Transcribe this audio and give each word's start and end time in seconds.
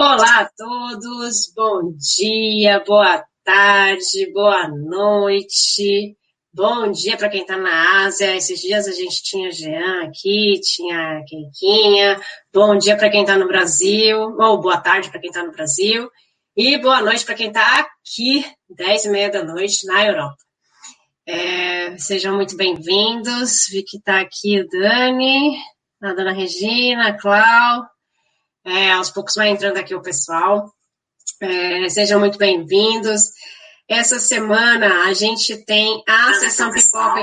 Olá 0.00 0.42
a 0.42 0.48
todos, 0.56 1.52
bom 1.56 1.92
dia, 1.96 2.78
boa 2.86 3.20
tarde, 3.42 4.32
boa 4.32 4.68
noite. 4.68 6.16
Bom 6.54 6.92
dia 6.92 7.16
para 7.16 7.28
quem 7.28 7.40
está 7.40 7.56
na 7.56 8.04
Ásia. 8.04 8.36
Esses 8.36 8.60
dias 8.60 8.86
a 8.86 8.92
gente 8.92 9.24
tinha 9.24 9.50
Jean 9.50 10.04
aqui, 10.04 10.60
tinha 10.60 11.24
Queiquinha. 11.26 12.20
Bom 12.54 12.78
dia 12.78 12.96
para 12.96 13.10
quem 13.10 13.22
está 13.22 13.36
no 13.36 13.48
Brasil, 13.48 14.36
ou 14.38 14.60
boa 14.60 14.80
tarde 14.80 15.10
para 15.10 15.18
quem 15.18 15.30
está 15.30 15.42
no 15.42 15.50
Brasil. 15.50 16.08
E 16.56 16.78
boa 16.78 17.02
noite 17.02 17.24
para 17.24 17.34
quem 17.34 17.48
está 17.48 17.80
aqui, 17.80 18.46
10 18.70 19.04
e 19.06 19.08
meia 19.08 19.30
da 19.32 19.42
noite, 19.42 19.84
na 19.84 20.06
Europa. 20.06 20.38
É, 21.26 21.98
sejam 21.98 22.36
muito 22.36 22.56
bem-vindos. 22.56 23.66
Vi 23.68 23.82
que 23.82 23.96
está 23.96 24.20
aqui 24.20 24.60
o 24.60 24.68
Dani, 24.68 25.58
a 26.00 26.14
dona 26.14 26.32
Regina, 26.32 27.08
a 27.08 27.18
Clau. 27.18 27.97
É, 28.68 28.92
aos 28.92 29.08
poucos 29.08 29.34
vai 29.34 29.48
entrando 29.48 29.78
aqui 29.78 29.94
o 29.94 30.02
pessoal. 30.02 30.70
É, 31.40 31.88
sejam 31.88 32.20
muito 32.20 32.36
bem-vindos. 32.36 33.30
Essa 33.88 34.18
semana 34.18 35.06
a 35.08 35.14
gente 35.14 35.64
tem 35.64 36.02
a 36.06 36.34
sessão 36.34 36.70
pipoca. 36.70 37.22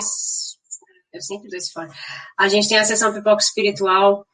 Eu 1.14 1.22
sempre 1.22 1.48
dou 1.48 1.58
esse 1.58 1.72
fora. 1.72 1.90
A 2.36 2.48
gente 2.48 2.68
tem 2.68 2.80
a 2.80 2.84
sessão 2.84 3.14
pipoca 3.14 3.44
espiritual 3.44 4.26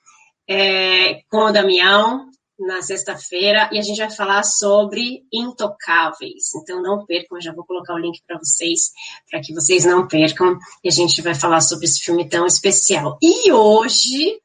é, 0.49 1.21
com 1.29 1.39
o 1.39 1.51
Damião 1.51 2.29
na 2.57 2.81
sexta-feira 2.81 3.69
e 3.73 3.79
a 3.79 3.81
gente 3.81 3.97
vai 3.97 4.09
falar 4.09 4.43
sobre 4.43 5.23
intocáveis. 5.33 6.55
Então 6.55 6.81
não 6.81 7.05
percam, 7.05 7.37
eu 7.37 7.41
já 7.41 7.53
vou 7.53 7.65
colocar 7.65 7.93
o 7.93 7.99
link 7.99 8.21
para 8.25 8.37
vocês, 8.37 8.91
para 9.29 9.41
que 9.41 9.53
vocês 9.53 9.83
não 9.83 10.07
percam. 10.07 10.57
E 10.81 10.87
a 10.87 10.91
gente 10.91 11.21
vai 11.21 11.35
falar 11.35 11.59
sobre 11.59 11.85
esse 11.85 11.99
filme 11.99 12.29
tão 12.29 12.45
especial. 12.45 13.17
E 13.21 13.51
hoje 13.51 14.40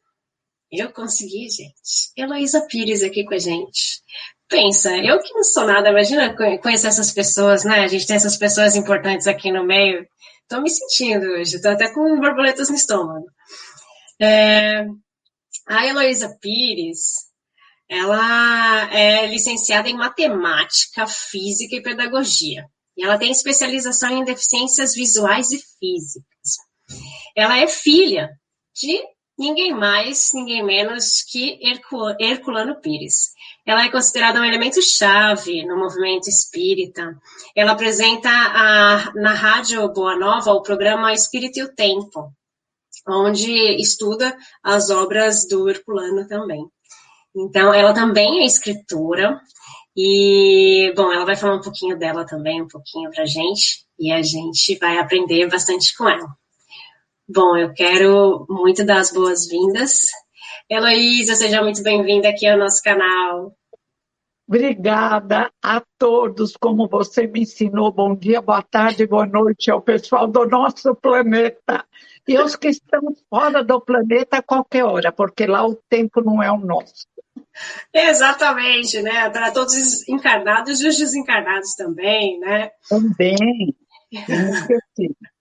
eu 0.79 0.93
consegui, 0.93 1.48
gente. 1.48 2.12
Heloísa 2.16 2.66
Pires 2.66 3.03
aqui 3.03 3.25
com 3.25 3.35
a 3.35 3.39
gente. 3.39 4.01
Pensa, 4.49 4.96
eu 4.96 5.18
que 5.21 5.33
não 5.35 5.43
sou 5.43 5.66
nada, 5.66 5.88
imagina 5.88 6.35
conhecer 6.60 6.87
essas 6.87 7.10
pessoas, 7.10 7.65
né? 7.65 7.80
A 7.80 7.88
gente 7.88 8.07
tem 8.07 8.16
essas 8.16 8.37
pessoas 8.37 8.77
importantes 8.77 9.27
aqui 9.27 9.51
no 9.51 9.65
meio. 9.65 10.07
Estou 10.43 10.63
me 10.63 10.71
sentindo 10.71 11.27
hoje, 11.27 11.57
estou 11.57 11.73
até 11.73 11.93
com 11.93 12.21
borboletas 12.21 12.68
no 12.68 12.77
estômago. 12.77 13.27
É, 14.21 14.87
a 15.66 15.87
Heloísa 15.87 16.37
Pires, 16.41 17.27
ela 17.88 18.88
é 18.95 19.27
licenciada 19.27 19.88
em 19.88 19.96
matemática, 19.96 21.07
física 21.07 21.77
e 21.77 21.83
pedagogia. 21.83 22.66
E 22.96 23.05
ela 23.05 23.18
tem 23.18 23.30
especialização 23.30 24.11
em 24.11 24.24
deficiências 24.24 24.95
visuais 24.95 25.51
e 25.51 25.59
físicas. 25.59 26.57
Ela 27.37 27.59
é 27.59 27.66
filha 27.66 28.30
de 28.74 29.02
ninguém 29.38 29.74
mais, 29.74 30.30
ninguém 30.34 30.65
menos 30.65 31.23
que 31.23 31.59
Herculano 32.20 32.80
Pires. 32.80 33.34
Ela 33.65 33.84
é 33.84 33.90
considerada 33.90 34.40
um 34.40 34.45
elemento 34.45 34.80
chave 34.82 35.65
no 35.66 35.76
movimento 35.76 36.28
espírita. 36.28 37.16
Ela 37.54 37.73
apresenta 37.73 38.28
a, 38.28 39.12
na 39.15 39.32
Rádio 39.32 39.88
Boa 39.93 40.16
Nova 40.16 40.52
o 40.52 40.62
programa 40.62 41.12
Espírito 41.12 41.59
e 41.59 41.62
o 41.62 41.74
Tempo, 41.74 42.32
onde 43.09 43.51
estuda 43.80 44.37
as 44.62 44.90
obras 44.90 45.46
do 45.48 45.68
Herculano 45.68 46.26
também. 46.26 46.65
Então, 47.34 47.74
ela 47.74 47.93
também 47.93 48.40
é 48.40 48.46
escritora, 48.46 49.40
e, 49.96 50.93
bom, 50.95 51.10
ela 51.10 51.24
vai 51.24 51.37
falar 51.37 51.54
um 51.54 51.60
pouquinho 51.62 51.98
dela 51.98 52.26
também, 52.26 52.60
um 52.60 52.68
pouquinho 52.68 53.10
pra 53.10 53.24
gente, 53.24 53.87
e 53.98 54.12
a 54.12 54.21
gente 54.21 54.76
vai 54.78 54.98
aprender 54.98 55.48
bastante 55.48 55.96
com 55.96 56.06
ela. 56.06 56.28
Bom, 57.29 57.57
eu 57.57 57.74
quero 57.74 58.46
muito 58.49 58.87
dar 58.87 59.01
as 59.01 59.13
boas-vindas. 59.13 59.99
Heloísa, 60.71 61.35
seja 61.35 61.60
muito 61.60 61.83
bem-vinda 61.83 62.29
aqui 62.29 62.46
ao 62.46 62.57
nosso 62.57 62.80
canal. 62.80 63.52
Obrigada 64.49 65.50
a 65.60 65.83
todos, 65.99 66.56
como 66.56 66.88
você 66.88 67.27
me 67.27 67.41
ensinou. 67.41 67.91
Bom 67.91 68.15
dia, 68.15 68.41
boa 68.41 68.62
tarde, 68.62 69.09
boa 69.09 69.27
noite 69.27 69.73
ao 69.73 69.83
pessoal 69.83 70.28
do 70.28 70.47
nosso 70.47 70.95
planeta. 70.95 71.84
E 72.28 72.39
os 72.39 72.55
que 72.55 72.69
estão 72.69 73.03
fora 73.29 73.65
do 73.65 73.81
planeta 73.81 74.37
a 74.37 74.43
qualquer 74.43 74.84
hora, 74.84 75.11
porque 75.11 75.47
lá 75.47 75.67
o 75.67 75.75
tempo 75.75 76.21
não 76.21 76.41
é 76.41 76.50
o 76.53 76.59
nosso. 76.59 77.09
Exatamente, 77.93 79.03
né? 79.03 79.29
Para 79.31 79.50
todos 79.50 79.75
os 79.75 80.09
encarnados 80.09 80.81
e 80.81 80.87
os 80.87 80.97
desencarnados 80.97 81.75
também, 81.75 82.39
né? 82.39 82.71
Também. 82.89 83.75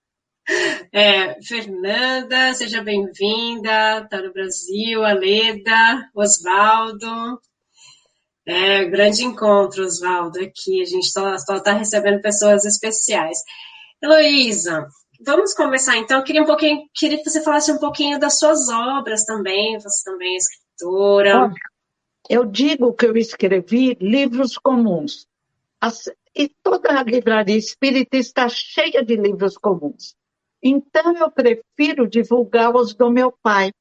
É, 0.91 1.41
Fernanda, 1.41 2.53
seja 2.53 2.81
bem-vinda, 2.83 4.01
está 4.03 4.21
no 4.21 4.31
Brasil, 4.31 5.03
Aleda, 5.03 6.09
Osvaldo. 6.13 7.39
É, 8.45 8.85
grande 8.85 9.23
encontro, 9.23 9.83
Osvaldo, 9.83 10.39
aqui. 10.39 10.81
A 10.81 10.85
gente 10.85 11.05
está 11.05 11.73
recebendo 11.73 12.21
pessoas 12.21 12.63
especiais. 12.63 13.37
Heloísa, 14.01 14.87
vamos 15.25 15.53
começar 15.55 15.97
então. 15.97 16.23
Queria 16.23 16.43
um 16.43 16.45
pouquinho, 16.45 16.87
queria 16.93 17.17
que 17.17 17.29
você 17.29 17.41
falasse 17.41 17.71
um 17.71 17.79
pouquinho 17.79 18.19
das 18.19 18.37
suas 18.37 18.69
obras 18.69 19.25
também. 19.25 19.79
Você 19.79 20.03
também 20.09 20.35
é 20.35 20.37
escritora. 20.37 21.51
Eu 22.29 22.45
digo 22.45 22.93
que 22.93 23.05
eu 23.05 23.17
escrevi 23.17 23.97
livros 23.99 24.57
comuns. 24.57 25.27
As, 25.81 26.07
e 26.35 26.49
toda 26.61 26.99
a 26.99 27.03
livraria 27.03 27.57
espírita 27.57 28.17
está 28.17 28.47
cheia 28.47 29.03
de 29.03 29.15
livros 29.15 29.57
comuns. 29.57 30.15
Então, 30.61 31.15
eu 31.15 31.29
prefiro 31.31 32.07
divulgar 32.07 32.75
os 32.75 32.93
do 32.93 33.11
meu 33.11 33.31
pai, 33.31 33.71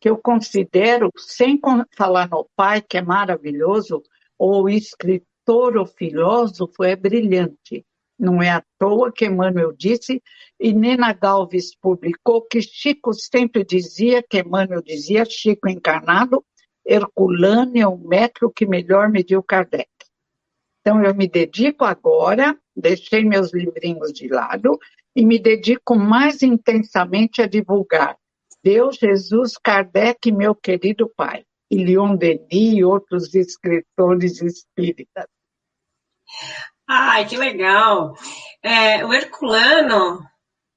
que 0.00 0.08
eu 0.08 0.16
considero, 0.16 1.10
sem 1.16 1.60
falar 1.96 2.28
no 2.28 2.48
pai, 2.56 2.80
que 2.80 2.96
é 2.96 3.02
maravilhoso, 3.02 4.02
o 4.38 4.68
escritor, 4.68 5.76
o 5.76 5.84
filósofo 5.84 6.82
é 6.84 6.96
brilhante. 6.96 7.84
Não 8.18 8.42
é 8.42 8.50
à 8.50 8.62
toa 8.78 9.12
que 9.12 9.26
Emmanuel 9.26 9.72
disse, 9.72 10.22
e 10.58 10.72
Nena 10.72 11.12
Galves 11.12 11.74
publicou 11.74 12.42
que 12.42 12.60
Chico 12.62 13.12
sempre 13.12 13.64
dizia, 13.64 14.22
que 14.22 14.40
Emmanuel 14.40 14.82
dizia, 14.82 15.24
Chico 15.24 15.68
encarnado, 15.68 16.44
Herculano 16.86 17.78
é 17.78 17.86
o 17.86 17.96
método 17.96 18.52
que 18.52 18.66
melhor 18.66 19.10
mediu 19.10 19.42
Kardec. 19.42 19.88
Então, 20.80 21.04
eu 21.04 21.14
me 21.14 21.28
dedico 21.28 21.84
agora, 21.84 22.58
deixei 22.74 23.22
meus 23.22 23.52
livrinhos 23.52 24.12
de 24.12 24.28
lado 24.28 24.78
e 25.14 25.24
me 25.24 25.38
dedico 25.38 25.96
mais 25.96 26.42
intensamente 26.42 27.42
a 27.42 27.46
divulgar 27.46 28.16
Deus, 28.62 28.96
Jesus, 28.96 29.54
Kardec, 29.56 30.30
meu 30.30 30.54
querido 30.54 31.10
pai, 31.16 31.44
e 31.70 31.82
Leon 31.82 32.14
Denis 32.14 32.74
e 32.74 32.84
outros 32.84 33.34
escritores 33.34 34.42
espíritas. 34.42 35.26
Ai, 36.86 37.26
que 37.26 37.36
legal! 37.36 38.14
É, 38.62 39.04
o 39.04 39.14
Herculano, 39.14 40.20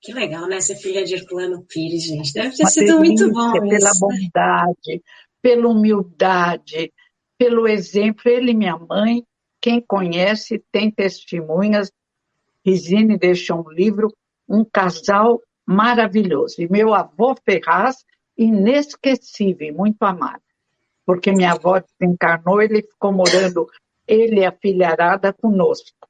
que 0.02 0.14
legal, 0.14 0.48
né? 0.48 0.62
Ser 0.62 0.76
filha 0.76 1.04
de 1.04 1.16
Herculano 1.16 1.66
Pires, 1.66 2.04
gente. 2.04 2.32
Deve 2.32 2.56
ter 2.56 2.64
Uma 2.64 2.70
sido 2.70 3.02
delícia, 3.02 3.28
muito 3.28 3.34
bom. 3.34 3.52
Pela 3.52 3.90
isso. 3.90 4.00
bondade, 4.00 5.04
pela 5.42 5.68
humildade, 5.68 6.94
pelo 7.38 7.68
exemplo. 7.68 8.22
Ele 8.26 8.52
e 8.52 8.56
minha 8.56 8.78
mãe, 8.78 9.26
quem 9.60 9.82
conhece, 9.82 10.64
tem 10.72 10.90
testemunhas. 10.90 11.92
Risine 12.66 13.18
deixou 13.18 13.66
um 13.66 13.72
livro 13.72 14.08
um 14.53 14.64
casal 14.64 15.41
maravilhoso. 15.66 16.62
E 16.62 16.69
meu 16.69 16.94
avô 16.94 17.36
Ferraz, 17.44 18.06
inesquecível, 18.38 19.74
muito 19.74 20.03
amado. 20.03 20.41
Porque 21.06 21.31
minha 21.31 21.53
avó 21.53 21.81
desencarnou, 21.81 22.62
ele 22.62 22.84
ficou 22.84 23.12
morando, 23.12 23.68
ele 24.08 24.41
e 24.41 24.46
a 24.46 24.52
filharada 24.52 25.34
conosco. 25.34 26.08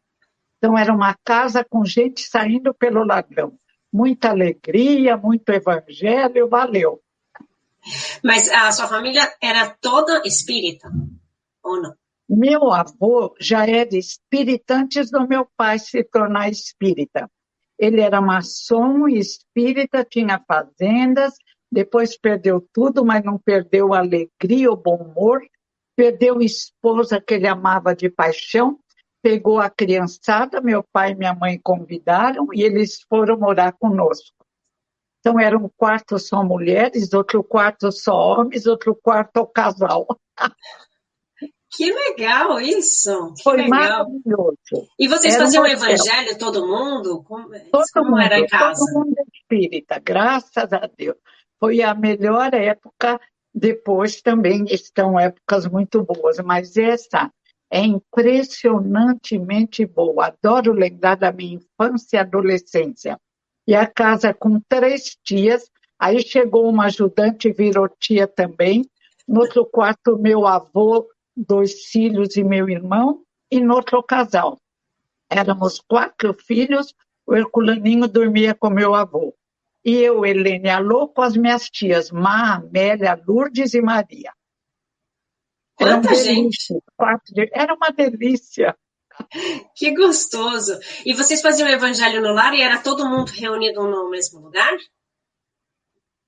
Então 0.58 0.78
era 0.78 0.94
uma 0.94 1.16
casa 1.24 1.64
com 1.64 1.86
gente 1.86 2.22
saindo 2.22 2.74
pelo 2.74 3.06
ladrão. 3.06 3.58
Muita 3.92 4.30
alegria, 4.30 5.16
muito 5.16 5.50
evangelho, 5.50 6.50
valeu. 6.50 7.02
Mas 8.24 8.50
a 8.50 8.72
sua 8.72 8.88
família 8.88 9.34
era 9.42 9.70
toda 9.82 10.22
espírita, 10.26 10.90
ou 11.64 11.82
não? 11.82 11.94
Meu 12.30 12.72
avô 12.72 13.36
já 13.40 13.68
era 13.68 13.96
espírita 13.96 14.76
antes 14.76 15.12
do 15.12 15.28
meu 15.28 15.48
pai 15.58 15.78
se 15.78 16.04
tornar 16.04 16.50
espírita. 16.50 17.30
Ele 17.84 18.00
era 18.00 18.22
maçom 18.22 19.10
e 19.10 19.20
espírita, 19.20 20.06
tinha 20.06 20.42
fazendas, 20.48 21.34
depois 21.70 22.18
perdeu 22.18 22.66
tudo, 22.72 23.04
mas 23.04 23.22
não 23.26 23.38
perdeu 23.38 23.94
a 23.94 24.00
alegria, 24.00 24.72
o 24.72 24.78
bom 24.78 24.96
humor, 24.96 25.42
perdeu 25.94 26.40
a 26.40 26.44
esposa 26.46 27.20
que 27.20 27.34
ele 27.34 27.46
amava 27.46 27.94
de 27.94 28.10
paixão, 28.10 28.80
pegou 29.22 29.60
a 29.60 29.70
criançada, 29.70 30.62
meu 30.62 30.82
pai 30.94 31.12
e 31.12 31.16
minha 31.16 31.34
mãe 31.34 31.60
convidaram 31.62 32.48
e 32.54 32.64
eles 32.64 33.02
foram 33.10 33.38
morar 33.38 33.74
conosco. 33.74 34.46
Então 35.20 35.38
era 35.38 35.58
um 35.58 35.68
quarto 35.76 36.18
só 36.18 36.42
mulheres, 36.42 37.12
outro 37.12 37.44
quarto 37.44 37.92
só 37.92 38.16
homens, 38.16 38.66
outro 38.66 38.96
quarto 38.96 39.46
casal. 39.46 40.08
Que 41.76 41.92
legal 41.92 42.60
isso! 42.62 43.34
Que 43.36 43.44
Foi 43.44 43.58
legal. 43.58 43.70
maravilhoso. 43.70 44.88
E 45.00 45.08
vocês 45.08 45.34
era 45.34 45.44
faziam 45.44 45.64
um 45.64 45.68
evangelho, 45.68 46.38
todo 46.38 46.68
mundo? 46.68 47.24
Como, 47.24 47.50
todo 47.72 47.84
como 47.94 48.12
mundo, 48.12 48.22
era 48.22 48.40
em 48.40 48.48
casa? 48.48 48.80
Todo 48.80 48.94
mundo 48.94 49.16
espírita, 49.34 50.00
graças 50.00 50.72
a 50.72 50.90
Deus. 50.96 51.18
Foi 51.60 51.82
a 51.82 51.94
melhor 51.94 52.54
época 52.54 53.20
Depois 53.54 54.22
também 54.22 54.66
estão 54.66 55.20
épocas 55.20 55.68
muito 55.68 56.04
boas, 56.04 56.40
mas 56.40 56.76
essa 56.76 57.32
é 57.72 57.82
impressionantemente 57.82 59.86
boa. 59.86 60.28
Adoro 60.28 60.74
lembrar 60.74 61.16
da 61.16 61.32
minha 61.32 61.56
infância 61.56 62.18
e 62.18 62.20
adolescência. 62.20 63.20
E 63.68 63.76
a 63.76 63.86
casa 63.86 64.34
com 64.34 64.60
três 64.68 65.16
tias, 65.24 65.70
aí 66.00 66.20
chegou 66.22 66.68
uma 66.68 66.86
ajudante, 66.86 67.52
virou 67.52 67.88
tia 67.88 68.28
também. 68.28 68.84
No 69.28 69.42
outro 69.42 69.66
quarto, 69.66 70.18
meu 70.18 70.48
avô, 70.48 71.08
dois 71.36 71.86
filhos 71.86 72.36
e 72.36 72.44
meu 72.44 72.70
irmão, 72.70 73.24
e 73.52 73.60
no 73.60 73.76
outro 73.76 74.02
casal. 74.04 74.60
Éramos 75.30 75.80
quatro 75.80 76.34
filhos, 76.34 76.94
o 77.26 77.36
Herculaninho 77.36 78.08
dormia 78.08 78.54
com 78.54 78.70
meu 78.70 78.94
avô. 78.94 79.36
E 79.84 79.96
eu, 79.96 80.26
Helene 80.26 80.70
Alô, 80.70 81.08
com 81.08 81.22
as 81.22 81.36
minhas 81.36 81.70
tias, 81.70 82.10
Má, 82.12 82.56
Amélia, 82.56 83.22
Lourdes 83.28 83.74
e 83.74 83.82
Maria. 83.82 84.32
Quanta 85.76 86.14
gente! 86.16 86.80
Era 87.52 87.74
uma 87.74 87.90
delícia. 87.90 88.78
Que 89.76 89.94
gostoso! 89.94 90.80
E 91.06 91.14
vocês 91.14 91.42
faziam 91.42 91.68
o 91.68 91.72
evangelho 91.72 92.22
no 92.22 92.34
lar 92.34 92.54
e 92.54 92.62
era 92.62 92.82
todo 92.82 93.10
mundo 93.10 93.30
reunido 93.30 93.84
no 93.84 94.10
mesmo 94.10 94.40
lugar? 94.40 94.78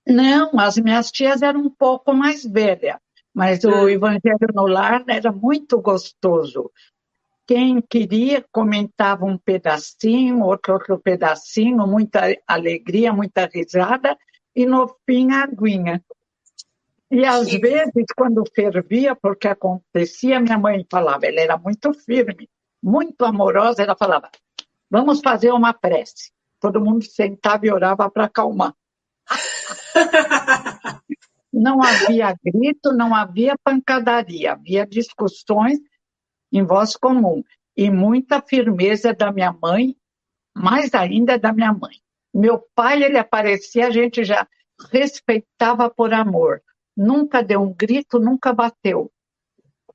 Não, 0.05 0.51
as 0.59 0.77
minhas 0.77 1.11
tias 1.11 1.41
eram 1.41 1.61
um 1.61 1.69
pouco 1.69 2.13
mais 2.13 2.43
velhas, 2.43 2.99
mas 3.35 3.65
o 3.65 3.69
hum. 3.69 3.89
evangelho 3.89 4.47
no 4.53 4.65
lar 4.65 5.03
era 5.07 5.29
muito 5.29 5.81
gostoso. 5.81 6.71
Quem 7.45 7.81
queria 7.81 8.45
comentava 8.49 9.25
um 9.25 9.37
pedacinho, 9.37 10.41
outro 10.41 10.73
outro 10.73 10.97
pedacinho, 10.97 11.85
muita 11.85 12.33
alegria, 12.47 13.11
muita 13.11 13.45
risada, 13.53 14.17
e 14.55 14.65
no 14.65 14.87
fim 15.05 15.33
a 15.33 15.43
aguinha. 15.43 16.01
E 17.11 17.25
às 17.25 17.49
Sim. 17.49 17.59
vezes, 17.59 18.05
quando 18.15 18.41
fervia, 18.55 19.15
porque 19.15 19.49
acontecia, 19.49 20.39
minha 20.39 20.57
mãe 20.57 20.85
falava, 20.89 21.25
ela 21.25 21.41
era 21.41 21.57
muito 21.57 21.93
firme, 21.93 22.49
muito 22.81 23.25
amorosa, 23.25 23.83
ela 23.83 23.97
falava, 23.97 24.31
vamos 24.89 25.19
fazer 25.19 25.51
uma 25.51 25.73
prece. 25.73 26.31
Todo 26.59 26.81
mundo 26.81 27.03
sentava 27.03 27.67
e 27.67 27.71
orava 27.71 28.09
para 28.09 28.23
acalmar. 28.25 28.73
não 31.55 31.81
havia 31.81 32.35
grito, 32.43 32.91
não 32.91 33.15
havia 33.15 33.55
pancadaria, 33.63 34.51
havia 34.51 34.85
discussões 34.85 35.79
em 36.51 36.63
voz 36.63 36.97
comum 36.97 37.43
e 37.77 37.89
muita 37.89 38.41
firmeza 38.41 39.13
da 39.13 39.31
minha 39.31 39.53
mãe, 39.53 39.95
mais 40.53 40.93
ainda 40.93 41.39
da 41.39 41.53
minha 41.53 41.73
mãe. 41.73 41.95
Meu 42.33 42.61
pai, 42.75 43.03
ele 43.03 43.17
aparecia, 43.17 43.87
a 43.87 43.89
gente 43.89 44.25
já 44.25 44.45
respeitava 44.91 45.89
por 45.89 46.13
amor. 46.13 46.61
Nunca 46.95 47.41
deu 47.41 47.61
um 47.61 47.73
grito, 47.73 48.19
nunca 48.19 48.53
bateu. 48.53 49.09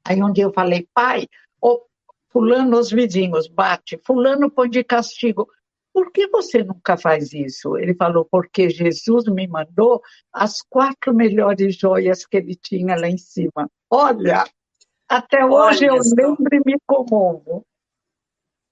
Aí 0.02 0.22
um 0.22 0.32
dia 0.32 0.44
eu 0.44 0.52
falei, 0.52 0.88
pai, 0.94 1.26
oh, 1.60 1.82
fulano 2.30 2.78
os 2.78 2.90
vizinhos 2.90 3.48
bate, 3.48 4.00
fulano 4.04 4.50
põe 4.50 4.70
de 4.70 4.82
castigo. 4.82 5.46
Por 5.92 6.12
que 6.12 6.28
você 6.28 6.62
nunca 6.62 6.96
faz 6.96 7.32
isso? 7.32 7.76
Ele 7.76 7.94
falou, 7.94 8.24
porque 8.30 8.70
Jesus 8.70 9.24
me 9.26 9.46
mandou 9.48 10.00
as 10.32 10.62
quatro 10.62 11.12
melhores 11.14 11.76
joias 11.76 12.24
que 12.24 12.36
ele 12.36 12.54
tinha 12.54 12.96
lá 12.96 13.08
em 13.08 13.18
cima. 13.18 13.68
Olha, 13.90 14.44
até 15.08 15.44
hoje 15.44 15.88
Olha 15.88 15.96
eu 15.96 16.04
só. 16.04 16.14
lembro 16.16 16.54
e 16.54 16.60
me 16.64 16.76
comovo. 16.86 17.66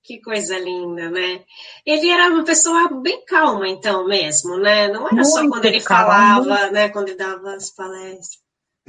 Que 0.05 0.21
coisa 0.21 0.59
linda, 0.59 1.11
né? 1.11 1.45
Ele 1.85 2.09
era 2.09 2.33
uma 2.33 2.45
pessoa 2.45 2.89
bem 3.03 3.25
calma, 3.27 3.69
então, 3.69 4.07
mesmo, 4.07 4.57
né? 4.57 4.89
Não 4.89 5.07
era 5.07 5.15
muito 5.15 5.29
só 5.29 5.47
quando 5.49 5.65
ele 5.67 5.83
calmo, 5.83 6.45
falava, 6.45 6.71
né? 6.71 6.89
Quando 6.89 7.09
ele 7.09 7.19
dava 7.19 7.55
as 7.55 7.71
palestras. 7.75 8.39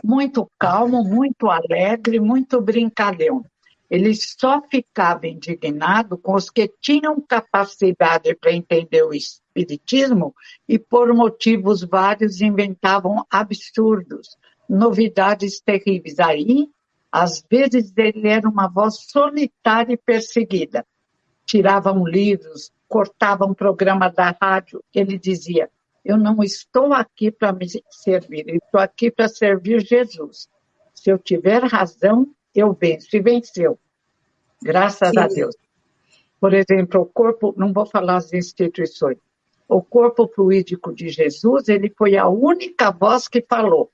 Muito 0.04 0.50
calmo, 0.58 1.04
muito 1.04 1.50
alegre, 1.50 2.20
muito 2.22 2.62
brincalhão. 2.62 3.44
Ele 3.90 4.14
só 4.14 4.62
ficava 4.70 5.28
indignado 5.28 6.18
com 6.18 6.36
os 6.36 6.50
que 6.50 6.68
tinham 6.80 7.20
capacidade 7.22 8.36
para 8.36 8.54
entender 8.54 9.04
o 9.04 9.14
espiritismo 9.14 10.36
e, 10.68 10.78
por 10.78 11.14
motivos 11.14 11.84
vários, 11.84 12.40
inventavam 12.40 13.26
absurdos, 13.30 14.38
novidades 14.70 15.60
terríveis. 15.60 16.20
Aí 16.20 16.70
às 17.12 17.44
vezes 17.50 17.92
ele 17.98 18.28
era 18.28 18.48
uma 18.48 18.68
voz 18.68 19.00
solitária 19.10 19.94
e 19.94 19.98
perseguida. 19.98 20.86
Tiravam 21.46 22.06
livros, 22.06 22.72
cortavam 22.88 23.54
programa 23.54 24.10
da 24.10 24.36
rádio. 24.40 24.84
Ele 24.94 25.18
dizia: 25.18 25.70
Eu 26.06 26.18
não 26.18 26.44
estou 26.44 26.94
aqui 26.94 27.32
para 27.32 27.52
me 27.52 27.66
servir, 27.90 28.46
estou 28.48 28.80
aqui 28.80 29.10
para 29.10 29.28
servir 29.28 29.82
Jesus. 29.82 30.48
Se 30.94 31.10
eu 31.10 31.18
tiver 31.18 31.64
razão, 31.64 32.28
eu 32.54 32.74
venço. 32.74 33.16
E 33.16 33.22
venceu. 33.22 33.80
Graças 34.62 35.10
Sim. 35.10 35.20
a 35.20 35.28
Deus. 35.28 35.56
Por 36.40 36.54
exemplo, 36.54 37.02
o 37.02 37.06
corpo, 37.06 37.54
não 37.58 37.74
vou 37.74 37.86
falar 37.86 38.18
as 38.18 38.34
instituições, 38.34 39.18
o 39.68 39.82
corpo 39.84 40.28
fluídico 40.28 40.94
de 40.94 41.10
Jesus, 41.10 41.68
ele 41.68 41.94
foi 41.96 42.18
a 42.18 42.28
única 42.28 42.92
voz 42.92 43.28
que 43.28 43.46
falou. 43.48 43.92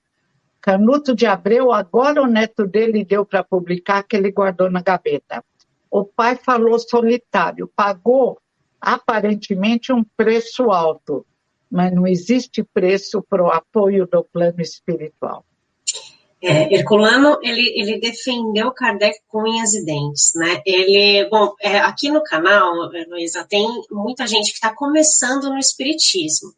Canuto 0.62 1.14
de 1.14 1.26
Abreu, 1.26 1.72
agora 1.72 2.22
o 2.22 2.28
neto 2.28 2.66
dele 2.66 3.04
deu 3.04 3.26
para 3.26 3.44
publicar, 3.44 4.04
que 4.04 4.16
ele 4.16 4.32
guardou 4.32 4.72
na 4.72 4.82
gaveta. 4.82 5.44
O 5.92 6.04
pai 6.04 6.36
falou 6.36 6.80
solitário, 6.80 7.70
pagou 7.76 8.40
aparentemente 8.80 9.92
um 9.92 10.04
preço 10.16 10.72
alto, 10.72 11.26
mas 11.70 11.94
não 11.94 12.08
existe 12.08 12.64
preço 12.64 13.22
para 13.22 13.44
o 13.44 13.50
apoio 13.50 14.08
do 14.08 14.24
plano 14.24 14.62
espiritual. 14.62 15.46
É, 16.42 16.74
Herculano, 16.76 17.40
ele, 17.42 17.74
ele 17.76 18.00
defendeu 18.00 18.72
Kardec 18.72 19.18
com 19.28 19.44
unhas 19.44 19.74
e 19.74 19.84
dentes, 19.84 20.32
né? 20.36 20.62
Ele, 20.66 21.28
bom, 21.30 21.54
é, 21.60 21.80
aqui 21.80 22.12
no 22.12 22.22
canal, 22.22 22.90
Luísa, 23.08 23.46
tem 23.50 23.68
muita 23.90 24.28
gente 24.28 24.50
que 24.50 24.56
está 24.56 24.74
começando 24.74 25.50
no 25.50 25.58
Espiritismo. 25.58 26.54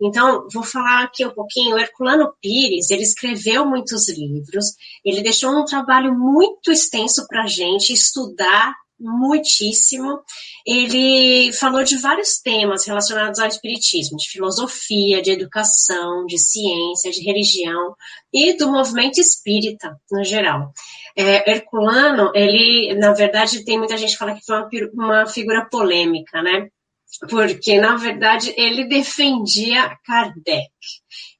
Então, 0.00 0.46
vou 0.52 0.62
falar 0.62 1.04
aqui 1.04 1.26
um 1.26 1.30
pouquinho. 1.30 1.76
O 1.76 1.78
Herculano 1.78 2.32
Pires, 2.40 2.90
ele 2.90 3.02
escreveu 3.02 3.66
muitos 3.66 4.08
livros, 4.08 4.66
ele 5.04 5.22
deixou 5.22 5.50
um 5.50 5.64
trabalho 5.64 6.12
muito 6.18 6.72
extenso 6.72 7.26
para 7.28 7.44
a 7.44 7.48
gente 7.48 7.92
estudar 7.92 8.74
muitíssimo. 8.98 10.20
Ele 10.66 11.52
falou 11.52 11.82
de 11.84 11.96
vários 11.96 12.38
temas 12.40 12.86
relacionados 12.86 13.38
ao 13.38 13.48
espiritismo, 13.48 14.16
de 14.16 14.28
filosofia, 14.28 15.22
de 15.22 15.30
educação, 15.30 16.26
de 16.26 16.38
ciência, 16.38 17.10
de 17.10 17.22
religião 17.22 17.94
e 18.32 18.54
do 18.54 18.70
movimento 18.70 19.20
espírita 19.20 19.96
no 20.10 20.24
geral. 20.24 20.72
É, 21.16 21.50
Herculano, 21.50 22.30
ele, 22.34 22.94
na 22.94 23.12
verdade, 23.12 23.64
tem 23.64 23.78
muita 23.78 23.96
gente 23.96 24.12
que 24.12 24.18
fala 24.18 24.34
que 24.34 24.44
foi 24.44 24.56
uma, 24.56 24.68
uma 24.94 25.26
figura 25.26 25.66
polêmica, 25.70 26.42
né? 26.42 26.68
Porque, 27.28 27.80
na 27.80 27.96
verdade, 27.96 28.54
ele 28.56 28.84
defendia 28.84 29.96
Kardec. 30.04 30.70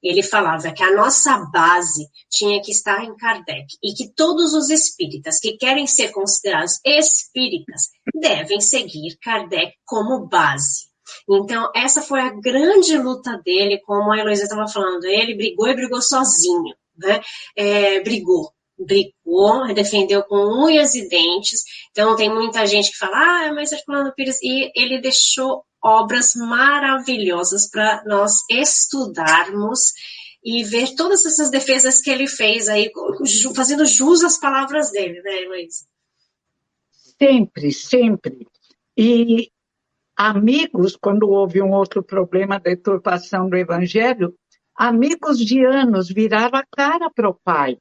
Ele 0.03 0.23
falava 0.23 0.71
que 0.71 0.83
a 0.83 0.95
nossa 0.95 1.37
base 1.51 2.07
tinha 2.29 2.61
que 2.61 2.71
estar 2.71 3.03
em 3.03 3.15
Kardec 3.15 3.65
e 3.83 3.93
que 3.93 4.13
todos 4.13 4.53
os 4.53 4.69
espíritas 4.69 5.39
que 5.39 5.57
querem 5.57 5.87
ser 5.87 6.11
considerados 6.11 6.79
espíritas 6.85 7.89
devem 8.13 8.59
seguir 8.59 9.17
Kardec 9.21 9.73
como 9.85 10.27
base. 10.27 10.89
Então, 11.29 11.71
essa 11.75 12.01
foi 12.01 12.21
a 12.21 12.29
grande 12.29 12.97
luta 12.97 13.41
dele, 13.43 13.81
como 13.85 14.11
a 14.11 14.17
Heloísa 14.17 14.43
estava 14.43 14.67
falando. 14.67 15.05
Ele 15.05 15.35
brigou 15.35 15.67
e 15.67 15.75
brigou 15.75 16.01
sozinho, 16.01 16.75
né? 16.97 17.21
É, 17.55 17.99
brigou 18.01 18.51
brigou, 18.79 19.73
defendeu 19.73 20.23
com 20.23 20.65
unhas 20.65 20.95
e 20.95 21.07
dentes. 21.07 21.63
Então, 21.91 22.15
tem 22.15 22.33
muita 22.33 22.65
gente 22.65 22.91
que 22.91 22.97
fala, 22.97 23.17
ah, 23.47 23.53
mas 23.53 23.71
Herculano 23.71 24.13
Pires, 24.15 24.41
e 24.41 24.71
ele 24.75 24.99
deixou 24.99 25.63
obras 25.83 26.33
maravilhosas 26.35 27.69
para 27.69 28.03
nós 28.05 28.33
estudarmos 28.49 29.93
e 30.43 30.63
ver 30.63 30.95
todas 30.95 31.25
essas 31.25 31.49
defesas 31.49 32.01
que 32.01 32.09
ele 32.09 32.27
fez 32.27 32.67
aí, 32.69 32.91
fazendo 33.55 33.85
jus 33.85 34.23
às 34.23 34.39
palavras 34.39 34.91
dele, 34.91 35.21
né, 35.21 35.41
Luiz? 35.47 35.85
Sempre, 37.21 37.71
sempre. 37.73 38.47
E 38.97 39.51
amigos, 40.15 40.95
quando 40.95 41.29
houve 41.29 41.61
um 41.61 41.71
outro 41.71 42.01
problema 42.01 42.59
da 42.59 42.69
deturpação 42.69 43.49
do 43.49 43.57
evangelho, 43.57 44.33
amigos 44.75 45.37
de 45.39 45.65
anos 45.65 46.07
viraram 46.09 46.57
a 46.57 46.65
cara 46.65 47.09
para 47.09 47.29
o 47.29 47.33
pai 47.33 47.77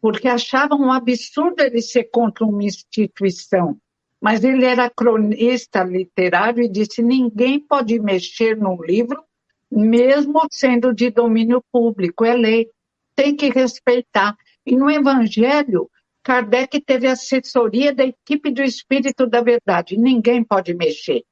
porque 0.00 0.28
achavam 0.28 0.80
um 0.80 0.92
absurdo 0.92 1.60
ele 1.60 1.82
ser 1.82 2.04
contra 2.04 2.44
uma 2.44 2.62
instituição. 2.62 3.78
Mas 4.20 4.42
ele 4.42 4.64
era 4.64 4.90
cronista 4.90 5.82
literário 5.84 6.62
e 6.62 6.68
disse: 6.68 7.02
ninguém 7.02 7.60
pode 7.60 7.98
mexer 8.00 8.56
num 8.56 8.80
livro, 8.82 9.22
mesmo 9.70 10.40
sendo 10.50 10.92
de 10.92 11.10
domínio 11.10 11.62
público, 11.72 12.24
é 12.24 12.34
lei, 12.34 12.68
tem 13.14 13.34
que 13.34 13.48
respeitar. 13.48 14.36
E 14.66 14.76
no 14.76 14.90
Evangelho, 14.90 15.88
Kardec 16.22 16.80
teve 16.80 17.06
assessoria 17.06 17.94
da 17.94 18.04
equipe 18.04 18.50
do 18.50 18.62
Espírito 18.62 19.26
da 19.26 19.40
Verdade, 19.40 19.96
ninguém 19.96 20.44
pode 20.44 20.74
mexer. 20.74 21.22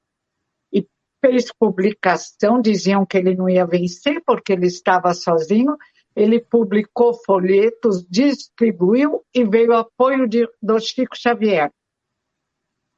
E 0.72 0.86
fez 1.24 1.52
publicação, 1.58 2.60
diziam 2.60 3.04
que 3.04 3.18
ele 3.18 3.34
não 3.34 3.48
ia 3.48 3.66
vencer 3.66 4.22
porque 4.24 4.52
ele 4.52 4.66
estava 4.66 5.12
sozinho, 5.12 5.76
ele 6.16 6.40
publicou 6.40 7.12
folhetos, 7.12 8.02
distribuiu 8.08 9.22
e 9.34 9.44
veio 9.44 9.72
o 9.72 9.76
apoio 9.76 10.26
de, 10.26 10.48
do 10.62 10.80
Chico 10.80 11.14
Xavier. 11.14 11.70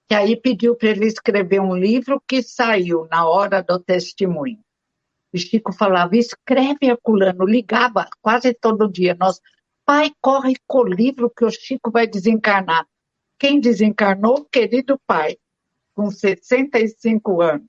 Que 0.09 0.15
aí 0.15 0.41
pediu 0.41 0.77
para 0.77 0.91
ele 0.91 1.07
escrever 1.07 1.61
um 1.61 1.77
livro 1.77 2.23
que 2.27 2.41
saiu 2.41 3.09
na 3.11 3.29
hora 3.29 3.61
do 3.61 3.81
testemunho. 3.81 4.61
E 5.35 5.39
Chico 5.39 5.73
falava, 5.73 6.17
escreve, 6.17 6.87
Herculano, 6.87 7.45
ligava 7.45 8.09
quase 8.23 8.55
todo 8.55 8.91
dia. 8.91 9.17
Nós, 9.19 9.41
pai, 9.85 10.13
corre 10.21 10.55
com 10.65 10.79
o 10.79 10.89
livro 10.89 11.29
que 11.29 11.45
o 11.45 11.51
Chico 11.51 11.91
vai 11.91 12.07
desencarnar. 12.07 12.87
Quem 13.37 13.59
desencarnou? 13.59 14.45
Querido 14.45 14.99
pai, 15.07 15.37
com 15.93 16.09
65 16.09 17.43
anos. 17.43 17.67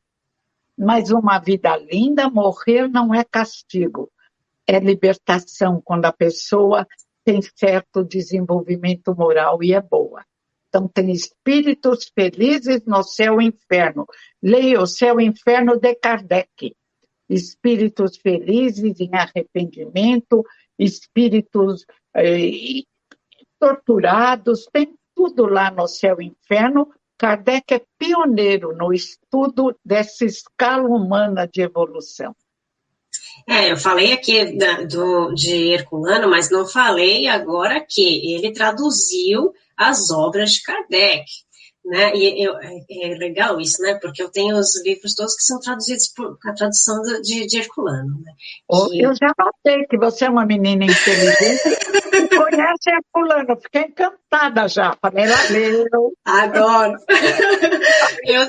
Mas 0.78 1.10
uma 1.10 1.40
vida 1.40 1.76
linda, 1.76 2.30
morrer 2.30 2.88
não 2.88 3.14
é 3.14 3.24
castigo, 3.24 4.10
é 4.76 4.80
libertação, 4.80 5.82
quando 5.84 6.06
a 6.06 6.14
pessoa 6.14 6.88
tem 7.26 7.42
certo 7.42 8.04
desenvolvimento 8.04 9.16
moral 9.16 9.64
e 9.64 9.74
é 9.74 9.82
boa. 9.82 10.24
Então, 10.68 10.88
tem 10.88 11.12
espíritos 11.12 12.12
felizes 12.14 12.84
no 12.86 13.02
céu 13.04 13.42
e 13.42 13.46
inferno. 13.46 14.06
Leia 14.42 14.82
o 14.82 14.88
céu 14.88 15.20
e 15.20 15.26
inferno 15.26 15.80
de 15.80 15.96
Kardec 15.96 16.76
espíritos 17.30 18.18
felizes 18.18 19.00
em 19.00 19.12
arrependimento, 19.14 20.44
espíritos 20.78 21.86
eh, 22.16 22.82
torturados, 23.60 24.66
tem 24.74 24.96
tudo 25.16 25.46
lá 25.46 25.70
no 25.70 25.88
céu 25.88 26.20
e 26.20 26.26
inferno. 26.26 26.92
Kardec 27.18 27.74
é 27.74 27.82
pioneiro 27.98 28.76
no 28.76 28.92
estudo 28.92 29.78
dessa 29.86 30.26
escala 30.26 30.88
humana 30.88 31.46
de 31.46 31.62
evolução. 31.62 32.36
É, 33.48 33.72
eu 33.72 33.78
falei 33.78 34.14
aqui 34.14 34.58
da, 34.58 34.84
do, 34.84 35.34
de 35.34 35.74
Herculano, 35.74 36.30
mas 36.30 36.50
não 36.50 36.68
falei 36.68 37.28
agora 37.28 37.86
que 37.88 38.34
ele 38.34 38.52
traduziu 38.54 39.54
as 39.78 40.12
obras 40.12 40.52
de 40.52 40.64
Kardec. 40.64 41.26
Né? 41.86 42.12
E 42.14 42.46
eu, 42.46 42.56
é, 42.60 42.82
é 42.92 43.18
legal 43.18 43.60
isso, 43.60 43.82
né? 43.82 43.98
Porque 44.00 44.22
eu 44.22 44.30
tenho 44.30 44.58
os 44.58 44.80
livros 44.86 45.16
todos 45.16 45.36
que 45.36 45.44
são 45.44 45.60
traduzidos 45.60 46.08
por 46.10 46.38
a 46.46 46.54
tradução 46.54 47.02
de, 47.24 47.48
de 47.48 47.58
Herculano. 47.58 48.22
Né? 48.22 48.34
Que... 48.90 49.02
Eu 49.02 49.16
já 49.16 49.34
notei 49.40 49.86
que 49.88 49.98
você 49.98 50.26
é 50.26 50.30
uma 50.30 50.46
menina 50.46 50.86
inteligente 50.86 51.80
e 52.14 52.28
conhece 52.28 52.90
Herculano. 52.92 53.60
Fiquei 53.62 53.84
encantada 53.84 54.68
já. 54.68 54.96
Falei, 55.02 55.26
ela 55.26 55.50
leu. 55.50 56.14
Adoro. 56.26 56.98
eu, 58.24 58.46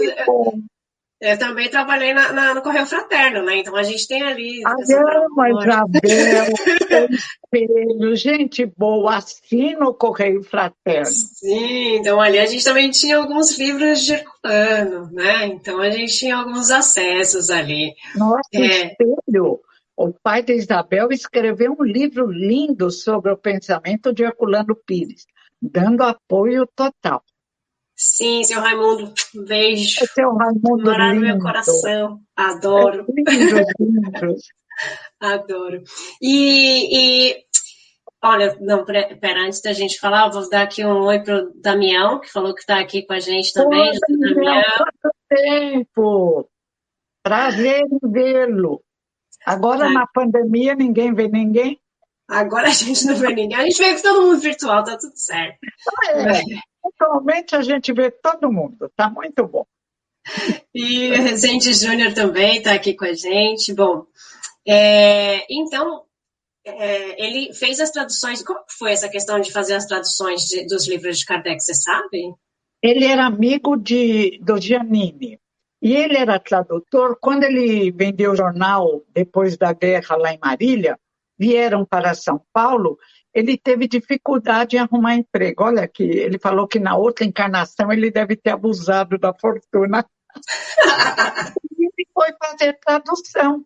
eu 1.21 1.39
também 1.39 1.69
trabalhei 1.69 2.15
na, 2.15 2.33
na, 2.33 2.55
no 2.55 2.63
Correio 2.63 2.87
Fraterno, 2.87 3.43
né? 3.43 3.59
Então 3.59 3.77
a 3.77 3.83
gente 3.83 4.09
tem 4.09 4.23
ali. 4.23 4.63
Ah, 4.65 4.73
amo 4.73 5.61
Isabel, 5.61 6.01
espelho, 7.45 8.17
gente 8.17 8.65
boa, 8.65 9.17
assina 9.17 9.87
o 9.87 9.95
Correio 9.95 10.43
Fraterno. 10.43 11.05
Sim, 11.05 11.97
então 11.97 12.21
ali 12.21 12.39
a 12.39 12.47
gente 12.47 12.65
também 12.65 12.91
tinha 12.91 13.19
alguns 13.19 13.59
livros 13.59 14.03
de 14.03 14.15
Herculano, 14.15 15.11
né? 15.13 15.47
Então 15.47 15.81
a 15.81 15.91
gente 15.91 16.17
tinha 16.17 16.37
alguns 16.37 16.71
acessos 16.71 17.51
ali. 17.51 17.95
Nossa, 18.17 18.49
é... 18.55 18.87
espelho! 18.87 19.61
O 19.95 20.15
pai 20.23 20.43
de 20.43 20.55
Isabel 20.55 21.09
escreveu 21.11 21.77
um 21.79 21.85
livro 21.85 22.31
lindo 22.31 22.91
sobre 22.91 23.31
o 23.31 23.37
pensamento 23.37 24.15
de 24.15 24.23
Herculano 24.23 24.75
Pires, 24.75 25.27
dando 25.61 26.03
apoio 26.03 26.67
total. 26.75 27.23
Sim, 28.03 28.43
seu 28.45 28.63
Raimundo, 28.63 29.13
um 29.37 29.45
beijo. 29.45 30.07
Seu 30.15 30.35
Raimundo 30.35 30.85
Morar 30.85 31.15
no 31.15 31.21
meu 31.21 31.39
coração. 31.39 32.19
Adoro. 32.35 33.05
É 33.29 33.31
lindo, 33.31 33.57
lindo. 33.79 34.37
Adoro. 35.21 35.83
E, 36.19 37.29
e, 37.31 37.45
olha, 38.23 38.57
não, 38.59 38.87
pera, 38.87 39.45
antes 39.45 39.61
da 39.61 39.75
gente 39.75 40.01
falar, 40.01 40.31
vou 40.31 40.49
dar 40.49 40.63
aqui 40.63 40.83
um 40.83 41.03
oi 41.03 41.23
para 41.23 41.45
o 41.45 41.53
Damião, 41.57 42.19
que 42.19 42.33
falou 42.33 42.55
que 42.55 42.63
está 42.63 42.81
aqui 42.81 43.03
com 43.03 43.13
a 43.13 43.21
gente 43.21 43.53
também. 43.53 43.91
Oi, 43.91 43.99
Damião, 44.19 44.63
quanto 45.03 45.17
tempo! 45.29 46.49
Prazer 47.23 47.83
em 47.83 48.11
vê-lo. 48.11 48.83
Agora, 49.45 49.85
Ai. 49.85 49.93
na 49.93 50.07
pandemia, 50.07 50.75
ninguém 50.75 51.13
vê 51.13 51.29
ninguém. 51.29 51.79
Agora 52.27 52.69
a 52.69 52.71
gente 52.71 53.05
não 53.05 53.17
vê 53.17 53.29
ninguém. 53.35 53.59
A 53.59 53.65
gente 53.65 53.77
vê 53.77 53.95
que 53.95 54.03
todo 54.03 54.23
mundo 54.23 54.41
virtual, 54.41 54.85
tá 54.85 54.97
tudo 54.97 55.13
certo. 55.17 55.59
É. 56.15 56.70
Atualmente 56.85 57.55
a 57.55 57.63
gente 57.63 57.93
vê 57.93 58.11
todo 58.11 58.53
mundo, 58.53 58.91
tá 58.97 59.09
muito 59.11 59.47
bom. 59.47 59.67
E 60.75 61.11
o 61.13 61.23
Rezende 61.23 61.73
Júnior 61.73 62.13
também 62.15 62.59
está 62.59 62.75
aqui 62.75 62.95
com 62.95 63.05
a 63.05 63.13
gente. 63.13 63.75
Bom, 63.75 64.07
é, 64.67 65.47
então, 65.51 66.05
é, 66.65 67.25
ele 67.25 67.53
fez 67.55 67.81
as 67.81 67.91
traduções. 67.91 68.43
Como 68.43 68.61
foi 68.79 68.93
essa 68.93 69.09
questão 69.09 69.41
de 69.41 69.53
fazer 69.53 69.75
as 69.75 69.87
traduções 69.87 70.43
de, 70.43 70.67
dos 70.67 70.89
livros 70.89 71.19
de 71.19 71.25
Kardec, 71.25 71.61
você 71.63 71.75
sabe? 71.75 72.35
Ele 72.83 73.05
era 73.05 73.27
amigo 73.27 73.77
de, 73.77 74.39
do 74.43 74.59
Giannini. 74.59 75.39
E 75.83 75.95
ele 75.95 76.17
era 76.17 76.39
tradutor. 76.39 77.17
Quando 77.21 77.45
ele 77.45 77.91
vendeu 77.91 78.33
o 78.33 78.37
jornal 78.37 79.03
depois 79.15 79.57
da 79.57 79.73
guerra 79.73 80.17
lá 80.17 80.33
em 80.33 80.39
Marília, 80.39 80.99
vieram 81.39 81.87
para 81.87 82.15
São 82.15 82.41
Paulo 82.53 82.99
ele 83.33 83.57
teve 83.57 83.87
dificuldade 83.87 84.77
em 84.77 84.81
arrumar 84.81 85.15
emprego. 85.15 85.65
Olha 85.65 85.83
aqui, 85.83 86.03
ele 86.03 86.39
falou 86.39 86.67
que 86.67 86.79
na 86.79 86.97
outra 86.97 87.25
encarnação 87.25 87.93
ele 87.93 88.11
deve 88.11 88.37
ter 88.37 88.51
abusado 88.51 89.19
da 89.19 89.33
fortuna. 89.33 90.05
e 91.79 91.85
ele 91.85 92.09
foi 92.13 92.33
fazer 92.43 92.79
tradução. 92.81 93.65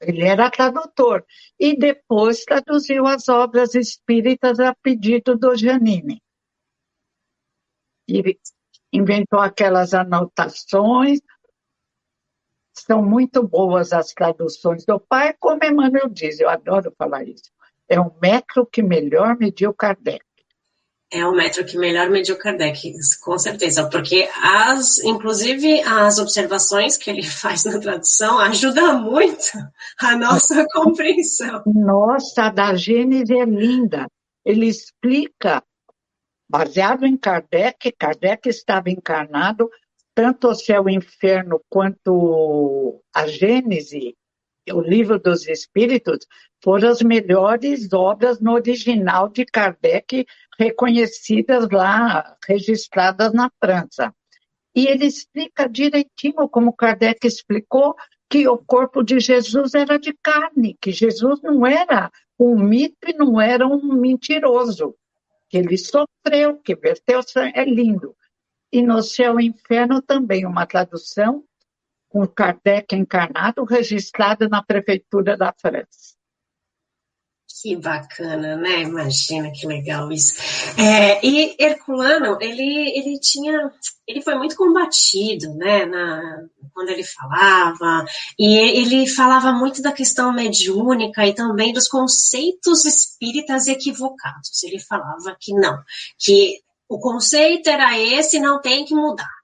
Ele 0.00 0.22
era 0.22 0.50
tradutor. 0.50 1.24
E 1.58 1.76
depois 1.76 2.44
traduziu 2.44 3.06
as 3.06 3.28
obras 3.28 3.74
espíritas 3.74 4.58
a 4.58 4.74
pedido 4.74 5.36
do 5.36 5.54
Janine. 5.54 6.22
E 8.08 8.38
inventou 8.92 9.40
aquelas 9.40 9.92
anotações. 9.92 11.20
São 12.74 13.02
muito 13.02 13.46
boas 13.46 13.92
as 13.92 14.14
traduções 14.14 14.86
do 14.86 15.00
pai, 15.00 15.34
como 15.38 15.64
Emmanuel 15.64 16.08
diz, 16.08 16.38
eu 16.40 16.48
adoro 16.48 16.94
falar 16.96 17.24
isso 17.24 17.50
é 17.88 17.98
o 17.98 18.12
metro 18.20 18.66
que 18.66 18.82
melhor 18.82 19.36
mediu 19.38 19.72
Kardec. 19.72 20.24
É 21.10 21.24
o 21.24 21.32
metro 21.32 21.64
que 21.64 21.78
melhor 21.78 22.10
mediu 22.10 22.36
Kardec, 22.36 22.92
com 23.22 23.38
certeza, 23.38 23.88
porque 23.88 24.28
as, 24.42 24.98
inclusive 24.98 25.80
as 25.80 26.18
observações 26.18 26.98
que 26.98 27.08
ele 27.08 27.22
faz 27.24 27.64
na 27.64 27.80
tradução 27.80 28.38
ajudam 28.38 29.02
muito 29.02 29.52
a 29.98 30.16
nossa 30.16 30.66
compreensão. 30.72 31.62
Nossa, 31.66 32.44
a 32.44 32.50
da 32.50 32.74
Gênesis 32.74 33.30
é 33.30 33.44
linda. 33.44 34.06
Ele 34.44 34.66
explica, 34.66 35.62
baseado 36.48 37.06
em 37.06 37.16
Kardec, 37.16 37.90
Kardec 37.98 38.46
estava 38.46 38.90
encarnado, 38.90 39.70
tanto 40.14 40.48
o 40.48 40.54
céu 40.54 40.88
e 40.88 40.92
o 40.92 40.98
inferno 40.98 41.62
quanto 41.70 43.02
a 43.14 43.26
Gênese 43.26 44.14
o 44.72 44.80
Livro 44.80 45.18
dos 45.18 45.46
Espíritos, 45.46 46.26
foram 46.62 46.88
as 46.88 47.02
melhores 47.02 47.92
obras 47.92 48.40
no 48.40 48.52
original 48.52 49.28
de 49.28 49.44
Kardec, 49.44 50.26
reconhecidas 50.58 51.68
lá, 51.70 52.36
registradas 52.46 53.32
na 53.32 53.50
França. 53.60 54.12
E 54.74 54.86
ele 54.86 55.06
explica 55.06 55.68
direitinho, 55.68 56.48
como 56.48 56.72
Kardec 56.72 57.26
explicou, 57.26 57.94
que 58.28 58.46
o 58.46 58.58
corpo 58.58 59.02
de 59.02 59.18
Jesus 59.18 59.74
era 59.74 59.98
de 59.98 60.12
carne, 60.22 60.76
que 60.80 60.92
Jesus 60.92 61.40
não 61.42 61.66
era 61.66 62.10
um 62.38 62.58
mito 62.58 63.08
e 63.08 63.14
não 63.14 63.40
era 63.40 63.66
um 63.66 63.94
mentiroso, 63.94 64.94
que 65.48 65.56
ele 65.56 65.78
sofreu, 65.78 66.58
que 66.62 66.76
verteu 66.76 67.20
é 67.54 67.64
lindo. 67.64 68.14
E 68.70 68.82
no 68.82 69.02
céu 69.02 69.40
e 69.40 69.46
inferno 69.46 70.02
também, 70.02 70.44
uma 70.44 70.66
tradução 70.66 71.42
com 72.08 72.26
Kardec 72.26 72.94
encarnado 72.94 73.64
registrado 73.64 74.48
na 74.48 74.62
prefeitura 74.62 75.36
da 75.36 75.52
França. 75.52 76.18
Que 77.60 77.74
bacana, 77.74 78.54
né? 78.54 78.82
Imagina 78.82 79.50
que 79.50 79.66
legal 79.66 80.12
isso. 80.12 80.34
É, 80.78 81.18
e 81.26 81.56
Herculano, 81.58 82.38
ele, 82.40 82.90
ele 82.96 83.18
tinha, 83.18 83.72
ele 84.06 84.22
foi 84.22 84.36
muito 84.36 84.54
combatido, 84.54 85.52
né? 85.54 85.84
Na, 85.84 86.44
quando 86.72 86.90
ele 86.90 87.02
falava, 87.02 88.04
e 88.38 88.56
ele 88.56 89.08
falava 89.08 89.50
muito 89.52 89.82
da 89.82 89.90
questão 89.90 90.32
mediúnica 90.32 91.26
e 91.26 91.34
também 91.34 91.72
dos 91.72 91.88
conceitos 91.88 92.84
espíritas 92.84 93.66
equivocados. 93.66 94.62
Ele 94.62 94.78
falava 94.78 95.36
que 95.40 95.52
não, 95.52 95.82
que 96.16 96.60
o 96.88 97.00
conceito 97.00 97.68
era 97.68 97.98
esse, 97.98 98.38
não 98.38 98.60
tem 98.60 98.84
que 98.84 98.94
mudar 98.94 99.37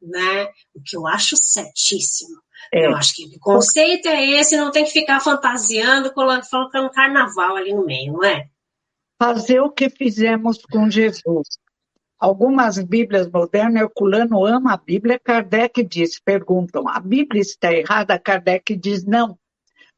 né? 0.00 0.44
O 0.74 0.82
que 0.84 0.96
eu 0.96 1.06
acho 1.06 1.36
certíssimo. 1.36 2.40
É. 2.72 2.86
Eu 2.86 2.96
acho 2.96 3.14
que 3.14 3.24
o 3.24 3.40
conceito 3.40 4.08
é 4.08 4.24
esse, 4.40 4.56
não 4.56 4.70
tem 4.70 4.84
que 4.84 4.90
ficar 4.90 5.20
fantasiando, 5.20 6.12
colocando 6.12 6.90
carnaval 6.90 7.56
ali 7.56 7.72
no 7.72 7.84
meio, 7.84 8.14
não 8.14 8.24
é? 8.24 8.48
Fazer 9.20 9.60
o 9.60 9.70
que 9.70 9.88
fizemos 9.88 10.58
com 10.70 10.90
Jesus. 10.90 11.58
Algumas 12.18 12.78
Bíblias 12.82 13.30
modernas, 13.30 13.82
Herculano 13.82 14.44
ama 14.44 14.74
a 14.74 14.76
Bíblia, 14.76 15.20
Kardec 15.20 15.84
diz, 15.84 16.20
perguntam, 16.20 16.88
a 16.88 16.98
Bíblia 16.98 17.40
está 17.40 17.72
errada? 17.72 18.18
Kardec 18.18 18.76
diz, 18.76 19.04
não. 19.04 19.38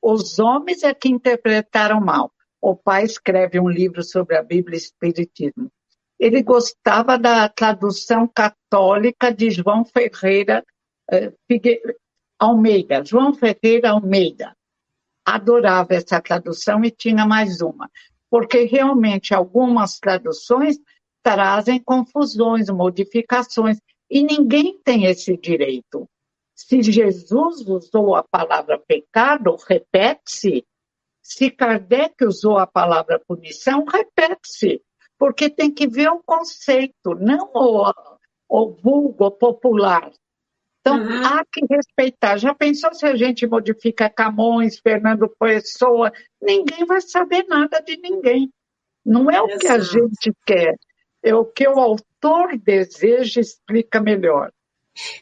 Os 0.02 0.38
homens 0.38 0.83
é 0.83 0.95
que 0.95 1.09
interpretaram 1.09 2.00
mal. 2.00 2.30
o 2.61 2.76
pai 2.76 3.04
escreve 3.04 3.59
um 3.59 3.69
livro 3.69 4.02
sobre 4.02 4.37
a 4.37 4.42
Bíblia 4.42 4.76
e 4.76 4.80
Espiritismo. 4.80 5.71
Ele 6.20 6.42
gostava 6.42 7.18
da 7.18 7.48
tradução 7.48 8.28
católica 8.28 9.32
de 9.32 9.50
João 9.50 9.86
Ferreira 9.86 10.62
eh, 11.10 11.32
Almeida, 12.38 13.02
João 13.02 13.32
Ferreira 13.32 13.92
Almeida. 13.92 14.54
Adorava 15.24 15.94
essa 15.94 16.20
tradução 16.20 16.84
e 16.84 16.90
tinha 16.90 17.24
mais 17.24 17.62
uma, 17.62 17.90
porque 18.28 18.64
realmente 18.64 19.34
algumas 19.34 19.98
traduções 19.98 20.78
trazem 21.22 21.82
confusões, 21.82 22.68
modificações, 22.68 23.78
e 24.10 24.22
ninguém 24.22 24.78
tem 24.84 25.06
esse 25.06 25.38
direito. 25.38 26.06
Se 26.54 26.82
Jesus 26.82 27.66
usou 27.66 28.14
a 28.14 28.22
palavra 28.22 28.78
pecado, 28.78 29.56
repete-se. 29.66 30.66
Se 31.22 31.50
Kardec 31.50 32.22
usou 32.26 32.58
a 32.58 32.66
palavra 32.66 33.18
punição, 33.26 33.84
repete-se. 33.84 34.82
Porque 35.20 35.50
tem 35.50 35.70
que 35.70 35.86
ver 35.86 36.08
o 36.08 36.22
conceito, 36.24 37.14
não 37.14 37.50
o, 37.52 37.92
o 38.48 38.70
vulgo 38.70 39.30
popular. 39.30 40.10
Então, 40.80 40.96
uhum. 40.96 41.26
há 41.26 41.44
que 41.44 41.60
respeitar. 41.68 42.38
Já 42.38 42.54
pensou 42.54 42.94
se 42.94 43.04
a 43.04 43.14
gente 43.14 43.46
modifica 43.46 44.08
Camões, 44.08 44.78
Fernando 44.78 45.30
Pessoa? 45.38 46.10
Ninguém 46.40 46.86
vai 46.86 47.02
saber 47.02 47.44
nada 47.46 47.82
de 47.82 47.98
ninguém. 47.98 48.50
Não 49.04 49.30
é 49.30 49.42
o 49.42 49.46
Exato. 49.46 49.60
que 49.60 49.68
a 49.68 49.78
gente 49.78 50.32
quer, 50.46 50.74
é 51.22 51.34
o 51.34 51.44
que 51.44 51.68
o 51.68 51.78
autor 51.78 52.56
deseja 52.56 53.42
explica 53.42 54.00
melhor. 54.00 54.50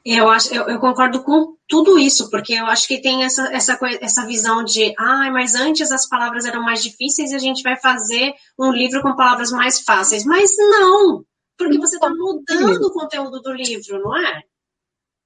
Eu, 0.04 0.28
acho, 0.28 0.54
eu, 0.54 0.68
eu, 0.68 0.80
concordo 0.80 1.22
com 1.22 1.56
tudo 1.68 1.98
isso, 1.98 2.30
porque 2.30 2.54
eu 2.54 2.66
acho 2.66 2.88
que 2.88 3.00
tem 3.00 3.24
essa, 3.24 3.52
essa, 3.52 3.78
essa 4.00 4.26
visão 4.26 4.64
de, 4.64 4.94
ah, 4.98 5.30
mas 5.30 5.54
antes 5.54 5.90
as 5.92 6.08
palavras 6.08 6.44
eram 6.44 6.62
mais 6.62 6.82
difíceis 6.82 7.30
e 7.30 7.34
a 7.34 7.38
gente 7.38 7.62
vai 7.62 7.76
fazer 7.76 8.34
um 8.58 8.72
livro 8.72 9.02
com 9.02 9.14
palavras 9.16 9.50
mais 9.50 9.80
fáceis. 9.80 10.24
Mas 10.24 10.50
não, 10.56 11.24
porque 11.56 11.78
você 11.78 11.96
está 11.96 12.08
mudando 12.08 12.86
o 12.86 12.92
conteúdo 12.92 13.40
do 13.40 13.52
livro, 13.52 14.00
não 14.00 14.16
é? 14.16 14.42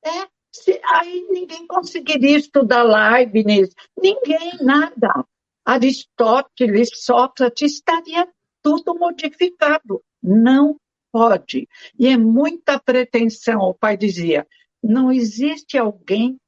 É, 0.04 0.26
se, 0.50 0.80
aí 0.84 1.26
ninguém 1.30 1.66
conseguiria 1.66 2.38
estudar 2.38 2.82
Leibniz, 2.82 3.70
ninguém, 3.96 4.58
nada. 4.60 5.24
Aristóteles, 5.64 6.90
Sócrates, 6.94 7.74
estaria 7.74 8.28
tudo 8.62 8.94
modificado. 8.94 10.02
Não 10.22 10.76
pode. 11.12 11.68
E 11.98 12.08
é 12.08 12.16
muita 12.16 12.80
pretensão, 12.80 13.60
o 13.60 13.74
pai 13.74 13.96
dizia, 13.96 14.46
não 14.82 15.12
existe 15.12 15.76
alguém 15.78 16.38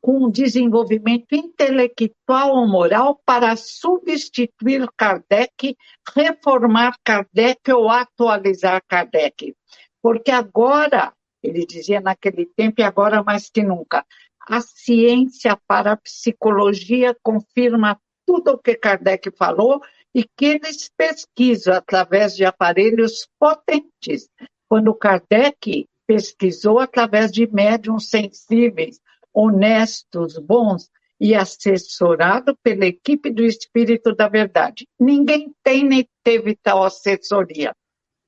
com 0.00 0.30
desenvolvimento 0.30 1.34
intelectual 1.34 2.56
ou 2.56 2.66
moral 2.66 3.20
para 3.24 3.54
substituir 3.56 4.88
Kardec, 4.96 5.76
reformar 6.14 6.94
Kardec 7.04 7.70
ou 7.72 7.90
atualizar 7.90 8.82
Kardec. 8.88 9.54
Porque 10.02 10.30
agora, 10.30 11.12
ele 11.42 11.66
dizia 11.66 12.00
naquele 12.00 12.46
tempo 12.46 12.80
e 12.80 12.84
agora 12.84 13.22
mais 13.22 13.50
que 13.50 13.62
nunca, 13.62 14.04
a 14.48 14.60
ciência 14.60 15.58
para 15.66 15.92
a 15.92 15.96
psicologia 15.96 17.14
confirma 17.22 18.00
tudo 18.26 18.52
o 18.52 18.58
que 18.58 18.74
Kardec 18.74 19.30
falou 19.36 19.80
e 20.14 20.24
que 20.24 20.46
eles 20.46 20.90
pesquisam 20.96 21.74
através 21.74 22.34
de 22.34 22.44
aparelhos 22.44 23.28
potentes. 23.38 24.28
Quando 24.68 24.94
Kardec 24.94 25.86
pesquisou 26.06 26.78
através 26.78 27.30
de 27.30 27.46
médiums 27.46 28.08
sensíveis, 28.08 29.00
honestos, 29.32 30.38
bons 30.38 30.90
e 31.20 31.34
assessorado 31.34 32.56
pela 32.62 32.86
equipe 32.86 33.30
do 33.30 33.44
Espírito 33.44 34.14
da 34.14 34.26
Verdade. 34.26 34.88
Ninguém 34.98 35.52
tem 35.62 35.84
nem 35.84 36.08
teve 36.24 36.56
tal 36.56 36.82
assessoria. 36.82 37.72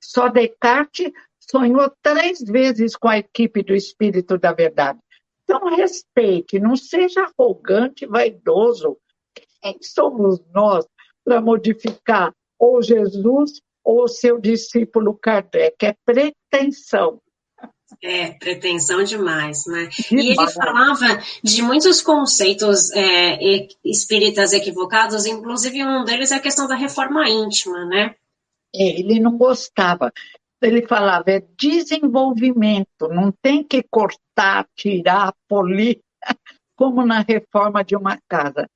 Só 0.01 0.29
Descartes 0.29 1.11
sonhou 1.39 1.91
três 2.01 2.41
vezes 2.41 2.95
com 2.95 3.07
a 3.07 3.17
equipe 3.17 3.63
do 3.63 3.73
Espírito 3.73 4.37
da 4.37 4.53
Verdade. 4.53 4.99
Então, 5.43 5.75
respeite, 5.75 6.59
não 6.59 6.75
seja 6.75 7.25
arrogante, 7.25 8.05
vaidoso. 8.05 8.97
Quem 9.61 9.77
somos 9.81 10.41
nós 10.53 10.85
para 11.23 11.41
modificar 11.41 12.33
ou 12.59 12.81
Jesus 12.81 13.61
ou 13.83 14.07
seu 14.07 14.39
discípulo 14.39 15.13
Kardec. 15.13 15.75
É 15.85 15.95
pretensão. 16.05 17.21
É, 18.01 18.31
pretensão 18.31 19.03
demais, 19.03 19.65
né? 19.67 19.87
Demais. 19.87 20.11
E 20.11 20.15
ele 20.15 20.35
falava 20.35 21.21
de 21.43 21.61
muitos 21.61 22.01
conceitos 22.01 22.91
é, 22.91 23.67
espíritas 23.83 24.51
equivocados, 24.51 25.25
inclusive 25.25 25.85
um 25.85 26.03
deles 26.03 26.31
é 26.31 26.35
a 26.35 26.39
questão 26.39 26.67
da 26.67 26.75
reforma 26.75 27.29
íntima, 27.29 27.85
né? 27.85 28.15
É, 28.75 28.99
ele 28.99 29.19
não 29.19 29.37
gostava. 29.37 30.11
Ele 30.61 30.87
falava, 30.87 31.25
é 31.27 31.43
desenvolvimento, 31.57 33.09
não 33.09 33.31
tem 33.31 33.63
que 33.63 33.83
cortar, 33.83 34.65
tirar, 34.75 35.33
polir, 35.47 35.99
como 36.75 37.05
na 37.05 37.19
reforma 37.19 37.83
de 37.83 37.95
uma 37.95 38.17
casa 38.27 38.67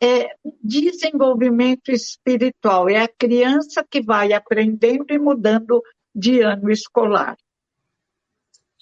é 0.00 0.30
desenvolvimento 0.62 1.90
espiritual, 1.90 2.88
é 2.88 3.02
a 3.02 3.08
criança 3.08 3.84
que 3.88 4.00
vai 4.00 4.32
aprendendo 4.32 5.06
e 5.10 5.18
mudando 5.18 5.82
de 6.14 6.40
ano 6.40 6.70
escolar. 6.70 7.36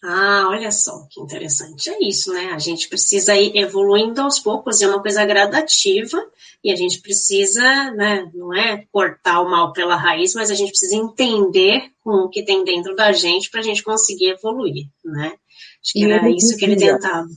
Ah, 0.03 0.47
olha 0.49 0.71
só 0.71 1.07
que 1.11 1.21
interessante. 1.21 1.91
É 1.91 1.99
isso, 2.01 2.33
né? 2.33 2.53
A 2.53 2.59
gente 2.59 2.89
precisa 2.89 3.35
ir 3.37 3.57
evoluindo 3.57 4.21
aos 4.21 4.39
poucos, 4.39 4.81
é 4.81 4.87
uma 4.87 5.03
coisa 5.03 5.25
gradativa, 5.25 6.25
e 6.63 6.71
a 6.71 6.77
gente 6.77 7.01
precisa, 7.01 7.91
né, 7.93 8.31
não 8.33 8.55
é 8.55 8.87
cortar 8.93 9.41
o 9.41 9.51
mal 9.51 9.73
pela 9.73 9.97
raiz, 9.97 10.35
mas 10.35 10.51
a 10.51 10.55
gente 10.55 10.71
precisa 10.71 10.95
entender 10.95 11.91
com 12.01 12.11
o 12.11 12.29
que 12.29 12.45
tem 12.45 12.65
dentro 12.65 12.95
da 12.95 13.11
gente 13.13 13.51
para 13.51 13.61
a 13.61 13.63
gente 13.63 13.83
conseguir 13.83 14.31
evoluir, 14.31 14.87
né? 15.05 15.37
Acho 15.83 15.93
que 15.93 16.05
era 16.05 16.31
isso 16.31 16.57
que 16.57 16.65
ele 16.65 16.77
tentava. 16.77 17.29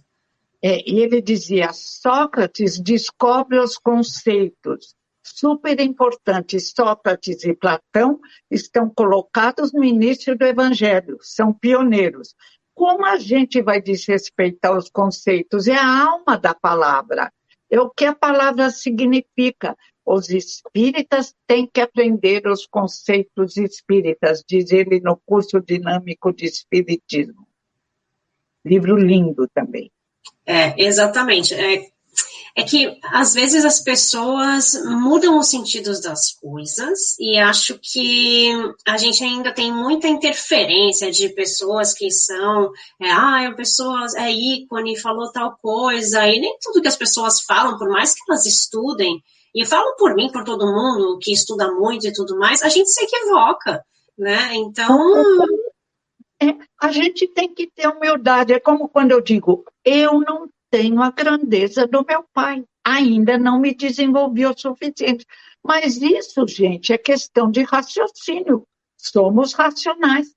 É, 0.64 0.88
ele 0.90 1.22
dizia: 1.22 1.72
Sócrates 1.74 2.80
descobre 2.80 3.60
os 3.60 3.78
conceitos 3.78 4.96
super 5.24 5.80
importantes. 5.80 6.72
Sócrates 6.76 7.44
e 7.44 7.56
Platão 7.56 8.20
estão 8.50 8.90
colocados 8.90 9.72
no 9.74 9.84
início 9.84 10.38
do 10.38 10.46
Evangelho, 10.46 11.18
são 11.22 11.54
pioneiros. 11.54 12.36
Como 12.74 13.06
a 13.06 13.18
gente 13.18 13.62
vai 13.62 13.82
desrespeitar 13.82 14.76
os 14.76 14.90
conceitos? 14.90 15.68
É 15.68 15.76
a 15.76 16.04
alma 16.04 16.38
da 16.38 16.54
palavra, 16.54 17.32
é 17.70 17.80
o 17.80 17.90
que 17.90 18.06
a 18.06 18.16
palavra 18.16 18.70
significa. 18.70 19.76
Os 20.04 20.30
espíritas 20.30 21.34
têm 21.46 21.68
que 21.68 21.80
aprender 21.80 22.48
os 22.48 22.66
conceitos 22.66 23.56
espíritas, 23.56 24.44
diz 24.48 24.72
ele 24.72 25.00
no 25.00 25.16
curso 25.26 25.62
dinâmico 25.62 26.34
de 26.34 26.46
Espiritismo. 26.46 27.48
Livro 28.66 28.98
lindo 28.98 29.48
também. 29.54 29.92
É, 30.46 30.74
exatamente. 30.78 31.54
É, 31.54 31.92
é 32.56 32.64
que 32.64 32.98
às 33.12 33.34
vezes 33.34 33.64
as 33.64 33.80
pessoas 33.80 34.74
mudam 34.86 35.38
os 35.38 35.50
sentidos 35.50 36.02
das 36.02 36.34
coisas 36.34 37.18
e 37.20 37.38
acho 37.38 37.80
que 37.82 38.52
a 38.86 38.98
gente 38.98 39.24
ainda 39.24 39.54
tem 39.54 39.72
muita 39.72 40.08
interferência 40.08 41.12
de 41.12 41.30
pessoas 41.30 41.94
que 41.94 42.12
são, 42.12 42.72
é, 43.02 43.10
ah, 43.10 43.48
a 43.48 43.56
pessoa 43.56 44.06
é 44.18 44.32
ícone, 44.32 45.00
falou 45.00 45.32
tal 45.32 45.58
coisa, 45.62 46.28
e 46.28 46.40
nem 46.40 46.58
tudo 46.62 46.82
que 46.82 46.88
as 46.88 46.98
pessoas 46.98 47.42
falam, 47.42 47.78
por 47.78 47.90
mais 47.90 48.14
que 48.14 48.22
elas 48.28 48.46
estudem, 48.46 49.22
e 49.54 49.66
falam 49.66 49.96
por 49.98 50.16
mim, 50.16 50.30
por 50.32 50.44
todo 50.44 50.66
mundo 50.66 51.20
que 51.22 51.32
estuda 51.32 51.72
muito 51.72 52.08
e 52.08 52.14
tudo 52.14 52.38
mais, 52.38 52.62
a 52.62 52.70
gente 52.70 52.90
se 52.90 53.04
equivoca, 53.04 53.84
né? 54.18 54.56
Então. 54.56 54.98
É, 56.42 56.58
a 56.82 56.92
gente 56.92 57.28
tem 57.28 57.54
que 57.54 57.68
ter 57.68 57.88
humildade. 57.88 58.52
É 58.52 58.60
como 58.60 58.90
quando 58.90 59.12
eu 59.12 59.22
digo, 59.22 59.64
eu 59.86 60.20
não 60.20 60.50
tenho 60.72 61.02
a 61.02 61.12
grandeza 61.12 61.86
do 61.86 62.04
meu 62.04 62.26
pai, 62.34 62.64
ainda 62.84 63.38
não 63.38 63.60
me 63.60 63.76
desenvolvi 63.76 64.46
o 64.46 64.58
suficiente. 64.58 65.26
Mas 65.64 65.98
isso, 65.98 66.48
gente, 66.48 66.92
é 66.92 66.98
questão 66.98 67.52
de 67.52 67.62
raciocínio. 67.62 68.66
Somos 68.98 69.54
racionais. 69.54 70.34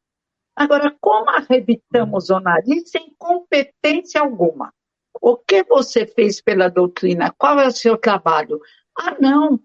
Agora, 0.54 0.94
como 1.00 1.30
arrebitamos 1.30 2.28
o 2.30 2.38
nariz 2.38 2.90
sem 2.90 3.14
competência 3.18 4.20
alguma? 4.20 4.72
O 5.20 5.36
que 5.36 5.64
você 5.64 6.06
fez 6.06 6.40
pela 6.40 6.68
doutrina? 6.68 7.34
Qual 7.38 7.58
é 7.58 7.66
o 7.66 7.72
seu 7.72 7.96
trabalho? 7.96 8.60
Ah, 8.96 9.16
não. 9.18 9.58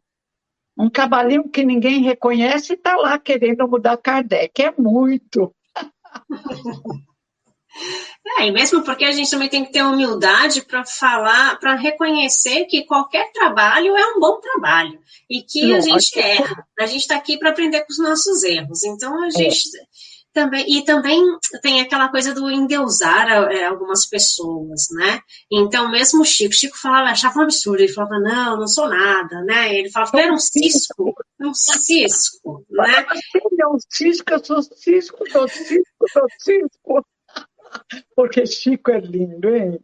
Um 0.78 0.89
trabalhinho 0.89 1.49
que 1.49 1.65
ninguém 1.65 2.02
reconhece 2.02 2.73
está 2.73 2.95
lá 2.95 3.19
querendo 3.19 3.67
mudar 3.67 3.97
Kardec. 3.97 4.63
É 4.63 4.73
muito. 4.78 5.54
É, 8.38 8.48
e 8.48 8.52
mesmo 8.52 8.84
porque 8.84 9.06
a 9.06 9.12
gente 9.12 9.30
também 9.30 9.50
tem 9.50 9.65
que 9.65 9.72
ter 9.72 9.84
humildade 9.84 10.62
para 10.62 10.86
falar, 10.86 11.58
para 11.60 11.76
reconhecer 11.76 12.65
que 12.65 12.86
qualquer 12.86 13.32
trabalho 13.32 13.95
é 13.95 14.06
um 14.08 14.19
bom 14.19 14.39
trabalho 14.39 15.00
e 15.30 15.41
que 15.41 15.74
a 15.74 15.80
gente 15.80 16.19
erra. 16.19 16.67
A 16.80 16.86
gente 16.86 17.02
está 17.02 17.15
aqui 17.15 17.38
para 17.38 17.50
aprender 17.50 17.82
com 17.82 17.91
os 17.91 18.00
nossos 18.00 18.43
erros. 18.43 18.84
Então 18.84 19.24
a 19.24 19.28
é. 19.28 19.30
Também, 20.32 20.63
e 20.68 20.86
também 20.86 21.24
tem 21.62 21.82
aquela 21.82 22.08
coisa 22.10 22.34
do 22.36 22.52
endeusar 22.52 23.28
é, 23.52 23.65
algumas 23.65 24.08
pessoas, 24.08 24.88
né? 24.92 25.20
Então, 25.52 25.89
mesmo 25.89 26.22
o 26.22 26.26
Chico, 26.26 26.54
Chico 26.54 26.78
falava, 26.78 27.10
achava 27.10 27.39
um 27.39 27.44
absurdo, 27.44 27.82
ele 27.82 27.92
falava, 27.92 28.20
não, 28.20 28.60
não 28.60 28.68
sou 28.68 28.88
nada, 28.88 29.42
né? 29.44 29.76
Ele 29.76 29.89
falava 29.89 30.12
que 30.12 30.20
era 30.20 30.32
um 30.32 30.38
cisco, 30.38 31.15
um 31.42 31.54
cisco, 31.54 32.63
né? 32.70 33.06
Ele 33.34 33.62
é 33.62 33.68
um 33.68 33.78
cisco, 33.89 34.32
eu 34.32 34.46
sou 34.46 34.62
cisco, 34.62 35.32
sou 35.32 35.48
cisco, 35.48 36.06
sou 36.13 36.28
cisco. 36.39 37.06
Porque 38.15 38.46
Chico 38.46 38.92
é 38.92 39.00
lindo, 39.00 39.56
hein? 39.56 39.80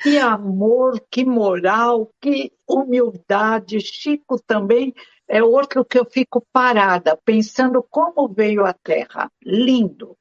Que 0.00 0.18
amor, 0.18 1.00
que 1.10 1.24
moral, 1.24 2.10
que 2.20 2.52
humildade. 2.68 3.80
Chico 3.80 4.40
também 4.44 4.92
é 5.28 5.42
outro 5.42 5.84
que 5.84 5.98
eu 5.98 6.04
fico 6.04 6.46
parada, 6.52 7.18
pensando 7.24 7.82
como 7.82 8.28
veio 8.28 8.64
à 8.64 8.72
Terra. 8.72 9.30
Lindo. 9.42 10.16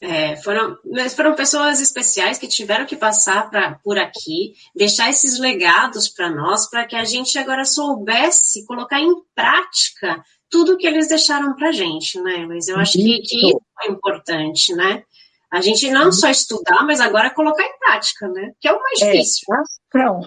É, 0.00 0.34
foram, 0.36 0.76
foram 1.14 1.34
pessoas 1.36 1.80
especiais 1.80 2.36
que 2.36 2.48
tiveram 2.48 2.84
que 2.84 2.96
passar 2.96 3.48
pra, 3.48 3.78
por 3.84 3.96
aqui, 3.96 4.54
deixar 4.74 5.08
esses 5.08 5.38
legados 5.38 6.08
para 6.08 6.28
nós, 6.28 6.68
para 6.68 6.84
que 6.84 6.96
a 6.96 7.04
gente 7.04 7.38
agora 7.38 7.64
soubesse 7.64 8.66
colocar 8.66 8.98
em 8.98 9.14
prática 9.32 10.24
tudo 10.50 10.76
que 10.76 10.86
eles 10.86 11.08
deixaram 11.08 11.54
para 11.54 11.70
gente, 11.70 12.20
né, 12.20 12.44
Luiz? 12.44 12.66
Eu 12.68 12.78
acho 12.78 12.94
que, 12.94 13.20
que 13.20 13.46
isso 13.46 13.60
é 13.82 13.88
importante, 13.88 14.74
né? 14.74 15.04
A 15.50 15.60
gente 15.60 15.90
não 15.90 16.10
só 16.10 16.28
estudar, 16.28 16.84
mas 16.84 17.00
agora 17.00 17.32
colocar 17.32 17.62
em 17.62 17.78
prática, 17.78 18.26
né? 18.28 18.52
Que 18.60 18.68
é 18.68 18.72
o 18.72 18.80
mais 18.80 19.00
é, 19.02 19.12
difícil. 19.12 19.46
Ação. 19.54 20.20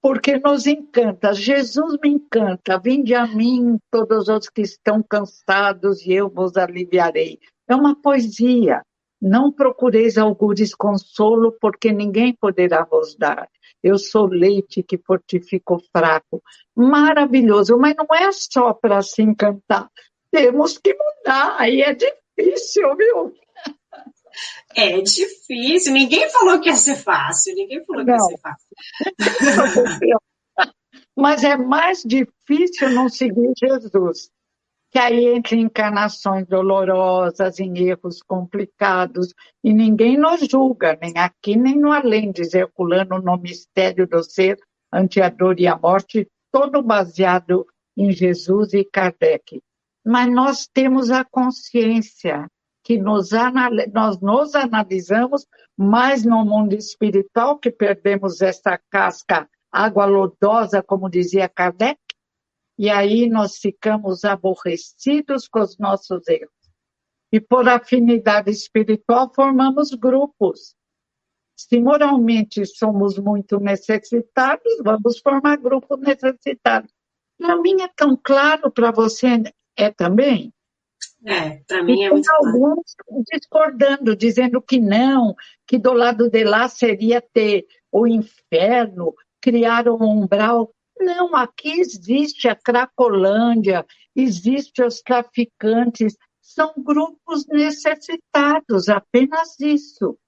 Porque 0.00 0.38
nos 0.38 0.66
encanta. 0.66 1.32
Jesus 1.32 1.96
me 2.02 2.10
encanta. 2.10 2.78
Vinde 2.78 3.14
a 3.14 3.26
mim, 3.26 3.78
todos 3.90 4.28
os 4.28 4.48
que 4.48 4.62
estão 4.62 5.02
cansados, 5.02 6.04
e 6.04 6.12
eu 6.12 6.28
vos 6.28 6.56
aliviarei. 6.56 7.38
É 7.68 7.74
uma 7.74 8.00
poesia. 8.00 8.82
Não 9.20 9.52
procureis 9.52 10.18
algures 10.18 10.74
consolo, 10.74 11.56
porque 11.60 11.92
ninguém 11.92 12.34
poderá 12.34 12.84
vos 12.84 13.14
dar. 13.16 13.48
Eu 13.82 13.98
sou 13.98 14.26
leite 14.26 14.82
que 14.82 14.98
fortifica 14.98 15.76
fraco. 15.92 16.42
Maravilhoso, 16.76 17.78
mas 17.78 17.94
não 17.96 18.06
é 18.14 18.30
só 18.32 18.72
para 18.74 19.00
se 19.02 19.22
encantar. 19.22 19.88
Temos 20.30 20.78
que 20.78 20.94
mudar, 20.94 21.56
aí 21.58 21.82
é 21.82 21.94
difícil, 21.94 22.96
viu? 22.96 23.34
É 24.74 25.00
difícil. 25.00 25.92
Ninguém 25.92 26.28
falou 26.30 26.60
que 26.60 26.68
ia 26.68 26.76
ser 26.76 26.96
fácil. 26.96 27.54
Ninguém 27.54 27.84
falou 27.84 28.04
não. 28.04 28.14
que 28.14 28.22
ia 28.22 28.28
ser 28.28 28.38
fácil. 28.38 28.68
Mas 31.16 31.44
é 31.44 31.56
mais 31.56 32.02
difícil 32.02 32.90
não 32.90 33.08
seguir 33.08 33.52
Jesus. 33.56 34.30
Que 34.90 34.98
aí 34.98 35.26
entra 35.26 35.56
em 35.56 35.62
encarnações 35.62 36.46
dolorosas, 36.46 37.58
em 37.58 37.76
erros 37.78 38.22
complicados, 38.22 39.32
e 39.64 39.72
ninguém 39.72 40.18
nos 40.18 40.40
julga, 40.40 40.98
nem 41.00 41.16
aqui 41.16 41.56
nem 41.56 41.78
no 41.78 41.90
além, 41.90 42.30
dizer 42.30 42.70
fulano 42.76 43.18
no 43.18 43.38
mistério 43.38 44.06
do 44.06 44.22
ser, 44.22 44.58
ante 44.92 45.20
a 45.20 45.30
dor 45.30 45.58
e 45.58 45.66
a 45.66 45.78
morte, 45.78 46.28
todo 46.50 46.82
baseado 46.82 47.66
em 47.96 48.12
Jesus 48.12 48.74
e 48.74 48.84
Kardec 48.84 49.62
mas 50.04 50.32
nós 50.32 50.66
temos 50.66 51.10
a 51.10 51.24
consciência 51.24 52.48
que 52.82 52.98
nos 52.98 53.30
nós 53.92 54.20
nos 54.20 54.54
analisamos 54.54 55.46
mais 55.76 56.24
no 56.24 56.44
mundo 56.44 56.74
espiritual, 56.74 57.58
que 57.58 57.70
perdemos 57.70 58.40
essa 58.40 58.78
casca 58.90 59.48
água 59.72 60.04
lodosa, 60.04 60.82
como 60.82 61.08
dizia 61.08 61.48
Kardec, 61.48 61.98
e 62.78 62.90
aí 62.90 63.28
nós 63.28 63.56
ficamos 63.56 64.22
aborrecidos 64.24 65.48
com 65.48 65.60
os 65.60 65.78
nossos 65.78 66.28
erros. 66.28 66.52
E 67.32 67.40
por 67.40 67.66
afinidade 67.66 68.50
espiritual 68.50 69.32
formamos 69.34 69.94
grupos. 69.94 70.74
Se 71.56 71.80
moralmente 71.80 72.66
somos 72.66 73.18
muito 73.18 73.58
necessitados, 73.58 74.74
vamos 74.84 75.18
formar 75.20 75.56
grupos 75.56 75.98
necessitados. 76.00 76.92
Para 77.38 77.56
mim 77.56 77.80
é 77.80 77.88
tão 77.88 78.16
claro 78.16 78.70
para 78.70 78.90
você 78.90 79.42
é 79.76 79.90
também? 79.90 80.52
É, 81.24 81.62
para 81.68 81.82
mim 81.84 82.02
é 82.02 82.10
muito 82.10 82.28
alguns 82.30 82.94
claro. 82.96 83.24
discordando, 83.32 84.16
dizendo 84.16 84.60
que 84.60 84.80
não, 84.80 85.34
que 85.66 85.78
do 85.78 85.92
lado 85.92 86.28
de 86.28 86.42
lá 86.42 86.68
seria 86.68 87.20
ter 87.20 87.66
o 87.92 88.06
inferno, 88.06 89.14
criar 89.40 89.88
um 89.88 90.02
umbral. 90.02 90.72
Não, 90.98 91.34
aqui 91.36 91.80
existe 91.80 92.48
a 92.48 92.56
Cracolândia, 92.56 93.86
existe 94.14 94.82
os 94.82 95.00
traficantes, 95.00 96.16
são 96.40 96.72
grupos 96.76 97.46
necessitados, 97.46 98.88
apenas 98.88 99.58
isso. 99.60 100.18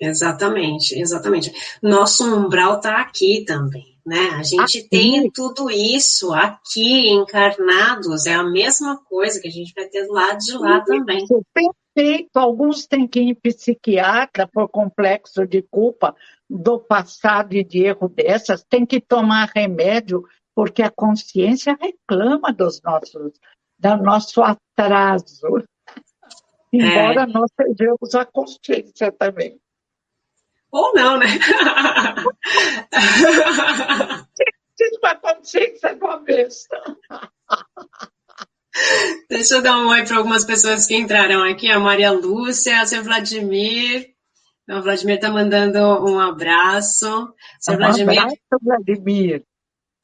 Exatamente, 0.00 0.98
exatamente. 0.98 1.52
Nosso 1.82 2.24
umbral 2.24 2.76
está 2.76 3.00
aqui 3.00 3.44
também 3.46 3.96
né? 4.06 4.30
A 4.34 4.42
gente 4.44 4.78
aqui. 4.78 4.88
tem 4.88 5.30
tudo 5.32 5.68
isso 5.68 6.32
aqui 6.32 7.10
encarnados, 7.10 8.24
é 8.26 8.34
a 8.34 8.44
mesma 8.44 8.96
coisa 9.04 9.40
que 9.40 9.48
a 9.48 9.50
gente 9.50 9.74
vai 9.74 9.88
ter 9.88 10.06
do 10.06 10.12
lado 10.12 10.38
de 10.38 10.56
lá 10.56 10.78
isso, 10.78 10.86
também. 10.86 11.26
Perfeito. 11.52 12.36
Alguns 12.36 12.86
têm 12.86 13.08
que 13.08 13.18
ir 13.18 13.30
em 13.30 13.34
psiquiatra 13.34 14.46
por 14.46 14.68
complexo 14.68 15.44
de 15.44 15.60
culpa 15.60 16.14
do 16.48 16.78
passado 16.78 17.54
e 17.54 17.64
de 17.64 17.80
erro 17.84 18.08
dessas, 18.08 18.62
tem 18.62 18.86
que 18.86 19.00
tomar 19.00 19.50
remédio 19.52 20.22
porque 20.54 20.82
a 20.82 20.90
consciência 20.90 21.76
reclama 21.80 22.52
dos 22.52 22.80
nossos, 22.82 23.32
do 23.76 23.96
nosso 23.96 24.40
atraso. 24.40 25.64
Embora 26.72 27.22
é. 27.22 27.26
nós 27.26 27.50
sejamos 27.60 28.14
a 28.14 28.24
consciência 28.24 29.10
também. 29.10 29.58
Ou 30.76 30.92
não, 30.92 31.18
né? 31.18 31.26
Isso 34.78 35.00
vai 35.00 35.12
acontecer 35.12 35.74
uma 36.02 36.22
vez. 36.22 36.68
Deixa 39.30 39.54
eu 39.54 39.62
dar 39.62 39.78
um 39.78 39.88
oi 39.88 40.04
para 40.04 40.18
algumas 40.18 40.44
pessoas 40.44 40.86
que 40.86 40.94
entraram 40.94 41.42
aqui. 41.42 41.70
A 41.70 41.80
Maria 41.80 42.12
Lúcia, 42.12 42.82
o 42.82 42.86
seu 42.86 43.02
Vladimir. 43.02 44.10
O 44.68 44.82
Vladimir 44.82 45.14
está 45.14 45.30
mandando 45.30 45.78
um 46.04 46.20
abraço. 46.20 47.32
Seu 47.58 47.72
um 47.72 47.78
Vladimir. 47.78 48.18
Abraço, 48.18 48.36
Vladimir 48.60 49.42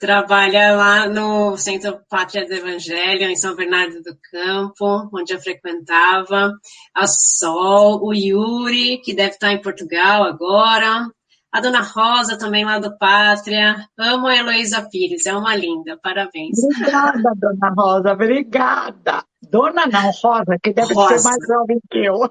trabalha 0.03 0.75
lá 0.75 1.09
no 1.09 1.57
Centro 1.57 2.01
Pátria 2.11 2.45
do 2.45 2.53
Evangelho, 2.53 3.23
em 3.23 3.37
São 3.37 3.55
Bernardo 3.55 4.03
do 4.03 4.19
Campo, 4.33 5.09
onde 5.15 5.33
eu 5.33 5.39
frequentava. 5.39 6.53
A 6.93 7.07
Sol, 7.07 8.01
o 8.03 8.13
Yuri, 8.13 8.99
que 8.99 9.15
deve 9.15 9.31
estar 9.31 9.53
em 9.53 9.63
Portugal 9.63 10.25
agora. 10.25 11.09
A 11.53 11.61
Dona 11.61 11.83
Rosa, 11.83 12.37
também 12.37 12.65
lá 12.65 12.81
do 12.81 12.99
Pátria. 12.99 13.87
Amo 13.97 14.27
a 14.27 14.37
Heloísa 14.37 14.89
Pires, 14.91 15.25
é 15.25 15.37
uma 15.37 15.55
linda, 15.55 15.97
parabéns. 16.03 16.59
Obrigada, 16.65 17.33
Dona 17.37 17.73
Rosa, 17.73 18.13
obrigada. 18.13 19.25
Dona 19.41 19.87
não, 19.87 20.11
Rosa, 20.11 20.59
que 20.61 20.73
deve 20.73 20.95
Rosa. 20.95 21.19
ser 21.19 21.29
mais 21.29 21.47
jovem 21.47 21.79
que 21.89 21.99
eu. 21.99 22.29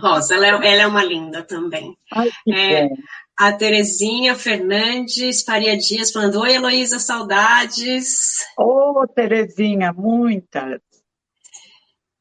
Rosa, 0.00 0.36
ela 0.36 0.46
é, 0.46 0.50
ela 0.50 0.82
é 0.82 0.86
uma 0.86 1.02
linda 1.02 1.42
também. 1.42 1.96
Ai, 2.12 2.30
que 2.44 2.54
é. 2.54 2.88
A 3.38 3.52
Terezinha 3.52 4.34
Fernandes 4.36 5.42
Faria 5.42 5.76
Dias 5.76 6.12
falando: 6.12 6.40
Oi, 6.40 6.54
Heloísa, 6.54 6.98
saudades. 6.98 8.38
Ô, 8.58 9.00
oh, 9.00 9.08
Terezinha, 9.08 9.92
muitas. 9.92 10.80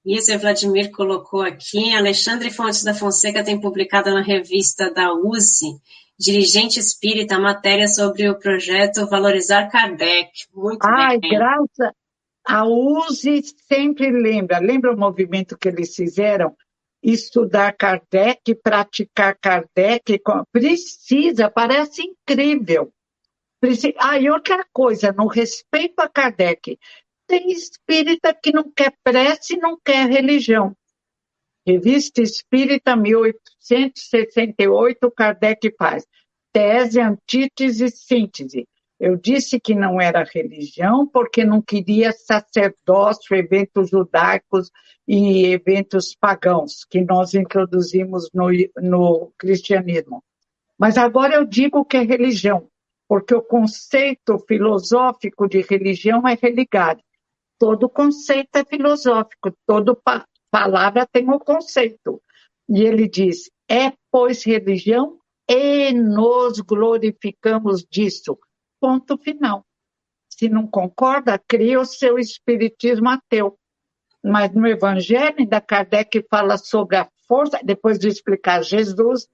Isso, 0.06 0.34
o 0.34 0.40
Vladimir 0.40 0.92
colocou 0.92 1.42
aqui. 1.42 1.94
Alexandre 1.94 2.50
Fontes 2.50 2.84
da 2.84 2.94
Fonseca 2.94 3.44
tem 3.44 3.60
publicado 3.60 4.12
na 4.12 4.22
revista 4.22 4.92
da 4.92 5.14
USE, 5.14 5.68
dirigente 6.18 6.80
espírita, 6.80 7.38
matéria 7.38 7.88
sobre 7.88 8.28
o 8.28 8.40
projeto 8.40 9.08
Valorizar 9.08 9.70
Kardec. 9.70 10.32
Muito 10.54 10.84
Ai, 10.84 11.20
bem. 11.20 11.30
graças. 11.30 11.94
A 12.48 12.66
USE 12.66 13.44
sempre 13.68 14.10
lembra. 14.10 14.58
Lembra 14.58 14.92
o 14.92 14.98
movimento 14.98 15.56
que 15.56 15.68
eles 15.68 15.96
fizeram? 15.96 16.56
Estudar 17.02 17.76
Kardec, 17.76 18.54
praticar 18.56 19.38
Kardec, 19.40 20.22
precisa, 20.52 21.50
parece 21.50 22.04
incrível. 22.04 22.94
Precisa... 23.60 23.94
Ah, 23.98 24.20
e 24.20 24.30
outra 24.30 24.64
coisa, 24.72 25.12
no 25.12 25.26
respeito 25.28 26.00
a 26.00 26.10
Kardec, 26.10 26.78
tem 27.28 27.52
espírita 27.52 28.34
que 28.34 28.52
não 28.52 28.72
quer 28.72 28.94
prece 29.04 29.58
não 29.58 29.80
quer 29.84 30.10
religião. 30.10 30.76
Revista 31.66 32.22
Espírita, 32.22 32.96
1868, 32.96 35.12
Kardec 35.12 35.74
faz. 35.78 36.06
Tese, 36.52 37.00
antítese, 37.00 37.90
síntese. 37.90 38.68
Eu 39.02 39.18
disse 39.18 39.60
que 39.60 39.74
não 39.74 40.00
era 40.00 40.24
religião 40.24 41.08
porque 41.08 41.44
não 41.44 41.60
queria 41.60 42.12
sacerdócio, 42.12 43.36
eventos 43.36 43.90
judaicos 43.90 44.70
e 45.08 45.48
eventos 45.48 46.14
pagãos 46.14 46.86
que 46.88 47.02
nós 47.02 47.34
introduzimos 47.34 48.30
no, 48.32 48.50
no 48.78 49.34
cristianismo. 49.40 50.24
Mas 50.78 51.00
agora 51.00 51.34
eu 51.34 51.46
digo 51.46 51.84
que 51.84 51.98
é 51.98 52.04
religião, 52.04 52.68
porque 53.08 53.34
o 53.34 53.42
conceito 53.42 54.38
filosófico 54.48 55.50
de 55.50 55.62
religião 55.62 56.28
é 56.28 56.38
religare. 56.40 57.04
Todo 57.58 57.90
conceito 57.90 58.56
é 58.56 58.64
filosófico, 58.64 59.52
todo 59.66 60.00
palavra 60.52 61.08
tem 61.12 61.28
o 61.28 61.40
conceito. 61.40 62.22
E 62.70 62.84
ele 62.84 63.10
diz: 63.10 63.50
é, 63.68 63.94
pois, 64.12 64.44
religião 64.44 65.18
e 65.50 65.92
nos 65.92 66.60
glorificamos 66.60 67.84
disso. 67.90 68.38
Ponto 68.82 69.16
final. 69.20 69.64
Se 70.28 70.50
não 70.50 70.66
concorda, 70.66 71.38
cria 71.38 71.80
o 71.80 71.86
seu 71.86 72.18
espiritismo 72.18 73.10
ateu. 73.10 73.56
Mas 74.24 74.52
no 74.56 74.68
Evangelho, 74.68 75.36
ainda 75.38 75.62
Kardec 75.62 76.26
fala 76.28 76.58
sobre 76.58 76.96
a 76.96 77.08
força, 77.28 77.60
depois 77.64 78.00
de 78.00 78.08
explicar 78.08 78.64
Jesus, 78.64 79.28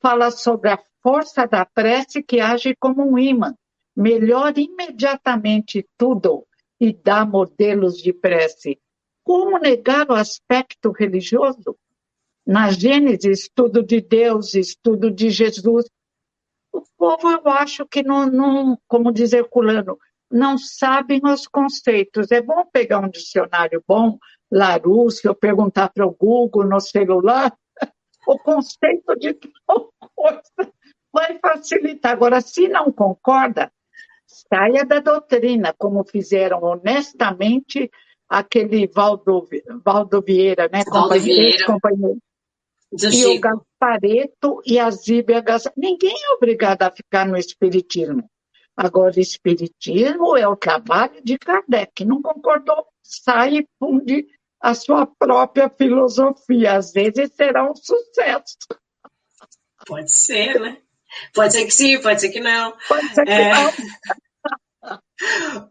fala 0.00 0.30
sobre 0.30 0.70
a 0.70 0.78
força 1.02 1.46
da 1.46 1.66
prece 1.66 2.22
que 2.22 2.40
age 2.40 2.74
como 2.80 3.06
um 3.06 3.18
imã. 3.18 3.54
Melhora 3.94 4.58
imediatamente 4.58 5.86
tudo 5.98 6.46
e 6.80 6.94
dá 6.94 7.26
modelos 7.26 7.98
de 7.98 8.12
prece. 8.12 8.80
Como 9.22 9.58
negar 9.58 10.08
o 10.10 10.14
aspecto 10.14 10.92
religioso? 10.92 11.76
Na 12.46 12.70
Gênesis, 12.70 13.40
estudo 13.40 13.82
de 13.82 14.00
Deus, 14.00 14.54
estudo 14.54 15.10
de 15.10 15.28
Jesus. 15.28 15.90
O 16.74 16.82
povo, 16.98 17.30
eu 17.30 17.48
acho 17.52 17.86
que 17.86 18.02
não, 18.02 18.26
não 18.26 18.76
como 18.88 19.12
dizer 19.12 19.48
Culano, 19.48 19.96
não 20.28 20.58
sabem 20.58 21.20
os 21.22 21.46
conceitos. 21.46 22.32
É 22.32 22.42
bom 22.42 22.66
pegar 22.72 22.98
um 22.98 23.08
dicionário 23.08 23.82
bom, 23.86 24.18
Larousse, 24.50 25.28
ou 25.28 25.36
perguntar 25.36 25.90
para 25.90 26.04
o 26.04 26.12
Google 26.12 26.66
no 26.66 26.80
celular, 26.80 27.56
o 28.26 28.36
conceito 28.40 29.14
de 29.16 29.38
tal 29.64 29.92
coisa 30.16 30.72
vai 31.12 31.38
facilitar. 31.38 32.12
Agora, 32.12 32.40
se 32.40 32.66
não 32.66 32.90
concorda, 32.90 33.70
saia 34.26 34.84
da 34.84 34.98
doutrina, 34.98 35.72
como 35.78 36.04
fizeram 36.04 36.60
honestamente 36.60 37.88
aquele 38.28 38.88
Valdo, 38.88 39.48
Valdo 39.84 40.20
Vieira, 40.20 40.68
né? 40.72 40.82
Valdo 40.90 41.20
Vieira. 41.20 41.66
Companheiro. 41.66 42.18
E 42.92 43.26
o 43.26 43.40
Gaspareto 43.84 44.62
e 44.64 44.78
a 44.78 44.90
Zíbia 44.90 45.40
Gaspareto. 45.40 45.80
Ninguém 45.80 46.14
é 46.14 46.34
obrigado 46.34 46.82
a 46.82 46.90
ficar 46.90 47.26
no 47.26 47.36
espiritismo. 47.36 48.28
Agora, 48.76 49.20
espiritismo 49.20 50.36
é 50.36 50.48
o 50.48 50.56
trabalho 50.56 51.22
de 51.22 51.38
Kardec. 51.38 52.04
Não 52.04 52.20
concordou? 52.22 52.86
Sai 53.02 53.58
e 53.58 53.68
funde 53.78 54.26
a 54.60 54.74
sua 54.74 55.06
própria 55.06 55.68
filosofia. 55.68 56.76
Às 56.76 56.92
vezes 56.92 57.32
será 57.34 57.70
um 57.70 57.74
sucesso. 57.76 58.56
Pode 59.86 60.10
ser, 60.10 60.60
né? 60.60 60.78
Pode 61.32 61.52
ser 61.52 61.64
que 61.66 61.70
sim, 61.70 62.00
pode 62.00 62.20
ser 62.20 62.30
que 62.30 62.40
não. 62.40 62.74
Pode 62.88 63.14
ser 63.14 63.24
que 63.24 63.30
é... 63.30 63.52
não. 63.54 63.72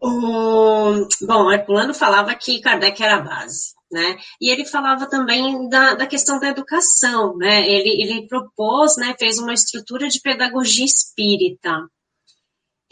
o... 0.00 1.08
Bom, 1.26 1.52
Herculano 1.52 1.92
falava 1.92 2.34
que 2.34 2.60
Kardec 2.60 3.02
era 3.02 3.16
a 3.16 3.20
base, 3.20 3.74
né? 3.94 4.16
E 4.40 4.50
ele 4.50 4.66
falava 4.66 5.08
também 5.08 5.68
da, 5.68 5.94
da 5.94 6.06
questão 6.06 6.38
da 6.38 6.48
educação, 6.48 7.36
né? 7.36 7.62
Ele, 7.62 8.02
ele 8.02 8.26
propôs, 8.28 8.96
né, 8.96 9.14
fez 9.18 9.38
uma 9.38 9.54
estrutura 9.54 10.08
de 10.08 10.20
pedagogia 10.20 10.84
espírita, 10.84 11.88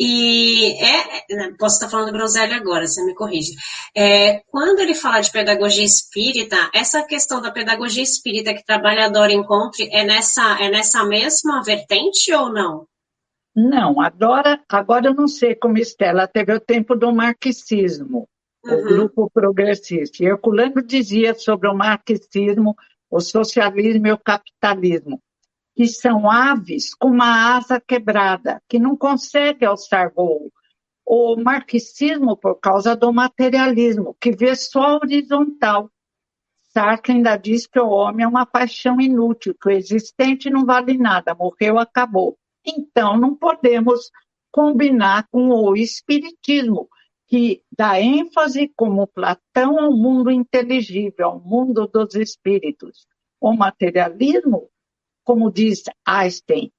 e 0.04 0.72
é, 0.82 1.34
né, 1.36 1.54
posso 1.58 1.76
estar 1.76 1.88
falando 1.88 2.12
groselha 2.12 2.56
agora, 2.56 2.86
você 2.86 3.04
me 3.04 3.14
corrige. 3.14 3.52
É, 3.96 4.40
quando 4.48 4.80
ele 4.80 4.94
fala 4.94 5.20
de 5.20 5.30
pedagogia 5.30 5.84
espírita, 5.84 6.56
essa 6.74 7.04
questão 7.04 7.40
da 7.40 7.52
pedagogia 7.52 8.02
espírita 8.02 8.54
que 8.54 8.64
trabalhador 8.64 9.30
encontre 9.30 9.88
é 9.92 10.02
nessa, 10.02 10.58
é 10.60 10.70
nessa 10.70 11.04
mesma 11.04 11.62
vertente 11.62 12.32
ou 12.32 12.52
não? 12.52 12.86
Não, 13.54 14.00
agora, 14.00 14.60
agora 14.68 15.08
eu 15.08 15.14
não 15.14 15.28
sei 15.28 15.54
como 15.54 15.78
Estela 15.78 16.26
teve 16.26 16.54
o 16.54 16.60
tempo 16.60 16.96
do 16.96 17.14
marxismo, 17.14 18.26
uhum. 18.64 18.74
o 18.74 18.84
grupo 18.84 19.30
progressista. 19.30 20.22
E 20.22 20.26
Herculano 20.26 20.82
dizia 20.82 21.34
sobre 21.34 21.68
o 21.68 21.74
marxismo, 21.74 22.76
o 23.10 23.20
socialismo 23.20 24.06
e 24.06 24.12
o 24.12 24.18
capitalismo 24.18 25.20
que 25.74 25.86
são 25.86 26.30
aves 26.30 26.94
com 26.94 27.08
uma 27.08 27.56
asa 27.56 27.80
quebrada, 27.80 28.62
que 28.68 28.78
não 28.78 28.96
conseguem 28.96 29.66
alçar 29.66 30.12
voo. 30.14 30.52
O 31.04 31.36
marxismo, 31.36 32.36
por 32.36 32.56
causa 32.56 32.94
do 32.94 33.12
materialismo, 33.12 34.16
que 34.20 34.30
vê 34.32 34.54
só 34.54 34.96
horizontal. 34.96 35.90
Sartre 36.72 37.12
ainda 37.12 37.36
diz 37.36 37.66
que 37.66 37.80
o 37.80 37.88
homem 37.88 38.24
é 38.24 38.28
uma 38.28 38.46
paixão 38.46 39.00
inútil, 39.00 39.54
que 39.60 39.68
o 39.68 39.72
existente 39.72 40.48
não 40.48 40.64
vale 40.64 40.96
nada, 40.96 41.34
morreu, 41.34 41.78
acabou. 41.78 42.38
Então, 42.64 43.16
não 43.16 43.34
podemos 43.34 44.10
combinar 44.50 45.26
com 45.30 45.48
o 45.48 45.76
espiritismo, 45.76 46.88
que 47.32 47.62
dá 47.74 47.98
ênfase, 47.98 48.70
como 48.76 49.06
Platão, 49.06 49.80
ao 49.80 49.96
mundo 49.96 50.30
inteligível, 50.30 51.28
ao 51.28 51.40
mundo 51.40 51.86
dos 51.86 52.14
espíritos. 52.14 53.06
O 53.40 53.54
materialismo 53.54 54.68
como 55.24 55.50
diz 55.50 55.84
Einstein, 56.06 56.72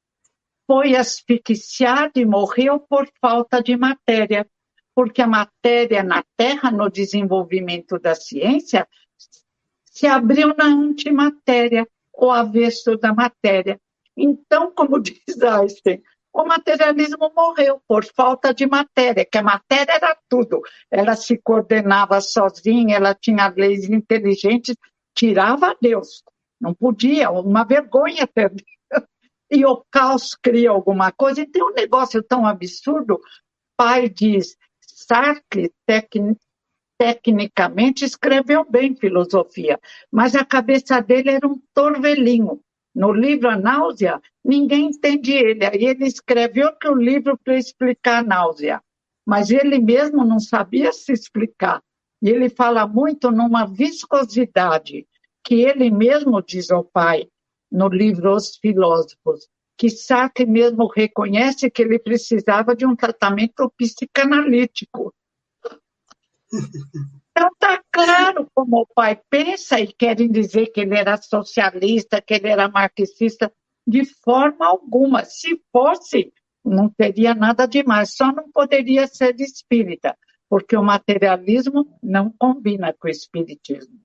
foi 0.67 0.95
asfixiado 0.95 2.19
e 2.19 2.25
morreu 2.25 2.79
por 2.79 3.09
falta 3.19 3.61
de 3.61 3.75
matéria, 3.75 4.47
porque 4.95 5.21
a 5.21 5.27
matéria 5.27 6.03
na 6.03 6.23
Terra, 6.37 6.71
no 6.71 6.89
desenvolvimento 6.89 7.99
da 7.99 8.15
ciência, 8.15 8.87
se 9.85 10.07
abriu 10.07 10.55
na 10.55 10.65
antimatéria, 10.65 11.87
o 12.15 12.29
avesso 12.29 12.95
da 12.97 13.13
matéria. 13.13 13.79
Então, 14.15 14.71
como 14.71 14.99
diz 15.01 15.41
Einstein, 15.41 16.01
o 16.33 16.45
materialismo 16.45 17.31
morreu 17.35 17.79
por 17.87 18.03
falta 18.03 18.53
de 18.53 18.65
matéria, 18.65 19.23
que 19.23 19.37
a 19.37 19.43
matéria 19.43 19.93
era 19.93 20.17
tudo. 20.27 20.61
Ela 20.89 21.15
se 21.15 21.37
coordenava 21.37 22.19
sozinha, 22.19 22.95
ela 22.95 23.13
tinha 23.13 23.53
leis 23.55 23.87
inteligentes, 23.87 24.75
tirava 25.15 25.77
Deus. 25.79 26.23
Não 26.59 26.73
podia, 26.73 27.29
uma 27.29 27.63
vergonha 27.63 28.25
ter. 28.25 28.51
E 29.51 29.63
o 29.65 29.85
caos 29.91 30.33
cria 30.33 30.71
alguma 30.71 31.11
coisa. 31.11 31.41
E 31.41 31.45
tem 31.45 31.61
um 31.61 31.73
negócio 31.73 32.23
tão 32.23 32.47
absurdo. 32.47 33.21
Pai 33.77 34.09
diz, 34.09 34.57
Sartre, 34.81 35.71
tecn 35.85 36.35
tecnicamente, 36.97 38.05
escreveu 38.05 38.63
bem 38.63 38.95
filosofia, 38.95 39.79
mas 40.09 40.35
a 40.35 40.45
cabeça 40.45 41.01
dele 41.01 41.31
era 41.31 41.45
um 41.45 41.61
torvelinho. 41.73 42.61
No 42.93 43.11
livro 43.11 43.49
A 43.49 43.57
Náusea, 43.57 44.21
ninguém 44.43 44.87
entende 44.87 45.31
ele. 45.31 45.65
Aí 45.65 45.85
ele 45.85 46.05
escreveu 46.05 46.67
outro 46.67 46.95
livro 46.95 47.37
para 47.37 47.57
explicar 47.57 48.19
a 48.19 48.23
náusea, 48.23 48.81
mas 49.25 49.49
ele 49.49 49.79
mesmo 49.79 50.23
não 50.23 50.39
sabia 50.39 50.91
se 50.91 51.11
explicar. 51.11 51.81
E 52.21 52.29
ele 52.29 52.49
fala 52.49 52.87
muito 52.87 53.31
numa 53.31 53.65
viscosidade 53.65 55.07
que 55.43 55.55
ele 55.55 55.89
mesmo 55.89 56.41
diz 56.41 56.69
ao 56.71 56.83
pai 56.83 57.27
no 57.71 57.89
livro 57.89 58.35
Os 58.35 58.55
Filósofos, 58.57 59.49
que 59.75 59.89
Sartre 59.89 60.45
mesmo 60.45 60.87
reconhece 60.87 61.69
que 61.69 61.81
ele 61.81 61.97
precisava 61.97 62.75
de 62.75 62.85
um 62.85 62.95
tratamento 62.95 63.73
psicanalítico. 63.75 65.13
Claro 67.93 68.49
como 68.55 68.81
o 68.81 68.87
pai 68.87 69.21
pensa 69.29 69.79
e 69.79 69.93
querem 69.93 70.27
dizer 70.31 70.71
que 70.71 70.81
ele 70.81 70.97
era 70.97 71.15
socialista, 71.15 72.19
que 72.19 72.33
ele 72.33 72.47
era 72.47 72.67
marxista, 72.67 73.53
de 73.85 74.03
forma 74.03 74.65
alguma. 74.65 75.23
Se 75.25 75.61
fosse, 75.71 76.33
não 76.65 76.89
teria 76.89 77.35
nada 77.35 77.67
demais, 77.67 78.15
só 78.15 78.31
não 78.31 78.51
poderia 78.51 79.05
ser 79.05 79.39
espírita, 79.39 80.17
porque 80.49 80.75
o 80.75 80.83
materialismo 80.83 81.99
não 82.01 82.31
combina 82.31 82.91
com 82.93 83.07
o 83.07 83.11
espiritismo. 83.11 84.02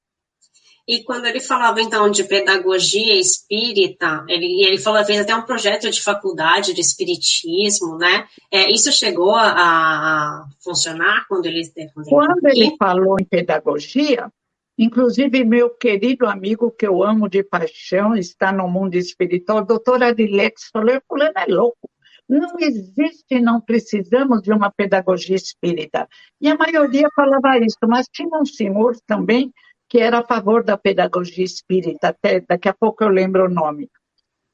E 0.88 1.04
quando 1.04 1.26
ele 1.26 1.38
falava 1.38 1.82
então 1.82 2.10
de 2.10 2.24
pedagogia 2.24 3.20
espírita, 3.20 4.24
ele, 4.26 4.64
ele 4.64 4.78
falou, 4.78 5.04
fez 5.04 5.20
até 5.20 5.36
um 5.36 5.44
projeto 5.44 5.90
de 5.90 6.02
faculdade 6.02 6.72
de 6.72 6.80
espiritismo, 6.80 7.98
né? 7.98 8.26
É, 8.50 8.72
isso 8.72 8.90
chegou 8.90 9.34
a, 9.34 9.50
a, 9.50 10.46
funcionar 10.64 11.26
quando 11.28 11.44
ele. 11.44 11.70
Quando, 11.92 12.08
quando 12.08 12.46
ele 12.46 12.74
falou 12.78 13.16
em 13.20 13.24
pedagogia, 13.24 14.32
inclusive 14.78 15.44
meu 15.44 15.68
querido 15.68 16.24
amigo 16.24 16.70
que 16.70 16.86
eu 16.86 17.04
amo 17.04 17.28
de 17.28 17.42
paixão, 17.42 18.16
está 18.16 18.50
no 18.50 18.66
mundo 18.66 18.94
espiritual, 18.94 19.66
doutor 19.66 20.02
Adilex, 20.02 20.70
falou: 20.72 21.02
fulano 21.06 21.34
é 21.36 21.52
louco. 21.52 21.90
Não 22.26 22.58
existe, 22.58 23.38
não 23.40 23.60
precisamos 23.60 24.40
de 24.42 24.52
uma 24.52 24.70
pedagogia 24.70 25.36
espírita. 25.36 26.08
E 26.40 26.48
a 26.48 26.56
maioria 26.56 27.08
falava 27.14 27.58
isso, 27.58 27.78
mas 27.86 28.06
tinha 28.10 28.38
um 28.38 28.46
senhor 28.46 28.96
também 29.06 29.52
que 29.88 29.98
era 29.98 30.18
a 30.18 30.26
favor 30.26 30.62
da 30.62 30.76
pedagogia 30.76 31.44
espírita, 31.44 32.08
até 32.08 32.40
daqui 32.40 32.68
a 32.68 32.74
pouco 32.74 33.02
eu 33.02 33.08
lembro 33.08 33.46
o 33.46 33.48
nome. 33.48 33.90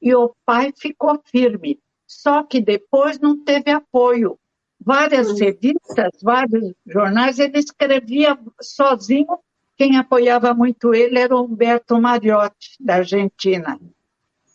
E 0.01 0.13
o 0.15 0.33
pai 0.45 0.71
ficou 0.75 1.21
firme, 1.25 1.79
só 2.07 2.43
que 2.43 2.61
depois 2.61 3.19
não 3.19 3.43
teve 3.43 3.71
apoio. 3.71 4.39
Várias 4.79 5.29
uhum. 5.29 5.37
revistas, 5.37 6.11
vários 6.21 6.73
jornais, 6.85 7.39
ele 7.39 7.57
escrevia 7.57 8.37
sozinho. 8.61 9.39
Quem 9.75 9.97
apoiava 9.97 10.53
muito 10.53 10.93
ele 10.93 11.19
era 11.19 11.35
o 11.35 11.43
Humberto 11.43 11.99
Mariotti, 11.99 12.75
da 12.79 12.95
Argentina. 12.95 13.79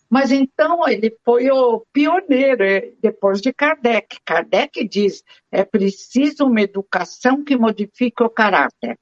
Mas 0.08 0.32
então 0.32 0.88
ele 0.88 1.16
foi 1.24 1.50
o 1.50 1.84
pioneiro, 1.92 2.64
é, 2.64 2.92
depois 3.00 3.40
de 3.40 3.52
Kardec. 3.52 4.18
Kardec 4.24 4.86
diz: 4.88 5.22
é 5.52 5.64
preciso 5.64 6.46
uma 6.46 6.62
educação 6.62 7.44
que 7.44 7.56
modifique 7.56 8.22
o 8.22 8.30
caráter. 8.30 8.98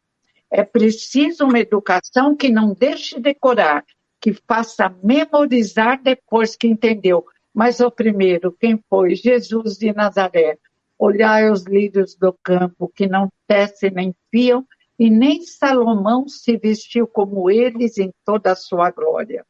É 0.50 0.64
preciso 0.64 1.44
uma 1.44 1.58
educação 1.58 2.34
que 2.34 2.50
não 2.50 2.72
deixe 2.72 3.20
decorar, 3.20 3.84
que 4.20 4.32
faça 4.32 4.94
memorizar 5.02 6.02
depois 6.02 6.56
que 6.56 6.66
entendeu. 6.66 7.24
Mas 7.52 7.80
o 7.80 7.90
primeiro, 7.90 8.52
quem 8.52 8.82
foi? 8.88 9.14
Jesus 9.14 9.76
de 9.76 9.92
Nazaré. 9.92 10.58
Olhai 10.98 11.50
os 11.50 11.64
lírios 11.64 12.14
do 12.14 12.32
campo, 12.42 12.90
que 12.94 13.06
não 13.06 13.30
tecem 13.46 13.90
nem 13.90 14.14
fiam, 14.30 14.66
e 14.98 15.10
nem 15.10 15.42
Salomão 15.42 16.26
se 16.26 16.56
vestiu 16.56 17.06
como 17.06 17.48
eles 17.48 17.98
em 17.98 18.12
toda 18.24 18.52
a 18.52 18.56
sua 18.56 18.90
glória. 18.90 19.46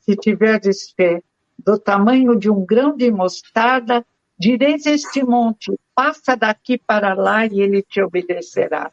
Se 0.00 0.14
tiverdes 0.14 0.90
fé 0.90 1.22
do 1.58 1.78
tamanho 1.78 2.38
de 2.38 2.50
um 2.50 2.64
grão 2.64 2.94
de 2.94 3.10
mostarda, 3.10 4.04
direis 4.38 4.84
este 4.84 5.24
monte, 5.24 5.72
passa 5.94 6.36
daqui 6.36 6.76
para 6.76 7.14
lá 7.14 7.46
e 7.46 7.60
ele 7.60 7.82
te 7.82 8.02
obedecerá. 8.02 8.92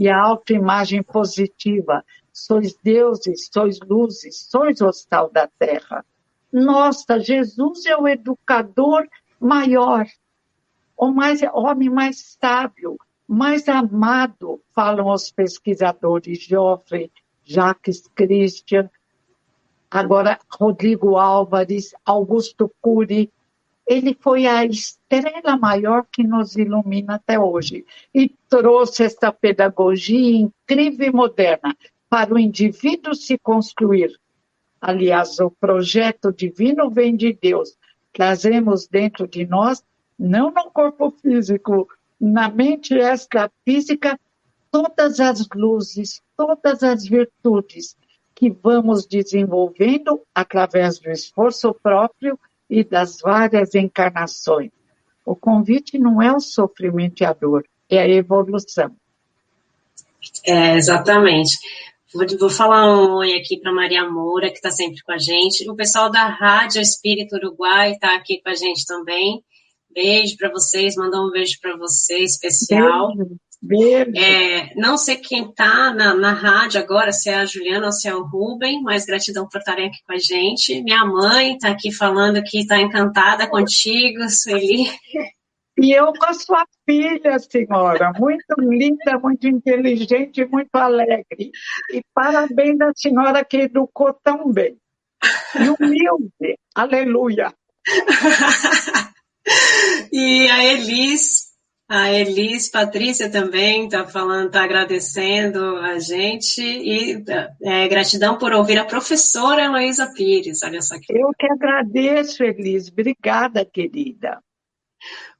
E 0.00 0.08
a 0.08 0.18
autoimagem 0.18 1.02
positiva, 1.02 2.02
sois 2.32 2.74
deuses, 2.82 3.50
sois 3.52 3.78
luzes, 3.80 4.48
sois 4.48 4.80
o 4.80 4.90
sal 4.92 5.30
da 5.30 5.46
terra. 5.46 6.02
Nossa, 6.50 7.20
Jesus 7.20 7.84
é 7.84 7.94
o 7.94 8.08
educador 8.08 9.06
maior, 9.38 10.06
o 10.96 11.10
mais, 11.10 11.42
homem 11.52 11.90
mais 11.90 12.36
sábio, 12.40 12.96
mais 13.28 13.68
amado, 13.68 14.62
falam 14.74 15.12
os 15.12 15.30
pesquisadores 15.30 16.42
Joffre, 16.44 17.12
Jacques 17.44 18.08
Christian, 18.14 18.88
agora 19.90 20.38
Rodrigo 20.50 21.18
Álvares, 21.18 21.94
Augusto 22.06 22.72
Cury. 22.80 23.30
Ele 23.90 24.16
foi 24.20 24.46
a 24.46 24.64
estrela 24.64 25.56
maior 25.56 26.06
que 26.12 26.22
nos 26.22 26.54
ilumina 26.54 27.16
até 27.16 27.40
hoje 27.40 27.84
e 28.14 28.28
trouxe 28.48 29.02
essa 29.02 29.32
pedagogia 29.32 30.36
incrível 30.36 31.08
e 31.08 31.12
moderna 31.12 31.76
para 32.08 32.32
o 32.32 32.38
indivíduo 32.38 33.16
se 33.16 33.36
construir. 33.36 34.16
Aliás, 34.80 35.40
o 35.40 35.50
projeto 35.50 36.32
divino 36.32 36.88
vem 36.88 37.16
de 37.16 37.32
Deus. 37.32 37.76
Trazemos 38.12 38.86
dentro 38.86 39.26
de 39.26 39.44
nós, 39.44 39.82
não 40.16 40.52
no 40.52 40.70
corpo 40.70 41.10
físico, 41.10 41.88
na 42.20 42.48
mente 42.48 42.94
extrafísica 42.94 44.16
todas 44.70 45.18
as 45.18 45.48
luzes, 45.52 46.22
todas 46.36 46.84
as 46.84 47.04
virtudes 47.04 47.96
que 48.36 48.50
vamos 48.50 49.04
desenvolvendo 49.04 50.22
através 50.32 51.00
do 51.00 51.10
esforço 51.10 51.74
próprio 51.74 52.38
e 52.70 52.84
das 52.84 53.18
várias 53.20 53.74
encarnações. 53.74 54.70
O 55.26 55.34
convite 55.34 55.98
não 55.98 56.22
é 56.22 56.32
o 56.32 56.40
sofrimento 56.40 57.20
e 57.20 57.26
a 57.26 57.32
dor, 57.32 57.66
é 57.88 57.98
a 57.98 58.08
evolução. 58.08 58.94
É, 60.46 60.76
exatamente. 60.76 61.58
Vou, 62.12 62.26
vou 62.38 62.50
falar 62.50 62.86
um 62.86 63.16
oi 63.16 63.34
aqui 63.34 63.58
para 63.58 63.72
Maria 63.72 64.08
Moura, 64.08 64.48
que 64.48 64.56
está 64.56 64.70
sempre 64.70 65.02
com 65.02 65.12
a 65.12 65.18
gente. 65.18 65.68
O 65.68 65.74
pessoal 65.74 66.10
da 66.10 66.26
Rádio 66.26 66.80
Espírito 66.80 67.36
Uruguai 67.36 67.92
está 67.92 68.14
aqui 68.16 68.40
com 68.40 68.50
a 68.50 68.54
gente 68.54 68.86
também. 68.86 69.44
Beijo 69.92 70.36
para 70.36 70.50
vocês, 70.50 70.94
mandar 70.94 71.20
um 71.20 71.30
beijo 71.30 71.58
para 71.60 71.76
você 71.76 72.18
especial. 72.18 73.14
Beijo. 73.16 73.36
É, 74.16 74.74
não 74.74 74.96
sei 74.96 75.16
quem 75.16 75.50
está 75.50 75.92
na, 75.92 76.14
na 76.14 76.32
rádio 76.32 76.80
agora, 76.80 77.12
se 77.12 77.28
é 77.28 77.34
a 77.34 77.44
Juliana 77.44 77.86
ou 77.86 77.92
se 77.92 78.08
é 78.08 78.14
o 78.14 78.22
Rubem, 78.22 78.82
mas 78.82 79.04
gratidão 79.04 79.46
por 79.48 79.58
estarem 79.58 79.88
aqui 79.88 79.98
com 80.06 80.14
a 80.14 80.18
gente. 80.18 80.82
Minha 80.82 81.04
mãe 81.04 81.54
está 81.54 81.68
aqui 81.68 81.92
falando 81.92 82.42
que 82.42 82.60
está 82.60 82.80
encantada 82.80 83.46
contigo, 83.48 84.28
Sueli. 84.30 84.86
E 85.78 85.92
eu 85.92 86.12
com 86.12 86.26
a 86.26 86.34
sua 86.34 86.64
filha, 86.88 87.38
senhora, 87.38 88.12
muito 88.18 88.54
linda, 88.58 89.18
muito 89.22 89.46
inteligente, 89.46 90.44
muito 90.46 90.74
alegre. 90.74 91.50
E 91.92 92.02
parabéns 92.14 92.80
à 92.80 92.92
senhora 92.94 93.44
que 93.44 93.58
educou 93.58 94.12
tão 94.22 94.50
bem. 94.50 94.76
E 95.54 95.68
humilde, 95.68 96.58
aleluia. 96.74 97.52
E 100.12 100.48
a 100.50 100.64
Elis, 100.64 101.49
a 101.90 102.12
Elis 102.12 102.68
Patrícia 102.68 103.28
também 103.28 103.86
está 103.86 104.06
falando, 104.06 104.46
está 104.46 104.62
agradecendo 104.62 105.76
a 105.78 105.98
gente 105.98 106.62
e 106.62 107.20
é, 107.64 107.88
gratidão 107.88 108.38
por 108.38 108.52
ouvir 108.52 108.78
a 108.78 108.84
professora 108.84 109.64
Heloísa 109.64 110.06
Pires. 110.14 110.62
Olha 110.62 110.80
só 110.80 110.94
que. 111.00 111.12
Eu 111.12 111.32
que 111.36 111.50
agradeço, 111.50 112.44
Elis. 112.44 112.86
Obrigada, 112.86 113.64
querida. 113.64 114.40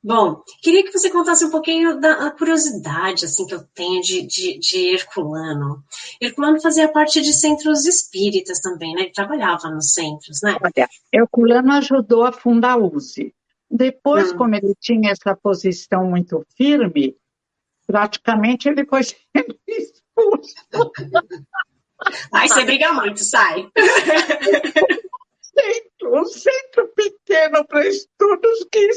Bom, 0.03 0.43
queria 0.61 0.83
que 0.83 0.91
você 0.91 1.09
contasse 1.09 1.45
um 1.45 1.51
pouquinho 1.51 2.01
da 2.01 2.33
curiosidade 2.33 3.27
assim 3.27 3.47
que 3.47 3.55
eu 3.55 3.63
tenho 3.73 4.01
de, 4.01 4.27
de, 4.27 4.59
de, 4.59 4.93
Herculano. 4.93 5.85
Herculano 6.21 6.61
fazia 6.61 6.91
parte 6.91 7.21
de 7.21 7.33
centros 7.33 7.87
espíritas 7.87 8.59
também, 8.59 8.93
né? 8.95 9.03
Ele 9.03 9.13
trabalhava 9.13 9.71
nos 9.71 9.93
centros, 9.93 10.41
né? 10.43 10.57
Olha, 10.61 10.89
Herculano 11.13 11.73
ajudou 11.75 12.25
a 12.25 12.33
fundar 12.33 12.73
a 12.73 12.77
USE. 12.77 13.33
Depois, 13.71 14.33
hum. 14.33 14.37
como 14.37 14.55
ele 14.55 14.75
tinha 14.81 15.13
essa 15.13 15.37
posição 15.37 16.05
muito 16.05 16.45
firme, 16.57 17.17
praticamente 17.87 18.69
ele 18.69 18.85
foi 18.85 19.03
sendo 19.05 19.59
expulso. 19.69 20.55
Ai, 22.33 22.49
você 22.49 22.65
briga 22.65 22.93
muito, 22.93 23.23
sai. 23.23 23.71
Centro, 25.41 26.21
um 26.21 26.25
centro 26.25 26.89
pequeno 26.95 27.65
para 27.67 27.87
estudos 27.87 28.67
que 28.73 28.89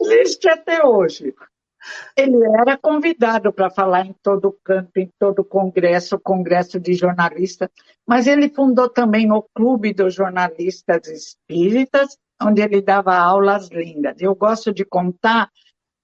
existe 0.00 0.48
até 0.48 0.84
hoje. 0.84 1.34
Ele 2.16 2.44
era 2.60 2.76
convidado 2.76 3.52
para 3.52 3.70
falar 3.70 4.06
em 4.06 4.14
todo 4.22 4.58
canto, 4.64 4.96
em 4.96 5.08
todo 5.18 5.44
congresso, 5.44 6.18
congresso 6.18 6.80
de 6.80 6.94
jornalistas, 6.94 7.68
mas 8.04 8.26
ele 8.26 8.48
fundou 8.48 8.88
também 8.88 9.30
o 9.30 9.42
Clube 9.54 9.92
dos 9.92 10.14
Jornalistas 10.14 11.06
Espíritas 11.06 12.18
onde 12.42 12.62
ele 12.62 12.80
dava 12.80 13.16
aulas 13.16 13.68
lindas. 13.68 14.20
Eu 14.20 14.34
gosto 14.34 14.72
de 14.72 14.84
contar 14.84 15.50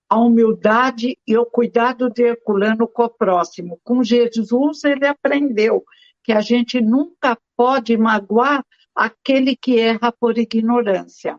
a 0.08 0.18
humildade 0.18 1.18
e 1.26 1.36
o 1.36 1.46
cuidado 1.46 2.10
de 2.10 2.22
Herculano 2.22 2.86
com 2.86 3.04
o 3.04 3.08
próximo. 3.08 3.80
Com 3.82 4.02
Jesus, 4.04 4.84
ele 4.84 5.06
aprendeu 5.06 5.84
que 6.22 6.32
a 6.32 6.40
gente 6.40 6.80
nunca 6.80 7.36
pode 7.56 7.96
magoar 7.96 8.64
aquele 8.94 9.56
que 9.56 9.78
erra 9.78 10.12
por 10.12 10.36
ignorância, 10.38 11.38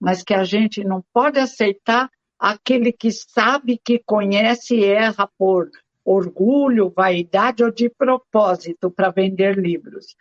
mas 0.00 0.22
que 0.22 0.34
a 0.34 0.44
gente 0.44 0.82
não 0.82 1.04
pode 1.12 1.38
aceitar 1.38 2.10
aquele 2.38 2.92
que 2.92 3.12
sabe, 3.12 3.78
que 3.82 3.98
conhece 3.98 4.74
e 4.74 4.84
erra 4.84 5.28
por 5.38 5.70
orgulho, 6.04 6.90
vaidade 6.90 7.62
ou 7.62 7.70
de 7.70 7.88
propósito 7.88 8.90
para 8.90 9.10
vender 9.10 9.56
livros. 9.56 10.16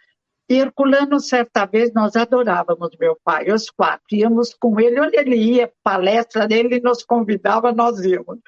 Herculano, 0.49 1.19
certa 1.19 1.65
vez, 1.65 1.93
nós 1.93 2.15
adorávamos 2.15 2.89
meu 2.99 3.15
pai, 3.23 3.51
os 3.51 3.69
quatro. 3.69 4.05
Íamos 4.11 4.53
com 4.53 4.79
ele, 4.79 4.99
onde 4.99 5.15
ele 5.15 5.35
ia, 5.35 5.71
palestra 5.83 6.47
dele, 6.47 6.75
ele 6.75 6.79
nos 6.81 7.03
convidava, 7.03 7.71
nós 7.71 7.99
íamos. 8.03 8.39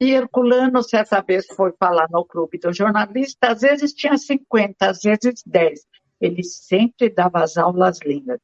E 0.00 0.10
Herculano, 0.10 0.82
certa 0.82 1.22
vez, 1.22 1.46
foi 1.46 1.72
falar 1.78 2.08
no 2.10 2.24
clube 2.24 2.58
do 2.58 2.72
jornalista, 2.72 3.52
às 3.52 3.60
vezes 3.60 3.92
tinha 3.92 4.18
50, 4.18 4.90
às 4.90 5.00
vezes 5.02 5.42
10. 5.46 5.80
Ele 6.20 6.42
sempre 6.42 7.08
dava 7.08 7.44
as 7.44 7.56
aulas 7.56 8.00
lindas. 8.04 8.40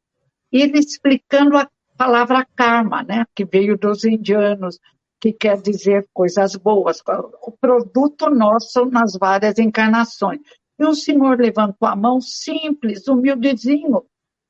E 0.53 0.63
ele 0.63 0.79
explicando 0.79 1.57
a 1.57 1.69
palavra 1.99 2.47
karma, 2.55 3.03
né, 3.03 3.25
que 3.35 3.45
veio 3.45 3.77
dos 3.77 4.05
indianos, 4.05 4.79
que 5.21 5.33
quer 5.33 5.61
dizer 5.61 6.07
coisas 6.13 6.57
boas, 6.57 7.03
o 7.43 7.53
produto 7.53 8.31
nosso 8.31 8.87
nas 8.87 9.17
várias 9.17 9.59
encarnações. 9.59 10.41
E 10.79 10.85
o 10.85 10.95
senhor 10.95 11.39
levantou 11.39 11.89
a 11.89 11.97
mão 11.97 12.21
simples, 12.21 13.07
humildezinho, 13.07 14.05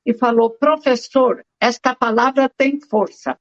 e 0.05 0.13
falou: 0.13 0.51
professor, 0.51 1.43
esta 1.59 1.95
palavra 1.95 2.49
tem 2.49 2.79
força. 2.79 3.37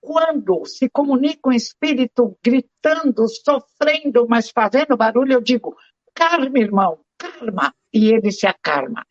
Quando 0.00 0.64
se 0.64 0.88
comunica 0.88 1.48
um 1.48 1.52
espírito 1.52 2.36
gritando, 2.42 3.28
sofrendo, 3.28 4.26
mas 4.28 4.50
fazendo 4.50 4.96
barulho, 4.96 5.34
eu 5.34 5.40
digo: 5.40 5.76
calma, 6.14 6.58
irmão, 6.58 7.00
calma. 7.18 7.74
E 7.92 8.12
ele 8.12 8.32
se 8.32 8.46
acalma. 8.46 9.04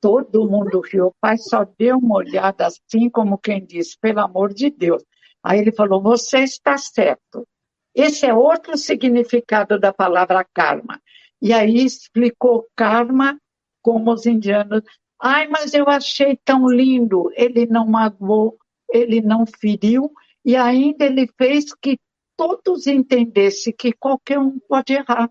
Todo 0.00 0.48
mundo 0.48 0.80
riu. 0.80 1.06
O 1.06 1.14
pai 1.20 1.36
só 1.38 1.64
deu 1.78 1.98
uma 1.98 2.16
olhada 2.16 2.66
assim, 2.66 3.10
como 3.10 3.38
quem 3.38 3.64
diz: 3.64 3.96
pelo 3.96 4.20
amor 4.20 4.54
de 4.54 4.70
Deus. 4.70 5.02
Aí 5.42 5.58
ele 5.58 5.72
falou: 5.72 6.02
você 6.02 6.40
está 6.40 6.78
certo. 6.78 7.46
Esse 7.94 8.26
é 8.26 8.34
outro 8.34 8.76
significado 8.76 9.78
da 9.78 9.92
palavra 9.92 10.44
karma. 10.52 11.00
E 11.44 11.52
aí 11.52 11.84
explicou 11.84 12.66
karma 12.74 13.38
como 13.82 14.14
os 14.14 14.24
indianos. 14.24 14.82
Ai, 15.20 15.46
mas 15.46 15.74
eu 15.74 15.84
achei 15.86 16.38
tão 16.42 16.66
lindo. 16.66 17.30
Ele 17.34 17.66
não 17.66 17.86
magoou, 17.86 18.56
ele 18.90 19.20
não 19.20 19.44
feriu, 19.44 20.10
e 20.42 20.56
ainda 20.56 21.04
ele 21.04 21.28
fez 21.36 21.74
que 21.74 21.98
todos 22.34 22.86
entendessem 22.86 23.74
que 23.76 23.92
qualquer 23.92 24.38
um 24.38 24.58
pode 24.58 24.94
errar. 24.94 25.30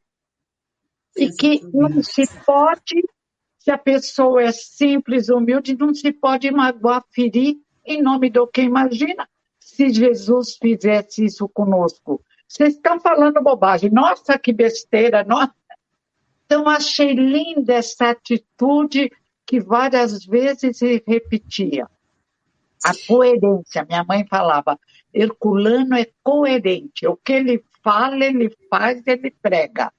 E 1.17 1.31
que 1.31 1.61
não 1.73 2.03
se 2.03 2.27
pode, 2.45 3.03
se 3.57 3.71
a 3.71 3.77
pessoa 3.79 4.43
é 4.43 4.51
simples, 4.51 5.29
humilde, 5.29 5.75
não 5.75 5.95
se 5.95 6.11
pode 6.11 6.51
magoar, 6.51 7.03
ferir 7.09 7.57
em 7.83 8.03
nome 8.03 8.29
do 8.29 8.45
que 8.45 8.61
imagina. 8.61 9.27
Se 9.59 9.89
Jesus 9.89 10.57
fizesse 10.61 11.25
isso 11.25 11.49
conosco, 11.49 12.23
vocês 12.47 12.75
estão 12.75 12.99
falando 12.99 13.41
bobagem. 13.41 13.89
Nossa, 13.89 14.37
que 14.37 14.53
besteira! 14.53 15.23
Nossa. 15.23 15.62
Então, 16.45 16.67
achei 16.67 17.13
linda 17.13 17.73
essa 17.73 18.09
atitude 18.09 19.11
que 19.45 19.59
várias 19.59 20.25
vezes 20.25 20.77
se 20.77 21.03
repetia. 21.07 21.87
A 22.83 22.91
coerência. 23.07 23.85
Minha 23.87 24.03
mãe 24.03 24.25
falava, 24.27 24.77
Herculano 25.13 25.95
é 25.95 26.07
coerente. 26.21 27.07
O 27.07 27.15
que 27.15 27.33
ele 27.33 27.63
fala, 27.83 28.25
ele 28.25 28.53
faz, 28.69 29.01
ele 29.05 29.31
prega. 29.31 29.91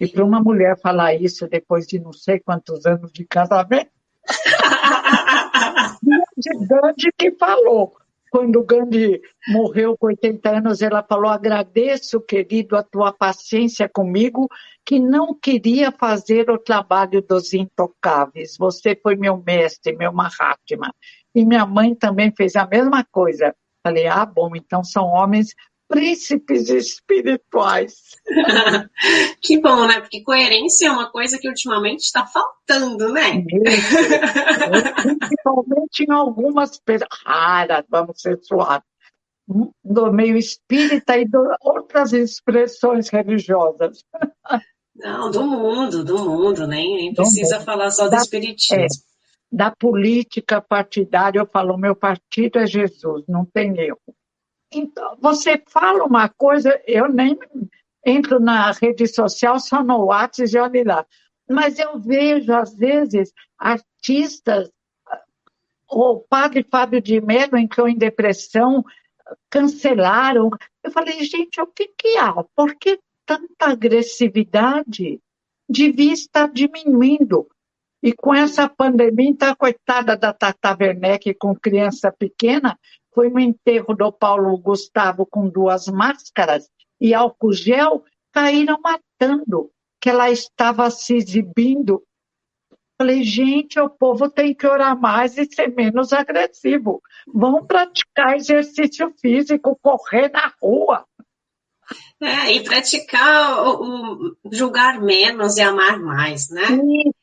E 0.00 0.08
para 0.08 0.24
uma 0.24 0.40
mulher 0.40 0.78
falar 0.80 1.14
isso 1.14 1.48
depois 1.48 1.86
de 1.86 1.98
não 1.98 2.12
sei 2.12 2.40
quantos 2.40 2.86
anos 2.86 3.12
de 3.12 3.24
casamento, 3.24 3.90
de 6.36 6.66
Gandhi 6.66 7.12
que 7.16 7.32
falou. 7.32 7.94
Quando 8.30 8.64
Gandhi 8.64 9.20
morreu 9.48 9.96
com 9.96 10.06
80 10.06 10.58
anos, 10.58 10.80
ela 10.80 11.02
falou: 11.02 11.30
Agradeço, 11.30 12.20
querido, 12.20 12.76
a 12.76 12.82
tua 12.82 13.12
paciência 13.12 13.88
comigo, 13.88 14.48
que 14.84 14.98
não 14.98 15.34
queria 15.34 15.92
fazer 15.92 16.50
o 16.50 16.58
trabalho 16.58 17.22
dos 17.22 17.54
intocáveis. 17.54 18.56
Você 18.58 18.98
foi 19.00 19.16
meu 19.16 19.42
mestre, 19.44 19.96
meu 19.96 20.12
Mahatma. 20.12 20.92
E 21.34 21.44
minha 21.44 21.64
mãe 21.64 21.94
também 21.94 22.32
fez 22.36 22.56
a 22.56 22.66
mesma 22.66 23.04
coisa. 23.04 23.54
Falei: 23.86 24.06
Ah, 24.06 24.26
bom, 24.26 24.54
então 24.54 24.82
são 24.84 25.06
homens 25.06 25.54
príncipes 25.92 26.70
espirituais. 26.70 27.94
que 29.42 29.60
bom, 29.60 29.86
né? 29.86 30.00
Porque 30.00 30.22
coerência 30.22 30.88
é 30.88 30.90
uma 30.90 31.10
coisa 31.10 31.38
que 31.38 31.48
ultimamente 31.48 32.00
está 32.00 32.26
faltando, 32.26 33.12
né? 33.12 33.44
Principalmente 35.18 36.04
em 36.08 36.12
algumas 36.12 36.80
pessoas 36.80 37.08
raras, 37.24 37.84
vamos 37.90 38.20
ser 38.20 38.38
suaves, 38.42 38.86
do 39.84 40.10
meio 40.12 40.36
espírita 40.38 41.18
e 41.18 41.26
de 41.26 41.38
outras 41.60 42.14
expressões 42.14 43.10
religiosas. 43.10 44.02
Não, 44.94 45.30
do 45.30 45.42
mundo, 45.44 46.04
do 46.04 46.18
mundo, 46.18 46.66
nem, 46.66 46.96
nem 46.96 47.14
precisa 47.14 47.56
mundo. 47.56 47.64
falar 47.64 47.90
só 47.90 48.04
do 48.04 48.10
da, 48.10 48.18
espiritismo. 48.18 48.82
É, 48.82 48.86
da 49.50 49.70
política 49.70 50.60
partidária, 50.60 51.38
eu 51.38 51.46
falo, 51.46 51.78
meu 51.78 51.96
partido 51.96 52.58
é 52.58 52.66
Jesus, 52.66 53.24
não 53.26 53.44
tem 53.44 53.78
erro. 53.78 54.00
Então, 54.72 55.16
você 55.20 55.62
fala 55.68 56.04
uma 56.04 56.28
coisa, 56.28 56.80
eu 56.86 57.08
nem 57.08 57.38
entro 58.04 58.40
na 58.40 58.70
rede 58.72 59.06
social, 59.06 59.58
só 59.60 59.82
no 59.82 60.06
WhatsApp 60.06 60.50
e 60.54 60.58
olho 60.58 60.84
lá. 60.86 61.06
Mas 61.48 61.78
eu 61.78 61.98
vejo, 61.98 62.52
às 62.52 62.74
vezes, 62.74 63.32
artistas, 63.58 64.70
o 65.90 66.20
padre 66.20 66.66
Fábio 66.68 67.00
de 67.00 67.20
Mello 67.20 67.58
entrou 67.58 67.86
em 67.86 67.96
depressão, 67.96 68.82
cancelaram. 69.50 70.50
Eu 70.82 70.90
falei, 70.90 71.22
gente, 71.24 71.60
o 71.60 71.66
que, 71.66 71.88
que 71.88 72.16
há? 72.16 72.32
Por 72.56 72.74
que 72.76 72.98
tanta 73.26 73.66
agressividade? 73.66 75.20
Devia 75.68 76.12
estar 76.12 76.48
diminuindo. 76.48 77.48
E 78.02 78.12
com 78.12 78.34
essa 78.34 78.68
pandemia, 78.68 79.30
então, 79.30 79.54
coitada 79.54 80.16
da 80.16 80.32
Tata 80.32 80.76
Werneck 80.78 81.34
com 81.34 81.54
criança 81.54 82.10
pequena, 82.10 82.78
foi 83.14 83.30
no 83.30 83.38
enterro 83.38 83.94
do 83.94 84.10
Paulo 84.10 84.56
Gustavo 84.58 85.24
com 85.24 85.48
duas 85.48 85.86
máscaras 85.86 86.68
e 87.00 87.14
álcool 87.14 87.52
gel, 87.52 88.04
caíram 88.32 88.80
matando, 88.80 89.70
que 90.00 90.08
ela 90.08 90.30
estava 90.30 90.90
se 90.90 91.14
exibindo. 91.14 92.02
Falei, 92.98 93.22
gente, 93.22 93.80
o 93.80 93.90
povo 93.90 94.30
tem 94.30 94.54
que 94.54 94.66
orar 94.66 94.98
mais 94.98 95.36
e 95.36 95.44
ser 95.44 95.68
menos 95.74 96.12
agressivo. 96.12 97.02
Vão 97.26 97.66
praticar 97.66 98.36
exercício 98.36 99.12
físico, 99.20 99.78
correr 99.82 100.30
na 100.30 100.52
rua. 100.62 101.04
É, 102.20 102.52
e 102.52 102.62
praticar 102.62 103.66
o, 103.66 103.82
o, 103.82 104.36
julgar 104.52 105.00
menos 105.00 105.56
e 105.56 105.62
amar 105.62 105.98
mais, 105.98 106.48
né? 106.50 106.62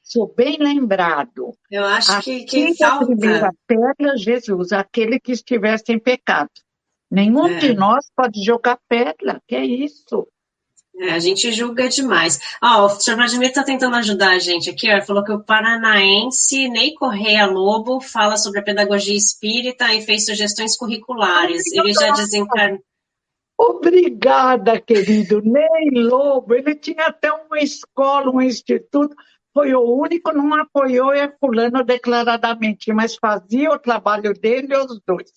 Isso, 0.03 0.32
bem 0.36 0.57
lembrado. 0.60 1.53
Eu 1.72 1.86
acho 1.86 2.22
que, 2.22 2.43
que 2.43 2.76
falta... 2.76 3.05
a 3.05 3.07
primeira 3.07 3.51
pedra, 3.66 4.18
Jesus, 4.18 4.72
aquele 4.72 5.20
que 5.20 5.32
estivesse 5.32 5.93
em 5.93 5.99
pecado. 5.99 6.49
Nenhum 7.10 7.47
é. 7.47 7.60
de 7.60 7.74
nós 7.74 8.05
pode 8.16 8.43
jogar 8.43 8.78
pedra, 8.88 9.41
que 9.47 9.55
é 9.55 9.66
isso. 9.66 10.28
É, 10.99 11.14
a 11.14 11.20
gente 11.20 11.49
julga 11.53 11.88
demais. 11.88 12.38
Ó, 12.62 12.86
o 12.86 12.89
senhor 12.89 13.16
Vladimir 13.16 13.47
está 13.49 13.64
tentando 13.64 13.95
ajudar 13.95 14.32
a 14.32 14.39
gente 14.39 14.70
aqui, 14.70 14.93
ó, 14.93 15.01
falou 15.01 15.24
que 15.24 15.32
o 15.32 15.41
paranaense 15.41 16.68
Ney 16.68 16.93
Correia 16.93 17.45
Lobo 17.45 18.01
fala 18.01 18.36
sobre 18.36 18.60
a 18.60 18.64
pedagogia 18.64 19.16
espírita 19.16 19.93
e 19.93 20.01
fez 20.01 20.26
sugestões 20.26 20.76
curriculares. 20.76 21.64
Ele 21.72 21.93
já 21.93 22.12
desencarnou. 22.12 22.84
Obrigada, 23.62 24.80
querido. 24.80 25.41
Ney 25.41 25.91
Lobo, 25.91 26.55
ele 26.55 26.76
tinha 26.76 27.07
até 27.07 27.30
uma 27.30 27.60
escola, 27.60 28.32
um 28.32 28.41
instituto, 28.41 29.14
foi 29.53 29.74
o 29.74 29.82
único, 29.82 30.32
não 30.32 30.53
apoiou 30.53 31.14
Herculano 31.14 31.84
declaradamente, 31.84 32.93
mas 32.93 33.18
fazia 33.18 33.70
o 33.72 33.78
trabalho 33.78 34.34
dele 34.34 34.78
os 34.78 35.01
dois. 35.05 35.30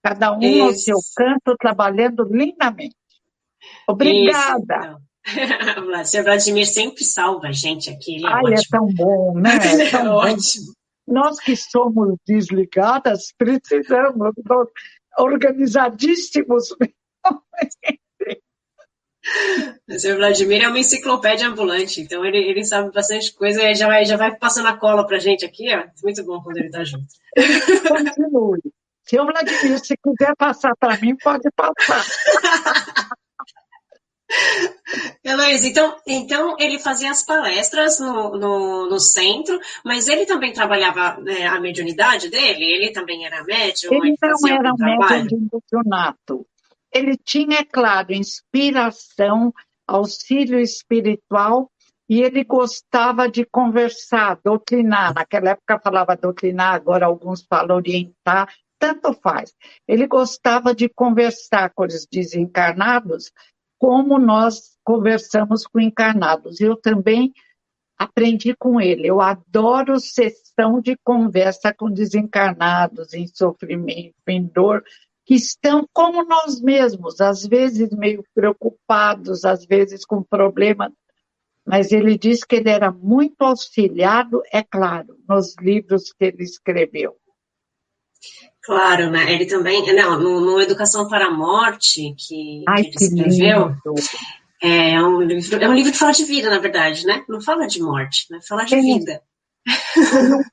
Cada 0.00 0.32
um 0.36 0.40
Isso. 0.40 0.64
no 0.66 0.72
seu 0.74 0.98
canto, 1.16 1.56
trabalhando 1.58 2.22
lindamente. 2.30 2.94
Obrigada. 3.88 5.00
Isso. 5.26 6.04
Sr. 6.04 6.22
Vladimir 6.22 6.66
sempre 6.66 7.02
salva 7.02 7.48
a 7.48 7.52
gente 7.52 7.90
aqui. 7.90 8.16
Ele 8.16 8.26
é 8.26 8.28
Ai, 8.28 8.34
é 8.34 8.46
ótimo. 8.46 8.60
é 8.60 8.70
tão 8.70 8.86
bom, 8.94 9.34
né? 9.40 9.50
É, 9.82 9.90
tão 9.90 10.00
é 10.00 10.04
bom. 10.04 10.10
ótimo. 10.10 10.72
Nós 11.08 11.40
que 11.40 11.56
somos 11.56 12.16
desligadas, 12.24 13.32
precisamos, 13.36 14.32
organizadíssimos 15.18 16.68
o 19.88 19.98
senhor 19.98 20.16
Vladimir 20.16 20.62
é 20.62 20.68
uma 20.68 20.78
enciclopédia 20.78 21.48
ambulante, 21.48 22.00
então 22.00 22.24
ele, 22.24 22.38
ele 22.38 22.64
sabe 22.64 22.92
bastante 22.92 23.32
coisa 23.32 23.62
e 23.62 23.74
já 23.74 23.86
vai, 23.86 24.04
já 24.04 24.16
vai 24.16 24.36
passando 24.36 24.68
a 24.68 24.76
cola 24.76 25.06
pra 25.06 25.18
gente 25.18 25.44
aqui, 25.44 25.74
ó. 25.74 25.84
Muito 26.02 26.24
bom 26.24 26.42
quando 26.42 26.58
ele 26.58 26.70
tá 26.70 26.84
junto. 26.84 27.06
Continue. 27.88 28.60
Senhor 29.04 29.26
Vladimir, 29.26 29.78
se 29.80 29.96
quiser 29.96 30.34
passar 30.36 30.74
para 30.78 30.98
mim, 30.98 31.16
pode 31.16 31.48
passar. 31.54 32.04
Heloísa, 35.22 35.68
então, 35.68 35.96
então 36.06 36.56
ele 36.58 36.78
fazia 36.78 37.10
as 37.10 37.24
palestras 37.24 38.00
no, 38.00 38.36
no, 38.36 38.88
no 38.88 38.98
centro, 38.98 39.60
mas 39.84 40.08
ele 40.08 40.26
também 40.26 40.52
trabalhava 40.52 41.20
né, 41.20 41.46
a 41.46 41.60
mediunidade 41.60 42.30
dele? 42.30 42.64
Ele 42.64 42.90
também 42.92 43.24
era 43.24 43.44
médium? 43.44 43.92
Ele 43.92 44.16
não 44.20 44.48
era 44.48 44.72
médium 44.74 45.26
de 45.26 45.48
mediunato 45.52 46.46
ele 46.94 47.16
tinha, 47.16 47.58
é 47.58 47.64
claro, 47.64 48.12
inspiração, 48.12 49.52
auxílio 49.86 50.60
espiritual 50.60 51.70
e 52.08 52.22
ele 52.22 52.44
gostava 52.44 53.28
de 53.28 53.44
conversar, 53.44 54.38
doutrinar. 54.44 55.14
Naquela 55.14 55.50
época 55.50 55.80
falava 55.80 56.16
doutrinar, 56.16 56.74
agora 56.74 57.06
alguns 57.06 57.44
falam 57.44 57.76
orientar, 57.76 58.48
tanto 58.78 59.12
faz. 59.14 59.54
Ele 59.88 60.06
gostava 60.06 60.74
de 60.74 60.88
conversar 60.88 61.72
com 61.74 61.84
os 61.84 62.06
desencarnados, 62.06 63.32
como 63.78 64.18
nós 64.18 64.76
conversamos 64.84 65.66
com 65.66 65.80
encarnados. 65.80 66.60
Eu 66.60 66.76
também 66.76 67.32
aprendi 67.98 68.54
com 68.54 68.80
ele. 68.80 69.08
Eu 69.08 69.20
adoro 69.20 69.98
sessão 69.98 70.80
de 70.80 70.96
conversa 71.02 71.72
com 71.72 71.90
desencarnados 71.90 73.14
em 73.14 73.26
sofrimento, 73.26 74.14
em 74.28 74.44
dor 74.44 74.84
que 75.24 75.34
estão 75.34 75.88
como 75.92 76.24
nós 76.24 76.60
mesmos, 76.60 77.20
às 77.20 77.46
vezes 77.46 77.90
meio 77.90 78.24
preocupados, 78.34 79.44
às 79.44 79.64
vezes 79.64 80.04
com 80.04 80.22
problemas, 80.22 80.92
mas 81.66 81.92
ele 81.92 82.18
diz 82.18 82.44
que 82.44 82.56
ele 82.56 82.68
era 82.68 82.92
muito 82.92 83.40
auxiliado, 83.42 84.42
é 84.52 84.62
claro, 84.62 85.16
nos 85.26 85.56
livros 85.58 86.12
que 86.12 86.26
ele 86.26 86.44
escreveu. 86.44 87.16
Claro, 88.62 89.10
né? 89.10 89.32
Ele 89.32 89.46
também, 89.46 89.94
não, 89.94 90.18
no, 90.18 90.40
no 90.40 90.60
Educação 90.60 91.08
para 91.08 91.26
a 91.26 91.30
Morte, 91.30 92.14
que, 92.18 92.62
Ai, 92.68 92.84
que 92.84 93.04
ele 93.04 93.20
escreveu, 93.20 93.74
é 94.62 95.02
um, 95.02 95.20
livro, 95.20 95.62
é 95.62 95.68
um 95.68 95.74
livro 95.74 95.92
que 95.92 95.98
fala 95.98 96.12
de 96.12 96.24
vida, 96.24 96.48
na 96.48 96.58
verdade, 96.58 97.06
né? 97.06 97.22
Não 97.28 97.40
fala 97.40 97.66
de 97.66 97.82
morte, 97.82 98.26
né? 98.30 98.40
Fala 98.46 98.64
de 98.64 98.74
é, 98.74 98.80
vida. 98.80 99.22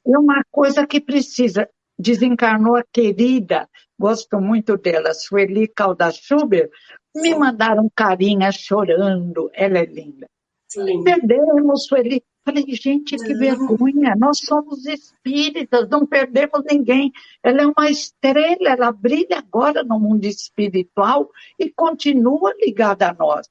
É 0.05 0.17
uma 0.17 0.43
coisa 0.51 0.85
que 0.85 0.99
precisa. 0.99 1.69
Desencarnou 2.01 2.75
a 2.75 2.83
querida 2.83 3.67
gosto 4.01 4.41
muito 4.41 4.77
dela, 4.77 5.13
Sueli 5.13 5.67
Caldas 5.67 6.17
Schubert, 6.17 6.71
me 7.15 7.35
mandaram 7.35 7.87
carinha 7.95 8.51
chorando, 8.51 9.51
ela 9.53 9.77
é 9.77 9.85
linda. 9.85 10.27
Sim. 10.67 11.03
Perdemos, 11.03 11.85
Sueli. 11.85 12.23
Falei, 12.43 12.65
gente, 12.69 13.15
que 13.17 13.35
vergonha, 13.35 14.15
nós 14.17 14.39
somos 14.39 14.87
espíritas, 14.87 15.87
não 15.87 16.07
perdemos 16.07 16.63
ninguém. 16.67 17.11
Ela 17.43 17.61
é 17.61 17.67
uma 17.67 17.91
estrela, 17.91 18.69
ela 18.69 18.91
brilha 18.91 19.37
agora 19.37 19.83
no 19.83 19.99
mundo 19.99 20.25
espiritual 20.25 21.29
e 21.59 21.69
continua 21.69 22.51
ligada 22.59 23.09
a 23.09 23.13
nós. 23.13 23.47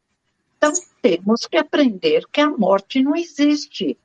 Então, 0.57 0.73
temos 1.01 1.47
que 1.47 1.57
aprender 1.57 2.25
que 2.33 2.41
a 2.41 2.51
morte 2.51 3.01
não 3.01 3.15
existe. 3.15 3.97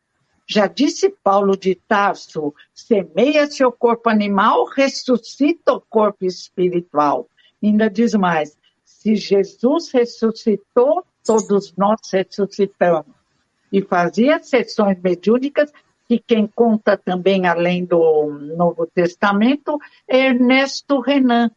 Já 0.48 0.68
disse 0.68 1.10
Paulo 1.24 1.58
de 1.58 1.76
Tarso: 1.76 2.54
semeia 2.74 3.48
seu 3.48 3.72
corpo 3.72 4.10
animal, 4.10 4.66
ressuscita 4.66 5.74
o 5.74 5.82
corpo 5.82 6.26
espiritual. 6.26 7.28
Ainda 7.64 7.89
diz 7.89 8.14
mais: 8.14 8.56
se 8.84 9.16
Jesus 9.16 9.91
ressuscitou, 9.91 11.04
todos 11.24 11.74
nós 11.76 12.00
ressuscitamos. 12.12 13.14
E 13.72 13.82
fazia 13.82 14.41
sessões 14.41 15.02
mediúnicas, 15.02 15.72
que 16.08 16.20
quem 16.20 16.48
conta 16.48 16.96
também, 16.96 17.48
além 17.48 17.84
do 17.84 18.30
Novo 18.56 18.86
Testamento, 18.86 19.80
é 20.08 20.28
Ernesto 20.28 21.00
Renan, 21.00 21.50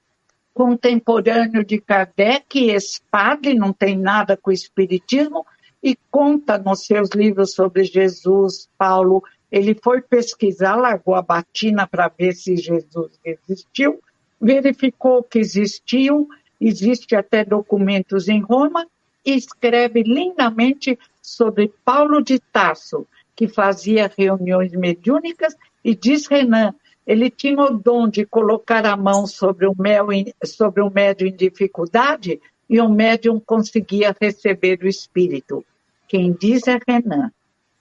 contemporâneo 0.55 1.63
de 1.63 1.79
Kardec, 1.79 2.59
ex-padre, 2.59 3.55
não 3.55 3.73
tem 3.73 3.97
nada 3.97 4.37
com 4.37 4.51
o 4.51 4.53
Espiritismo, 4.53 5.47
e 5.83 5.97
conta 6.11 6.59
nos 6.59 6.85
seus 6.85 7.11
livros 7.11 7.55
sobre 7.55 7.85
Jesus, 7.85 8.69
Paulo. 8.77 9.23
Ele 9.51 9.75
foi 9.75 10.01
pesquisar, 10.03 10.77
largou 10.77 11.15
a 11.15 11.23
batina 11.23 11.87
para 11.87 12.09
ver 12.09 12.33
se 12.33 12.57
Jesus 12.57 13.19
existiu, 13.25 14.01
verificou 14.41 15.23
que 15.23 15.39
existiu, 15.39 16.29
existe 16.61 17.17
até 17.17 17.45
documentos 17.45 18.29
em 18.29 18.41
Roma, 18.41 18.87
e 19.25 19.35
escreve 19.35 20.03
lindamente 20.03 20.99
sobre 21.21 21.73
Paulo 21.85 22.23
de 22.23 22.39
Tarso, 22.39 23.07
que 23.35 23.49
fazia 23.49 24.11
reuniões 24.17 24.73
mediúnicas, 24.73 25.55
e 25.85 25.95
diz 25.95 26.27
Renan 26.27 26.75
ele 27.09 27.31
tinha 27.31 27.63
o 27.63 27.71
dom 27.71 28.07
de 28.07 28.27
colocar 28.27 28.85
a 28.85 28.95
mão 28.95 29.27
sobre 29.27 29.67
o, 29.67 29.73
mel, 29.79 30.09
sobre 30.45 30.83
o 30.83 30.91
médium 30.91 31.29
em 31.29 31.35
dificuldade 31.35 32.39
e 32.69 32.81
o 32.81 32.89
médium 32.89 33.41
conseguia 33.41 34.15
receber 34.21 34.79
o 34.83 34.89
espírito. 34.89 35.65
Quem 36.07 36.33
diz 36.33 36.67
é 36.67 36.79
Renan, 36.87 37.31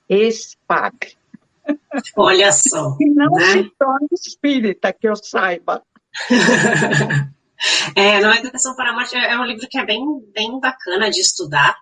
ex-padre. 0.07 1.15
Olha 2.15 2.51
só. 2.51 2.95
E 2.99 3.09
não 3.09 3.31
né? 3.31 3.45
se 3.51 3.71
torna 3.77 4.07
espírita, 4.13 4.93
que 4.93 5.07
eu 5.07 5.15
saiba. 5.15 5.83
é, 7.95 8.21
não, 8.21 8.33
Educação 8.33 8.75
para 8.75 8.91
a 8.91 8.93
Morte 8.93 9.15
é 9.15 9.37
um 9.37 9.43
livro 9.43 9.67
que 9.69 9.77
é 9.77 9.85
bem, 9.85 10.01
bem 10.33 10.59
bacana 10.59 11.09
de 11.09 11.19
estudar 11.19 11.75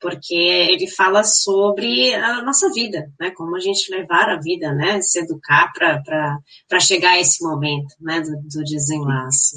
porque 0.00 0.34
ele 0.34 0.88
fala 0.88 1.24
sobre 1.24 2.14
a 2.14 2.42
nossa 2.42 2.70
vida, 2.72 3.10
né? 3.18 3.30
Como 3.30 3.56
a 3.56 3.60
gente 3.60 3.90
levar 3.90 4.28
a 4.28 4.40
vida, 4.40 4.72
né? 4.72 5.00
Se 5.00 5.20
educar 5.20 5.72
para 5.72 6.80
chegar 6.80 7.12
a 7.12 7.20
esse 7.20 7.42
momento, 7.42 7.94
né? 8.00 8.20
Do, 8.20 8.36
do 8.42 8.64
desenlace. 8.64 9.56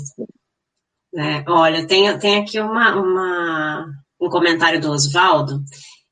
É, 1.16 1.43
olha, 1.47 1.88
tem, 1.88 2.18
tem 2.20 2.39
aqui 2.39 2.60
uma, 2.60 2.95
uma, 2.95 3.88
um 4.22 4.30
comentário 4.30 4.80
do 4.80 4.91
Oswaldo. 4.91 5.64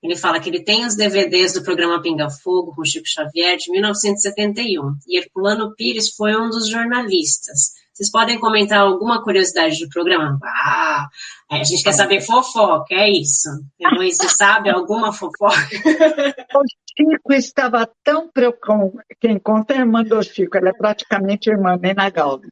Ele 0.02 0.16
fala 0.16 0.40
que 0.40 0.50
ele 0.50 0.64
tem 0.64 0.86
os 0.86 0.96
DVDs 0.96 1.54
do 1.54 1.64
programa 1.64 2.02
Pinga 2.02 2.30
Fogo 2.30 2.74
com 2.76 2.86
Chico 2.86 3.08
Xavier 3.08 3.58
de 3.58 3.72
1971 3.72 4.96
e 5.08 5.18
Herculano 5.18 5.74
Pires 5.76 6.16
foi 6.16 6.36
um 6.36 6.50
dos 6.50 6.70
jornalistas. 6.70 7.72
Vocês 7.94 8.12
podem 8.12 8.40
comentar 8.40 8.80
alguma 8.80 9.24
curiosidade 9.24 9.80
do 9.80 9.90
programa? 9.90 10.38
Ah, 10.44 11.08
a 11.50 11.64
gente 11.64 11.82
quer 11.82 11.94
saber 11.94 12.22
fofoca, 12.22 12.94
é 12.94 13.10
isso. 13.10 13.50
Heloísa, 13.80 14.30
sabe 14.30 14.70
alguma 14.70 15.12
fofoca? 15.12 15.58
O 16.56 16.64
Chico 16.98 17.34
estava 17.34 17.88
tão 18.04 18.28
preocupado. 18.32 18.94
Quem 19.20 19.38
conta 19.38 19.74
é 19.74 19.78
a 19.78 19.80
irmã 19.82 20.04
do 20.04 20.22
Chico, 20.24 20.58
ela 20.58 20.70
é 20.70 20.74
praticamente 20.74 21.50
irmã, 21.50 21.78
nem 21.80 21.94
na 21.94 22.10
Galda. 22.10 22.48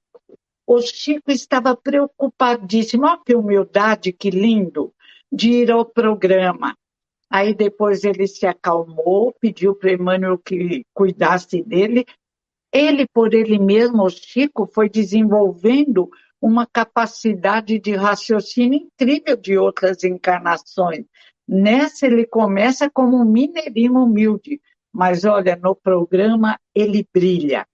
O 0.67 0.81
Chico 0.81 1.31
estava 1.31 1.75
preocupadíssimo. 1.75 3.05
Olha 3.05 3.21
que 3.25 3.35
humildade, 3.35 4.11
que 4.11 4.29
lindo, 4.29 4.93
de 5.31 5.51
ir 5.51 5.71
ao 5.71 5.85
programa. 5.85 6.75
Aí 7.29 7.53
depois 7.53 8.03
ele 8.03 8.27
se 8.27 8.45
acalmou, 8.45 9.33
pediu 9.39 9.75
para 9.75 9.93
Emmanuel 9.93 10.37
que 10.37 10.83
cuidasse 10.93 11.61
dele 11.63 12.05
ele, 12.77 13.07
por 13.07 13.33
ele 13.33 13.57
mesmo, 13.57 14.03
o 14.03 14.09
Chico, 14.09 14.67
foi 14.67 14.89
desenvolvendo 14.89 16.09
uma 16.41 16.67
capacidade 16.67 17.79
de 17.79 17.95
raciocínio 17.95 18.81
incrível 18.81 19.37
de 19.37 19.57
outras 19.57 20.03
encarnações. 20.03 21.05
Nessa, 21.47 22.05
ele 22.05 22.27
começa 22.27 22.89
como 22.89 23.15
um 23.15 23.23
mineirinho 23.23 23.93
humilde, 23.93 24.59
mas 24.91 25.23
olha, 25.23 25.55
no 25.55 25.73
programa 25.73 26.59
ele 26.75 27.07
brilha. 27.13 27.65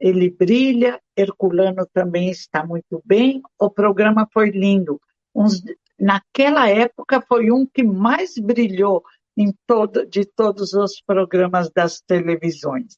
Ele 0.00 0.30
brilha, 0.30 1.00
Herculano 1.16 1.86
também 1.92 2.30
está 2.30 2.64
muito 2.64 3.02
bem, 3.04 3.42
o 3.58 3.68
programa 3.68 4.26
foi 4.32 4.50
lindo. 4.50 5.00
Uns, 5.34 5.62
naquela 5.98 6.68
época 6.68 7.20
foi 7.20 7.50
um 7.50 7.66
que 7.66 7.82
mais 7.82 8.34
brilhou 8.38 9.02
em 9.36 9.54
todo, 9.66 10.06
de 10.06 10.24
todos 10.24 10.72
os 10.72 11.02
programas 11.06 11.70
das 11.70 12.00
televisões. 12.00 12.96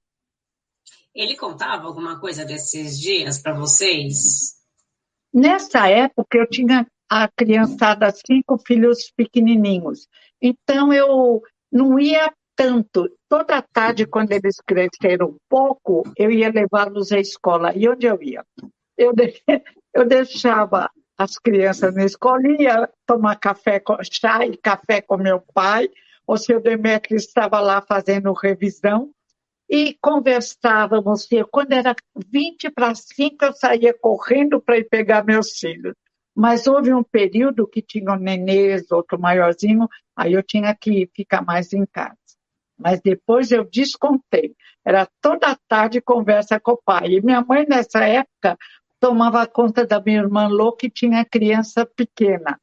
Ele 1.14 1.36
contava 1.36 1.86
alguma 1.86 2.20
coisa 2.20 2.44
desses 2.44 2.98
dias 2.98 3.38
para 3.38 3.58
vocês? 3.58 4.54
Nessa 5.34 5.88
época 5.88 6.38
eu 6.38 6.48
tinha 6.48 6.86
a 7.08 7.28
criançada 7.28 8.10
cinco 8.26 8.58
filhos 8.66 9.10
pequenininhos. 9.14 10.08
Então 10.40 10.92
eu 10.92 11.42
não 11.70 11.98
ia 11.98 12.32
tanto. 12.56 13.08
Toda 13.28 13.62
tarde, 13.62 14.06
quando 14.06 14.32
eles 14.32 14.56
cresceram 14.66 15.28
um 15.28 15.36
pouco, 15.48 16.02
eu 16.16 16.30
ia 16.30 16.50
levá-los 16.50 17.12
à 17.12 17.18
escola. 17.18 17.72
E 17.74 17.88
onde 17.88 18.06
eu 18.06 18.22
ia? 18.22 18.44
Eu, 18.96 19.12
de... 19.12 19.34
eu 19.94 20.06
deixava 20.06 20.90
as 21.16 21.38
crianças 21.38 21.94
na 21.94 22.04
escola, 22.04 22.42
ia 22.58 22.88
tomar 23.06 23.36
café, 23.36 23.80
com... 23.80 23.96
chá 24.02 24.46
e 24.46 24.56
café 24.56 25.00
com 25.00 25.16
meu 25.16 25.40
pai. 25.54 25.88
O 26.26 26.36
seu 26.36 26.60
Demetrio 26.60 27.16
estava 27.16 27.60
lá 27.60 27.82
fazendo 27.82 28.32
revisão 28.32 29.10
e 29.68 29.96
conversávamos. 30.00 31.26
Quando 31.50 31.72
era 31.72 31.94
20 32.14 32.70
para 32.70 32.94
5, 32.94 33.44
eu 33.44 33.52
saía 33.54 33.94
correndo 33.94 34.60
para 34.60 34.78
ir 34.78 34.84
pegar 34.84 35.24
meus 35.24 35.58
filhos. 35.58 35.94
Mas 36.34 36.66
houve 36.66 36.92
um 36.92 37.02
período 37.02 37.66
que 37.66 37.82
tinha 37.82 38.12
um 38.12 38.16
nenês, 38.16 38.90
outro 38.90 39.18
maiorzinho, 39.18 39.88
aí 40.16 40.32
eu 40.32 40.42
tinha 40.42 40.74
que 40.74 41.08
ficar 41.14 41.42
mais 41.42 41.72
em 41.72 41.84
casa. 41.86 42.16
Mas 42.82 43.00
depois 43.00 43.50
eu 43.52 43.64
descontei. 43.64 44.54
Era 44.84 45.06
toda 45.20 45.56
tarde 45.68 46.00
conversa 46.00 46.58
com 46.58 46.72
o 46.72 46.82
pai. 46.82 47.12
E 47.12 47.22
minha 47.22 47.40
mãe, 47.42 47.64
nessa 47.68 48.04
época, 48.04 48.58
tomava 49.00 49.46
conta 49.46 49.86
da 49.86 50.00
minha 50.00 50.20
irmã 50.20 50.48
Lô, 50.48 50.72
que 50.72 50.90
tinha 50.90 51.24
criança 51.24 51.86
pequena. 51.86 52.58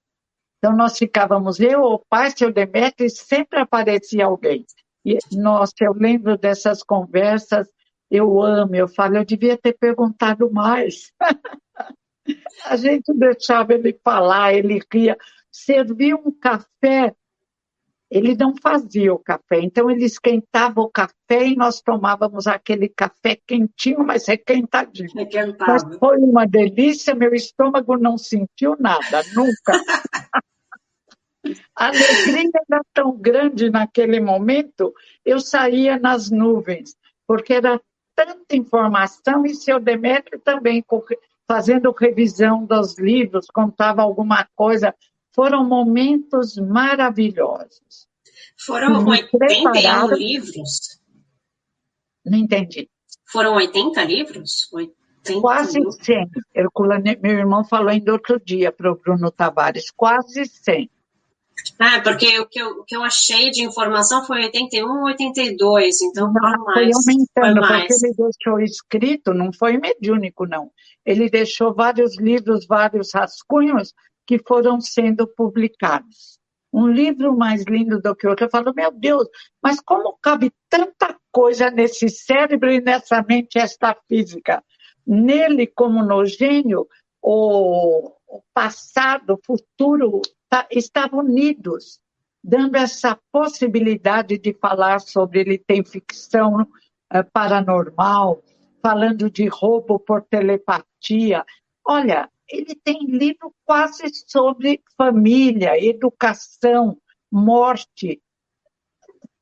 Então 0.58 0.76
nós 0.76 0.98
ficávamos, 0.98 1.60
eu, 1.60 1.82
o 1.82 2.00
pai, 2.10 2.32
seu 2.32 2.52
Demetrio, 2.52 3.08
e 3.08 3.10
sempre 3.10 3.60
aparecia 3.60 4.26
alguém. 4.26 4.66
E, 5.06 5.18
nossa, 5.32 5.74
eu 5.82 5.94
lembro 5.94 6.38
dessas 6.38 6.84
conversas, 6.84 7.68
eu 8.12 8.42
amo, 8.42 8.76
eu 8.76 8.88
falo, 8.88 9.18
eu 9.18 9.26
devia 9.26 9.58
ter 9.58 9.74
perguntado 9.78 10.52
mais. 10.52 11.12
a 12.66 12.76
gente 12.76 13.14
deixava 13.14 13.74
ele 13.74 13.98
falar, 14.04 14.54
ele 14.54 14.82
ria. 14.92 15.18
Servia 15.52 16.16
um 16.16 16.32
café, 16.32 17.16
ele 18.10 18.36
não 18.36 18.55
fazia 18.55 19.14
o 19.14 19.20
café, 19.20 19.62
então 19.62 19.89
ele 19.89 20.05
esquentava 20.05 20.82
o 20.82 20.89
café 20.89 21.47
e 21.47 21.55
nós 21.55 21.82
tomávamos 21.82 22.47
aquele 22.47 22.89
café 22.89 23.38
quentinho, 23.47 24.03
mas 24.05 24.28
requentadinho. 24.28 25.14
Requentado. 25.14 25.72
Mas 25.72 25.97
foi 25.97 26.18
uma 26.18 26.45
delícia, 26.45 27.14
meu 27.14 27.34
estômago 27.34 27.97
não 27.97 28.18
sentiu 28.18 28.76
nada, 28.80 29.22
nunca. 29.36 29.74
A 31.76 31.88
alegria 31.88 32.49
era 32.70 32.82
tão 32.93 33.16
grande 33.18 33.70
naquele 33.70 34.20
momento, 34.20 34.93
eu 35.26 35.39
saía 35.39 35.97
nas 35.97 36.30
nuvens, 36.30 36.95
porque 37.26 37.53
era 37.53 37.80
tanta 38.14 38.55
informação 38.55 39.45
e 39.45 39.55
seu 39.55 39.80
Demétrio 39.80 40.39
também 40.39 40.84
fazendo 41.47 41.91
revisão 41.91 42.66
dos 42.66 42.99
livros, 42.99 43.47
contava 43.47 44.01
alguma 44.01 44.47
coisa. 44.55 44.93
Foram 45.34 45.64
momentos 45.64 46.56
maravilhosos. 46.58 48.08
Foram 48.66 49.06
81 49.06 50.14
livros? 50.16 51.00
Não 52.26 52.38
entendi. 52.38 52.90
Foram 53.32 53.56
80 53.56 54.04
livros? 54.04 54.72
80 54.74 55.00
quase 55.42 55.80
100. 55.80 56.30
meu 57.22 57.38
irmão 57.38 57.64
falou 57.64 57.90
ainda 57.90 58.14
outro 58.14 58.40
dia 58.40 58.72
para 58.72 58.92
o 58.92 58.96
Bruno 58.96 59.32
Tavares, 59.32 59.92
quase 59.92 60.46
100. 60.46 60.90
Ah, 61.78 62.00
porque 62.02 62.40
o 62.40 62.48
que, 62.48 62.60
eu, 62.60 62.70
o 62.70 62.84
que 62.86 62.96
eu 62.96 63.04
achei 63.04 63.52
de 63.52 63.64
informação 63.64 64.26
foi 64.26 64.44
81, 64.44 65.04
82, 65.04 66.02
então 66.02 66.32
não, 66.32 66.42
foi 66.42 66.58
mais. 66.58 66.74
Foi 66.74 67.14
aumentando, 67.14 67.60
foi 67.60 67.70
mais. 67.70 67.88
porque 67.88 68.06
ele 68.06 68.16
deixou 68.16 68.60
escrito, 68.62 69.34
não 69.34 69.52
foi 69.52 69.78
mediúnico, 69.78 70.46
não. 70.46 70.72
Ele 71.06 71.30
deixou 71.30 71.74
vários 71.74 72.18
livros, 72.18 72.66
vários 72.66 73.14
rascunhos 73.14 73.94
que 74.30 74.38
foram 74.48 74.80
sendo 74.80 75.26
publicados. 75.26 76.38
Um 76.72 76.88
livro 76.88 77.36
mais 77.36 77.64
lindo 77.64 78.00
do 78.00 78.16
que 78.16 78.28
outro. 78.28 78.46
Eu 78.46 78.50
falo, 78.52 78.72
meu 78.76 78.92
Deus, 78.92 79.28
mas 79.60 79.82
como 79.82 80.20
cabe 80.22 80.52
tanta 80.70 81.18
coisa 81.32 81.72
nesse 81.72 82.08
cérebro 82.10 82.72
e 82.72 82.80
nessa 82.80 83.26
mente 83.28 83.58
extrafísica? 83.58 84.64
Nele, 85.08 85.66
como 85.66 86.06
no 86.06 86.24
gênio, 86.28 86.88
o, 87.20 88.14
passado, 88.54 89.34
o 89.34 89.40
futuro 89.44 90.22
tá, 90.48 90.68
estavam 90.70 91.22
unidos, 91.22 92.00
dando 92.44 92.76
essa 92.76 93.18
possibilidade 93.32 94.38
de 94.38 94.54
falar 94.54 95.00
sobre 95.00 95.40
ele 95.40 95.58
tem 95.58 95.84
ficção 95.84 96.62
uh, 96.62 97.32
paranormal, 97.34 98.44
falando 98.80 99.28
de 99.28 99.48
roubo 99.48 99.98
por 99.98 100.22
telepatia. 100.22 101.44
Olha, 101.84 102.30
ele 102.52 102.76
tem 102.76 103.06
livro 103.06 103.54
quase 103.66 104.04
sobre 104.28 104.82
família, 104.97 105.84
educação, 105.84 106.97
morte, 107.32 108.22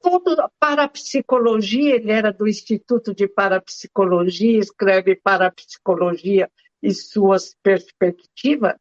tudo 0.01 0.35
parapsicologia, 0.59 1.95
ele 1.95 2.11
era 2.11 2.31
do 2.31 2.47
Instituto 2.47 3.13
de 3.13 3.27
Parapsicologia, 3.27 4.59
escreve 4.59 5.15
parapsicologia 5.15 6.49
e 6.81 6.93
suas 6.93 7.55
perspectivas, 7.61 8.75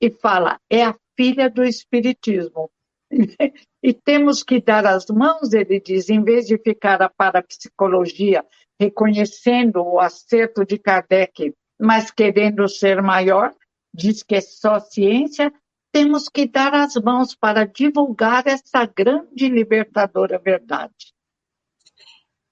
e 0.00 0.10
fala, 0.10 0.58
é 0.68 0.84
a 0.84 0.96
filha 1.16 1.48
do 1.48 1.62
Espiritismo. 1.62 2.70
e 3.82 3.92
temos 3.92 4.42
que 4.42 4.60
dar 4.60 4.86
as 4.86 5.06
mãos, 5.06 5.52
ele 5.52 5.80
diz, 5.80 6.08
em 6.08 6.22
vez 6.22 6.46
de 6.46 6.58
ficar 6.58 7.00
a 7.02 7.08
parapsicologia 7.08 8.44
reconhecendo 8.80 9.82
o 9.82 10.00
acerto 10.00 10.64
de 10.64 10.78
Kardec, 10.78 11.54
mas 11.78 12.10
querendo 12.10 12.68
ser 12.68 13.00
maior, 13.00 13.54
diz 13.94 14.22
que 14.22 14.34
é 14.34 14.40
só 14.40 14.80
ciência, 14.80 15.52
temos 15.92 16.28
que 16.28 16.46
dar 16.46 16.74
as 16.74 16.96
mãos 16.96 17.36
para 17.36 17.64
divulgar 17.64 18.46
essa 18.48 18.84
grande 18.84 19.48
libertadora 19.48 20.38
verdade. 20.38 21.14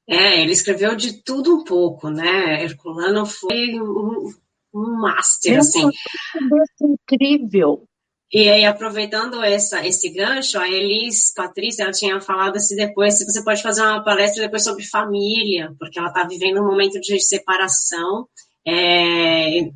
É, 0.08 0.40
ele 0.40 0.52
escreveu 0.52 0.94
de 0.94 1.22
tudo 1.22 1.56
um 1.56 1.64
pouco, 1.64 2.08
né? 2.08 2.62
Herculano 2.62 3.26
foi 3.26 3.80
um, 3.80 4.32
um 4.72 5.00
master, 5.00 5.58
assim. 5.58 5.88
É 5.88 6.84
incrível. 6.84 7.84
E 8.32 8.48
aí, 8.48 8.64
aproveitando 8.64 9.42
essa, 9.42 9.86
esse 9.86 10.08
gancho, 10.08 10.58
a 10.58 10.68
Elis 10.68 11.34
Patrícia, 11.34 11.82
ela 11.82 11.92
tinha 11.92 12.20
falado 12.20 12.56
assim 12.56 12.74
depois, 12.76 13.18
se 13.18 13.26
você 13.26 13.44
pode 13.44 13.62
fazer 13.62 13.82
uma 13.82 14.02
palestra 14.02 14.42
depois 14.42 14.64
sobre 14.64 14.84
família, 14.84 15.74
porque 15.78 15.98
ela 15.98 16.08
está 16.08 16.26
vivendo 16.26 16.60
um 16.60 16.66
momento 16.66 16.98
de 17.00 17.20
separação, 17.20 18.26
é, 18.66 19.68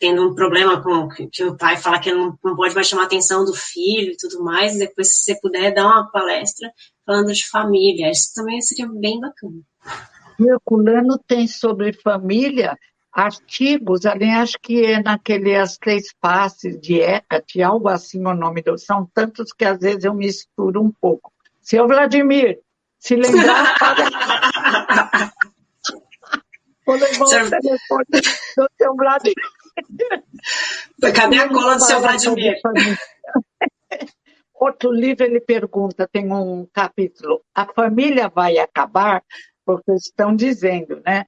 tendo 0.00 0.26
um 0.26 0.34
problema 0.34 0.82
com 0.82 1.08
que 1.08 1.44
o 1.44 1.56
pai 1.56 1.76
fala 1.76 2.00
que 2.00 2.10
não, 2.10 2.36
não 2.42 2.56
pode 2.56 2.74
mais 2.74 2.88
chamar 2.88 3.02
a 3.02 3.06
atenção 3.06 3.44
do 3.44 3.52
filho 3.52 4.12
e 4.12 4.16
tudo 4.16 4.42
mais, 4.42 4.74
e 4.74 4.78
depois 4.78 5.14
se 5.14 5.22
você 5.22 5.38
puder 5.38 5.74
dar 5.74 5.86
uma 5.86 6.10
palestra 6.10 6.72
falando 7.04 7.32
de 7.32 7.46
família, 7.46 8.10
isso 8.10 8.32
também 8.34 8.60
seria 8.62 8.88
bem 8.88 9.20
bacana. 9.20 9.60
Herculano 10.40 11.18
tem 11.28 11.46
sobre 11.46 11.92
família 11.92 12.76
artigos, 13.12 14.06
ali 14.06 14.30
acho 14.30 14.56
que 14.62 14.84
é 14.84 15.02
naquele 15.02 15.54
As 15.54 15.76
Três 15.76 16.14
Passes 16.18 16.80
de 16.80 17.00
Hecate, 17.00 17.60
algo 17.60 17.88
assim 17.88 18.24
o 18.24 18.34
nome 18.34 18.62
do. 18.62 18.78
São 18.78 19.08
tantos 19.12 19.52
que 19.52 19.64
às 19.64 19.80
vezes 19.80 20.04
eu 20.04 20.14
misturo 20.14 20.80
um 20.80 20.90
pouco. 20.90 21.32
Seu 21.60 21.86
Vladimir, 21.86 22.58
se 22.98 23.16
lembrar, 23.16 23.76
para... 23.78 25.32
Vou 26.86 26.96
levar 26.96 27.24
o 27.24 27.50
telefone 27.50 28.06
do 28.56 28.68
seu 28.78 28.94
Vladimir. 28.96 29.59
Cadê 31.14 31.38
a 31.38 31.48
cola 31.48 31.76
do 31.76 31.84
seu 31.84 32.00
Vladimir? 32.00 32.56
Outro 34.54 34.92
livro 34.92 35.24
ele 35.24 35.40
pergunta, 35.40 36.06
tem 36.06 36.30
um 36.32 36.66
capítulo, 36.72 37.42
a 37.54 37.66
família 37.66 38.28
vai 38.28 38.58
acabar? 38.58 39.22
Porque 39.64 39.92
estão 39.92 40.36
dizendo, 40.36 41.00
né? 41.04 41.24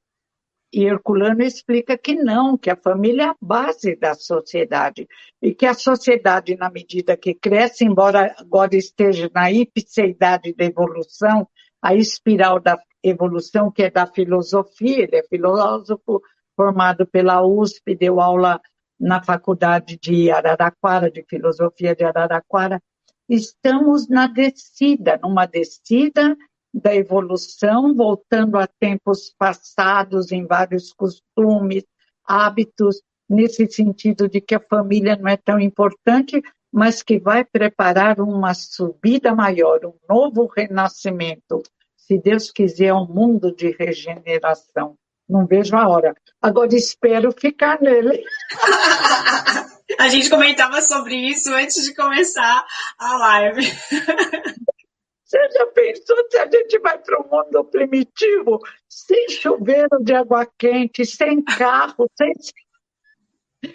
E 0.72 0.84
Herculano 0.84 1.42
explica 1.42 1.98
que 1.98 2.14
não, 2.14 2.56
que 2.56 2.70
a 2.70 2.76
família 2.76 3.24
é 3.24 3.26
a 3.28 3.36
base 3.40 3.94
da 3.94 4.14
sociedade 4.14 5.06
e 5.40 5.54
que 5.54 5.66
a 5.66 5.74
sociedade, 5.74 6.56
na 6.56 6.70
medida 6.70 7.14
que 7.14 7.34
cresce, 7.34 7.84
embora 7.84 8.34
agora 8.38 8.74
esteja 8.74 9.30
na 9.34 9.52
ipseidade 9.52 10.54
da 10.54 10.64
evolução, 10.64 11.46
a 11.82 11.94
espiral 11.94 12.58
da 12.58 12.78
evolução, 13.02 13.70
que 13.70 13.82
é 13.82 13.90
da 13.90 14.06
filosofia, 14.06 15.04
ele 15.04 15.16
é 15.16 15.22
filósofo 15.24 16.22
formado 16.62 17.04
pela 17.04 17.44
USP, 17.44 17.96
deu 17.96 18.20
aula 18.20 18.60
na 18.98 19.20
faculdade 19.20 19.98
de 20.00 20.30
Araraquara, 20.30 21.10
de 21.10 21.24
filosofia 21.28 21.92
de 21.92 22.04
Araraquara. 22.04 22.80
Estamos 23.28 24.08
na 24.08 24.28
descida, 24.28 25.18
numa 25.20 25.44
descida 25.44 26.36
da 26.72 26.94
evolução, 26.94 27.96
voltando 27.96 28.56
a 28.56 28.68
tempos 28.78 29.34
passados 29.36 30.30
em 30.30 30.46
vários 30.46 30.92
costumes, 30.92 31.84
hábitos, 32.24 33.02
nesse 33.28 33.68
sentido 33.68 34.28
de 34.28 34.40
que 34.40 34.54
a 34.54 34.60
família 34.60 35.16
não 35.16 35.28
é 35.28 35.36
tão 35.36 35.58
importante, 35.58 36.40
mas 36.72 37.02
que 37.02 37.18
vai 37.18 37.44
preparar 37.44 38.20
uma 38.20 38.54
subida 38.54 39.34
maior, 39.34 39.80
um 39.84 39.94
novo 40.08 40.46
renascimento. 40.46 41.60
Se 41.96 42.18
Deus 42.18 42.52
quiser, 42.52 42.94
um 42.94 43.06
mundo 43.06 43.52
de 43.52 43.72
regeneração. 43.72 44.96
Não 45.32 45.46
vejo 45.46 45.74
a 45.74 45.88
hora. 45.88 46.14
Agora 46.42 46.76
espero 46.76 47.32
ficar 47.32 47.80
nele. 47.80 48.22
a 49.98 50.06
gente 50.10 50.28
comentava 50.28 50.82
sobre 50.82 51.14
isso 51.14 51.50
antes 51.54 51.84
de 51.84 51.94
começar 51.94 52.66
a 52.98 53.16
live. 53.16 53.62
Você 55.24 55.48
já 55.48 55.66
pensou 55.68 56.16
se 56.30 56.36
a 56.36 56.44
gente 56.50 56.78
vai 56.80 56.98
para 56.98 57.18
um 57.18 57.26
mundo 57.30 57.64
primitivo, 57.64 58.60
sem 58.86 59.30
chuveiro 59.30 60.04
de 60.04 60.12
água 60.12 60.46
quente, 60.58 61.06
sem 61.06 61.42
carro, 61.42 62.06
sem, 62.14 62.34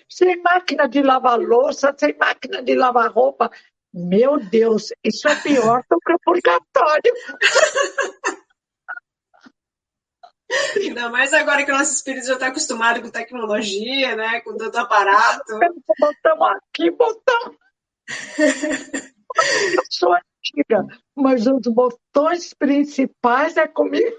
sem 0.08 0.40
máquina 0.44 0.88
de 0.88 1.02
lavar 1.02 1.40
louça, 1.40 1.92
sem 1.98 2.16
máquina 2.16 2.62
de 2.62 2.76
lavar 2.76 3.12
roupa? 3.12 3.50
Meu 3.92 4.38
Deus, 4.38 4.94
isso 5.04 5.28
é 5.28 5.36
pior 5.38 5.84
do 5.90 5.98
que 6.06 6.14
o 6.14 6.20
purgatório. 6.20 7.14
Ainda 10.78 11.10
mais 11.10 11.34
agora 11.34 11.66
que 11.66 11.72
o 11.72 11.78
nosso 11.78 11.94
espírito 11.94 12.28
já 12.28 12.34
está 12.34 12.48
acostumado 12.48 13.02
com 13.02 13.10
tecnologia, 13.10 14.16
né? 14.16 14.42
Com 14.42 14.56
tanto 14.56 14.78
aparato. 14.78 15.60
Botamos 16.00 16.48
aqui, 16.56 16.92
botamos. 16.92 17.58
Eu 19.74 19.84
sou 19.90 20.14
antiga, 20.14 20.88
mas 21.16 21.46
os 21.48 21.68
botões 21.68 22.54
principais 22.54 23.58
é 23.58 23.68
comigo. 23.68 24.16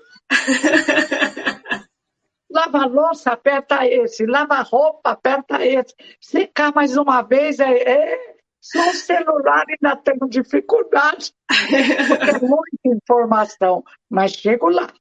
Lava 2.50 2.86
louça, 2.86 3.32
aperta 3.32 3.86
esse. 3.86 4.26
Lava 4.26 4.60
roupa, 4.62 5.10
aperta 5.10 5.64
esse. 5.64 5.94
Secar 6.20 6.74
mais 6.74 6.96
uma 6.96 7.22
vez, 7.22 7.58
é, 7.60 7.72
é 7.72 8.36
só 8.60 8.90
o 8.90 8.94
celular 8.94 9.64
ainda 9.68 9.96
tenho 9.96 10.28
dificuldade. 10.28 11.32
Porque 11.46 12.30
é 12.30 12.38
muita 12.40 12.88
informação, 12.96 13.84
mas 14.10 14.32
chego 14.32 14.68
lá. 14.68 14.92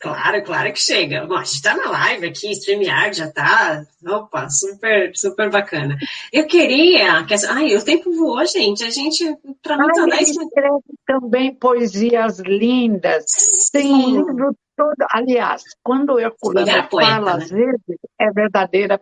Claro, 0.00 0.42
claro 0.44 0.72
que 0.72 0.80
chega. 0.80 1.26
Bom, 1.26 1.36
a 1.36 1.44
gente 1.44 1.54
está 1.54 1.74
na 1.74 1.90
live 1.90 2.26
aqui, 2.26 2.52
StreamYard 2.52 3.16
já 3.16 3.26
está. 3.26 3.82
Opa, 4.06 4.48
super, 4.50 5.12
super 5.14 5.50
bacana. 5.50 5.96
Eu 6.32 6.46
queria. 6.46 7.24
Que... 7.24 7.34
Ai, 7.48 7.74
o 7.74 7.84
tempo 7.84 8.12
voou, 8.12 8.44
gente. 8.44 8.84
A 8.84 8.90
gente, 8.90 9.24
para 9.62 9.78
mim, 9.78 9.86
tá 9.94 10.02
Ele 10.02 10.22
escreve 10.22 10.82
também 11.06 11.54
poesias 11.54 12.38
lindas. 12.40 13.24
Sim. 13.26 13.72
Tem 13.72 13.94
um 13.94 14.26
livro 14.26 14.56
todo. 14.76 15.06
Aliás, 15.10 15.62
quando 15.82 16.14
o 16.14 16.20
Herculano 16.20 16.88
fala, 16.90 17.36
né? 17.36 17.44
às 17.44 17.50
vezes, 17.50 17.98
é 18.20 18.30
verdadeira 18.30 19.00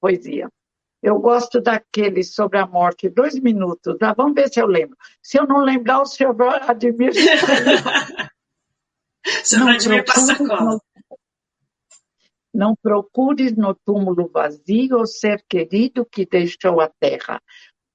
poesia. 0.00 0.48
Eu 1.04 1.18
gosto 1.18 1.60
daquele 1.60 2.24
sobre 2.24 2.58
a 2.58 2.66
morte, 2.66 3.10
dois 3.10 3.38
minutos. 3.38 3.98
Ah, 4.00 4.14
vamos 4.16 4.32
ver 4.34 4.48
se 4.48 4.58
eu 4.58 4.66
lembro. 4.66 4.96
Se 5.22 5.38
eu 5.38 5.46
não 5.46 5.58
lembrar, 5.58 6.00
o 6.00 6.06
senhor 6.06 6.34
admira. 9.52 10.04
Não 10.06 10.36
procures, 10.36 10.80
não 12.54 12.76
procures 12.76 13.56
no 13.56 13.74
túmulo 13.74 14.28
vazio 14.32 15.00
o 15.00 15.06
ser 15.06 15.44
querido 15.48 16.06
que 16.06 16.24
deixou 16.24 16.80
a 16.80 16.88
terra. 16.88 17.42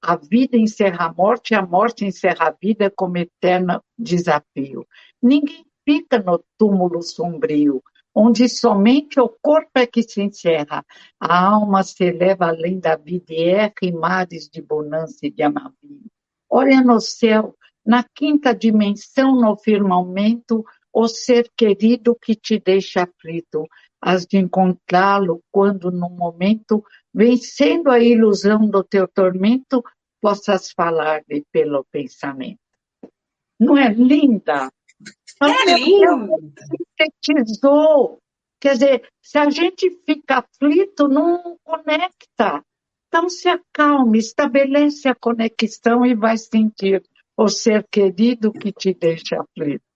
A 0.01 0.15
vida 0.15 0.57
encerra 0.57 1.05
a 1.05 1.13
morte, 1.13 1.53
a 1.53 1.61
morte 1.61 2.05
encerra 2.05 2.47
a 2.47 2.51
vida 2.51 2.91
como 2.95 3.17
eterno 3.17 3.81
desafio. 3.97 4.87
Ninguém 5.21 5.65
fica 5.85 6.19
no 6.19 6.43
túmulo 6.57 7.01
sombrio, 7.01 7.81
onde 8.13 8.47
somente 8.47 9.19
o 9.19 9.29
corpo 9.41 9.71
é 9.75 9.85
que 9.85 10.03
se 10.03 10.21
encerra. 10.21 10.85
A 11.19 11.47
alma 11.47 11.83
se 11.83 12.03
eleva 12.03 12.47
além 12.47 12.79
da 12.79 12.95
vida 12.95 13.33
e 13.33 13.49
erra 13.49 13.73
em 13.81 13.91
mares 13.91 14.49
de 14.49 14.61
bonança 14.61 15.19
e 15.23 15.31
de 15.31 15.43
amavío. 15.43 16.05
Olha 16.49 16.81
no 16.81 16.99
céu, 16.99 17.55
na 17.85 18.03
quinta 18.03 18.53
dimensão, 18.53 19.35
no 19.35 19.57
firmamento, 19.57 20.63
o 20.99 21.07
ser 21.07 21.49
querido 21.55 22.13
que 22.13 22.35
te 22.35 22.59
deixa 22.59 23.03
aflito, 23.03 23.65
has 24.01 24.25
de 24.25 24.37
encontrá-lo 24.37 25.41
quando, 25.49 25.89
no 25.89 26.09
momento, 26.09 26.83
vencendo 27.13 27.89
a 27.89 28.01
ilusão 28.01 28.69
do 28.69 28.83
teu 28.83 29.07
tormento, 29.07 29.81
possas 30.21 30.71
falar-lhe 30.71 31.45
pelo 31.53 31.85
pensamento. 31.85 32.59
Não 33.57 33.77
é 33.77 33.93
linda? 33.93 34.69
É 35.41 35.73
linda! 35.73 36.27
Sintetizou. 36.97 38.19
Quer 38.59 38.73
dizer, 38.73 39.09
se 39.21 39.37
a 39.37 39.49
gente 39.49 39.89
fica 40.05 40.39
aflito, 40.39 41.07
não 41.07 41.57
conecta. 41.63 42.61
Então 43.07 43.29
se 43.29 43.47
acalme, 43.47 44.19
estabelece 44.19 45.07
a 45.07 45.15
conexão 45.15 46.05
e 46.05 46.13
vai 46.13 46.37
sentir 46.37 47.01
o 47.37 47.47
ser 47.47 47.87
querido 47.89 48.51
que 48.51 48.73
te 48.73 48.93
deixa 48.93 49.41
aflito. 49.41 49.88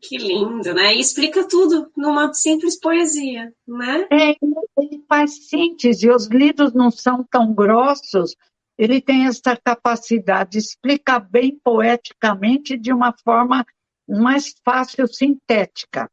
Que 0.00 0.18
lindo, 0.18 0.74
né? 0.74 0.94
E 0.94 1.00
explica 1.00 1.46
tudo 1.48 1.90
numa 1.96 2.32
simples 2.32 2.78
poesia, 2.78 3.52
né? 3.66 4.06
É, 4.10 4.36
ele 4.78 5.04
faz 5.08 5.48
síntese, 5.48 6.10
os 6.10 6.26
livros 6.26 6.72
não 6.74 6.90
são 6.90 7.24
tão 7.24 7.54
grossos, 7.54 8.36
ele 8.78 9.00
tem 9.00 9.26
essa 9.26 9.56
capacidade 9.56 10.52
de 10.52 10.58
explicar 10.58 11.20
bem 11.20 11.58
poeticamente 11.62 12.76
de 12.76 12.92
uma 12.92 13.14
forma 13.24 13.64
mais 14.08 14.54
fácil, 14.64 15.06
sintética. 15.08 16.10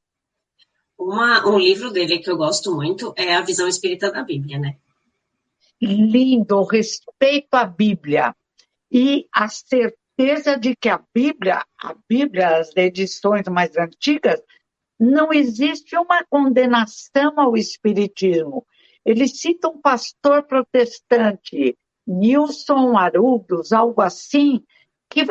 Uma, 0.98 1.46
um 1.48 1.60
livro 1.60 1.92
dele 1.92 2.20
que 2.20 2.30
eu 2.30 2.38
gosto 2.38 2.74
muito 2.74 3.14
é 3.18 3.36
A 3.36 3.42
Visão 3.42 3.68
Espírita 3.68 4.12
da 4.12 4.24
Bíblia, 4.24 4.58
né? 4.58 4.78
Lindo, 5.82 6.64
respeito 6.64 7.54
à 7.56 7.66
Bíblia 7.66 8.34
e 8.90 9.28
a 9.34 9.50
certeza 9.50 10.03
de 10.60 10.76
que 10.76 10.90
a 10.90 11.02
Bíblia, 11.14 11.64
a 11.82 11.96
Bíblia, 12.08 12.58
as 12.58 12.76
edições 12.76 13.48
mais 13.48 13.76
antigas, 13.76 14.42
não 15.00 15.34
existe 15.34 15.98
uma 15.98 16.24
condenação 16.30 17.34
ao 17.38 17.58
Espiritismo. 17.58 18.66
Ele 19.06 19.28
cita 19.28 19.68
um 19.68 19.82
pastor 19.82 20.44
protestante, 20.44 21.78
Nilson 22.08 22.98
Arudos, 22.98 23.74
algo 23.74 24.02
assim, 24.02 24.64
que 25.10 25.26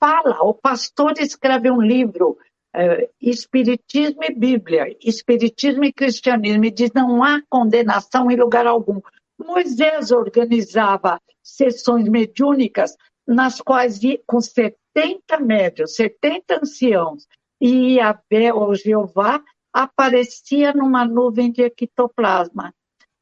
fala, 0.00 0.42
o 0.42 0.54
pastor 0.54 1.14
escreve 1.18 1.70
um 1.70 1.80
livro, 1.80 2.36
é, 2.74 3.08
Espiritismo 3.20 4.24
e 4.24 4.34
Bíblia, 4.34 4.96
Espiritismo 5.00 5.84
e 5.84 5.92
Cristianismo, 5.92 6.64
e 6.64 6.70
diz 6.70 6.90
não 6.92 7.22
há 7.22 7.40
condenação 7.48 8.30
em 8.30 8.36
lugar 8.36 8.66
algum. 8.66 9.00
Moisés 9.38 10.10
organizava 10.10 11.20
sessões 11.42 12.08
mediúnicas 12.08 12.96
nas 13.26 13.60
quais, 13.60 14.00
com 14.26 14.40
70 14.40 15.38
médios, 15.40 15.94
70 15.94 16.60
anciãos, 16.62 17.26
e 17.60 17.96
Yahvé, 17.96 18.52
ou 18.52 18.74
Jeová, 18.74 19.42
aparecia 19.72 20.72
numa 20.72 21.04
nuvem 21.04 21.50
de 21.50 21.62
ectoplasma. 21.62 22.74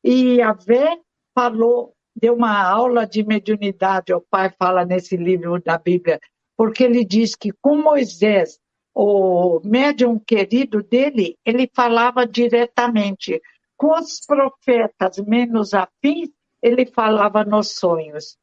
E 0.02 0.36
Yahvé 0.36 0.98
falou, 1.34 1.94
deu 2.16 2.34
uma 2.34 2.62
aula 2.62 3.06
de 3.06 3.22
mediunidade, 3.22 4.12
o 4.12 4.20
pai 4.20 4.50
fala 4.58 4.84
nesse 4.84 5.16
livro 5.16 5.60
da 5.62 5.78
Bíblia, 5.78 6.18
porque 6.56 6.84
ele 6.84 7.04
diz 7.04 7.34
que 7.36 7.52
com 7.60 7.76
Moisés, 7.76 8.58
o 8.94 9.60
médium 9.64 10.18
querido 10.18 10.82
dele, 10.82 11.38
ele 11.44 11.70
falava 11.74 12.26
diretamente. 12.26 13.40
Com 13.76 13.98
os 13.98 14.20
profetas 14.26 15.18
menos 15.18 15.72
afins, 15.72 16.28
ele 16.62 16.84
falava 16.86 17.44
nos 17.44 17.76
sonhos. 17.76 18.36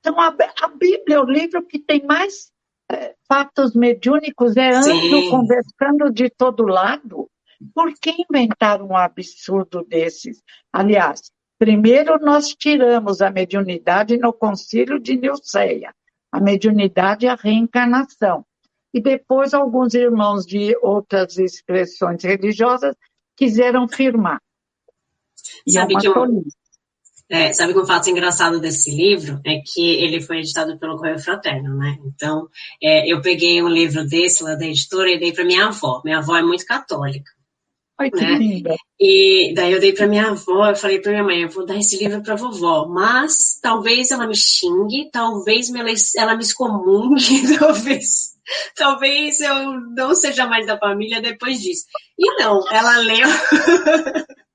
Então, 0.00 0.20
a, 0.20 0.34
a 0.62 0.68
Bíblia 0.68 1.16
é 1.16 1.20
o 1.20 1.24
livro 1.24 1.64
que 1.66 1.78
tem 1.78 2.04
mais 2.04 2.50
é, 2.90 3.14
fatos 3.26 3.74
mediúnicos, 3.74 4.56
é 4.56 4.70
anjo 4.70 5.30
conversando 5.30 6.12
de 6.12 6.30
todo 6.30 6.64
lado. 6.64 7.28
Por 7.74 7.92
que 7.94 8.14
inventar 8.28 8.80
um 8.80 8.96
absurdo 8.96 9.84
desses? 9.84 10.42
Aliás, 10.72 11.30
primeiro 11.58 12.18
nós 12.20 12.48
tiramos 12.54 13.20
a 13.20 13.30
mediunidade 13.30 14.16
no 14.16 14.32
concílio 14.32 15.00
de 15.00 15.16
Niceia 15.16 15.92
a 16.30 16.40
mediunidade 16.40 17.26
e 17.26 17.28
a 17.28 17.34
reencarnação. 17.34 18.44
E 18.92 19.00
depois 19.00 19.52
alguns 19.52 19.94
irmãos 19.94 20.46
de 20.46 20.76
outras 20.82 21.38
expressões 21.38 22.22
religiosas 22.22 22.94
quiseram 23.36 23.86
firmar. 23.88 24.40
E 25.66 25.72
sabe, 25.72 25.96
é 25.96 26.00
que 26.00 26.08
um, 26.08 26.42
é, 27.30 27.52
sabe 27.52 27.74
que 27.74 27.78
um 27.78 27.86
fato 27.86 28.08
engraçado 28.08 28.58
desse 28.58 28.90
livro 28.90 29.40
é 29.44 29.60
que 29.64 29.84
ele 29.96 30.20
foi 30.20 30.38
editado 30.38 30.78
pelo 30.78 30.96
Correio 30.96 31.18
Fraterno, 31.18 31.76
né? 31.76 31.98
Então, 32.06 32.48
é, 32.82 33.06
eu 33.06 33.20
peguei 33.20 33.62
um 33.62 33.68
livro 33.68 34.06
desse 34.06 34.42
lá 34.42 34.54
da 34.54 34.66
editora 34.66 35.10
e 35.10 35.18
dei 35.18 35.32
para 35.32 35.44
minha 35.44 35.66
avó. 35.66 36.00
Minha 36.04 36.18
avó 36.18 36.36
é 36.36 36.42
muito 36.42 36.64
católica. 36.64 37.30
Ai, 37.98 38.10
que 38.10 38.16
né? 38.20 38.38
linda. 38.38 38.76
E 38.98 39.52
daí 39.54 39.72
eu 39.72 39.80
dei 39.80 39.92
para 39.92 40.06
minha 40.06 40.28
avó, 40.28 40.68
eu 40.68 40.76
falei 40.76 41.00
para 41.00 41.10
minha 41.10 41.24
mãe, 41.24 41.42
eu 41.42 41.48
vou 41.48 41.66
dar 41.66 41.76
esse 41.76 41.98
livro 41.98 42.22
para 42.22 42.36
vovó, 42.36 42.86
mas 42.88 43.58
talvez 43.60 44.10
ela 44.12 44.26
me 44.26 44.36
xingue, 44.36 45.10
talvez 45.10 45.68
ela 46.16 46.36
me 46.36 46.42
excomungue, 46.42 47.58
talvez, 47.58 48.36
talvez 48.76 49.40
eu 49.40 49.80
não 49.96 50.14
seja 50.14 50.46
mais 50.46 50.64
da 50.66 50.78
família 50.78 51.20
depois 51.20 51.60
disso. 51.60 51.84
E 52.16 52.42
não, 52.42 52.60
ela 52.70 52.98
leu. 52.98 53.28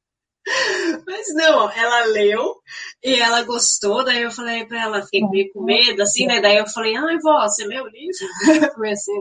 Mas 1.07 1.33
não, 1.33 1.69
ela 1.71 2.05
leu 2.05 2.55
e 3.03 3.15
ela 3.15 3.43
gostou, 3.43 4.03
daí 4.03 4.23
eu 4.23 4.31
falei 4.31 4.65
para 4.65 4.81
ela, 4.81 5.03
fiquei 5.03 5.27
meio 5.29 5.51
com 5.53 5.63
medo, 5.63 6.01
assim, 6.01 6.27
né? 6.27 6.41
Daí 6.41 6.57
eu 6.57 6.67
falei, 6.67 6.95
ai, 6.95 7.17
vó, 7.19 7.41
você 7.43 7.65
leu 7.65 7.83
o 7.83 7.87
livro? 7.87 8.73
Foi 8.75 8.91
assim, 8.91 9.13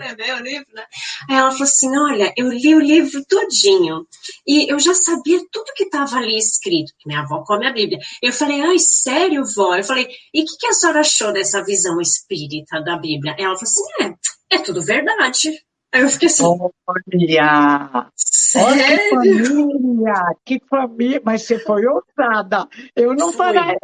escreveu 0.00 0.36
o 0.36 0.40
livro, 0.40 0.66
né? 0.72 0.84
Aí 1.28 1.36
ela 1.36 1.50
falou 1.50 1.64
assim: 1.64 1.96
olha, 1.96 2.32
eu 2.36 2.48
li 2.48 2.74
o 2.74 2.80
livro 2.80 3.24
todinho 3.26 4.06
e 4.46 4.72
eu 4.72 4.78
já 4.78 4.94
sabia 4.94 5.40
tudo 5.50 5.72
que 5.74 5.84
estava 5.84 6.16
ali 6.16 6.36
escrito, 6.36 6.92
que 6.98 7.08
minha 7.08 7.20
avó 7.20 7.42
come 7.44 7.66
a 7.66 7.72
Bíblia. 7.72 7.98
Eu 8.22 8.32
falei, 8.32 8.60
ai, 8.62 8.78
sério, 8.78 9.44
vó? 9.54 9.74
Eu 9.76 9.84
falei, 9.84 10.08
e 10.32 10.42
o 10.42 10.44
que, 10.44 10.56
que, 10.58 10.66
a 10.66 10.72
senhora 10.72 11.00
achou 11.00 11.32
dessa 11.32 11.62
visão 11.64 12.00
espírita 12.00 12.80
da 12.82 12.96
Bíblia? 12.96 13.34
Ela 13.38 13.56
falou 13.56 13.62
assim: 13.62 13.84
é, 14.00 14.56
é 14.56 14.58
tudo 14.58 14.82
verdade. 14.82 15.50
Aí 15.92 16.02
eu 16.02 16.08
fiquei 16.08 16.28
assim. 16.28 16.44
Olha! 16.44 18.10
Sério? 18.16 18.86
que 18.86 19.10
família! 19.10 20.36
Que 20.44 20.60
família! 20.68 21.22
Mas 21.24 21.42
você 21.42 21.58
foi 21.58 21.84
ousada. 21.86 22.68
Eu 22.94 23.14
não 23.14 23.32
foi. 23.32 23.52
faria 23.54 23.76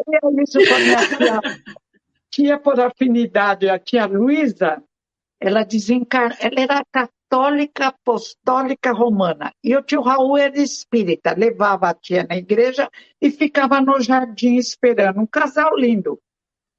isso 0.43 0.59
com 0.59 0.75
a 0.75 0.79
minha 0.79 1.09
tia. 1.09 1.41
Tia 2.31 2.59
por 2.59 2.79
afinidade, 2.79 3.69
a 3.69 3.79
tia 3.79 4.05
Luísa, 4.07 4.83
ela 5.41 5.65
desencar... 5.65 6.37
ela 6.41 6.61
era 6.61 6.85
católica 6.93 7.87
apostólica 7.89 8.93
romana. 8.93 9.53
E 9.65 9.75
o 9.75 9.83
tio 9.83 10.03
Raul 10.03 10.37
era 10.37 10.59
espírita, 10.59 11.35
levava 11.37 11.89
a 11.89 11.95
tia 11.95 12.27
na 12.29 12.37
igreja 12.37 12.91
e 13.21 13.31
ficava 13.31 13.81
no 13.81 14.01
jardim 14.01 14.57
esperando. 14.57 15.21
Um 15.21 15.27
casal 15.27 15.77
lindo. 15.77 16.21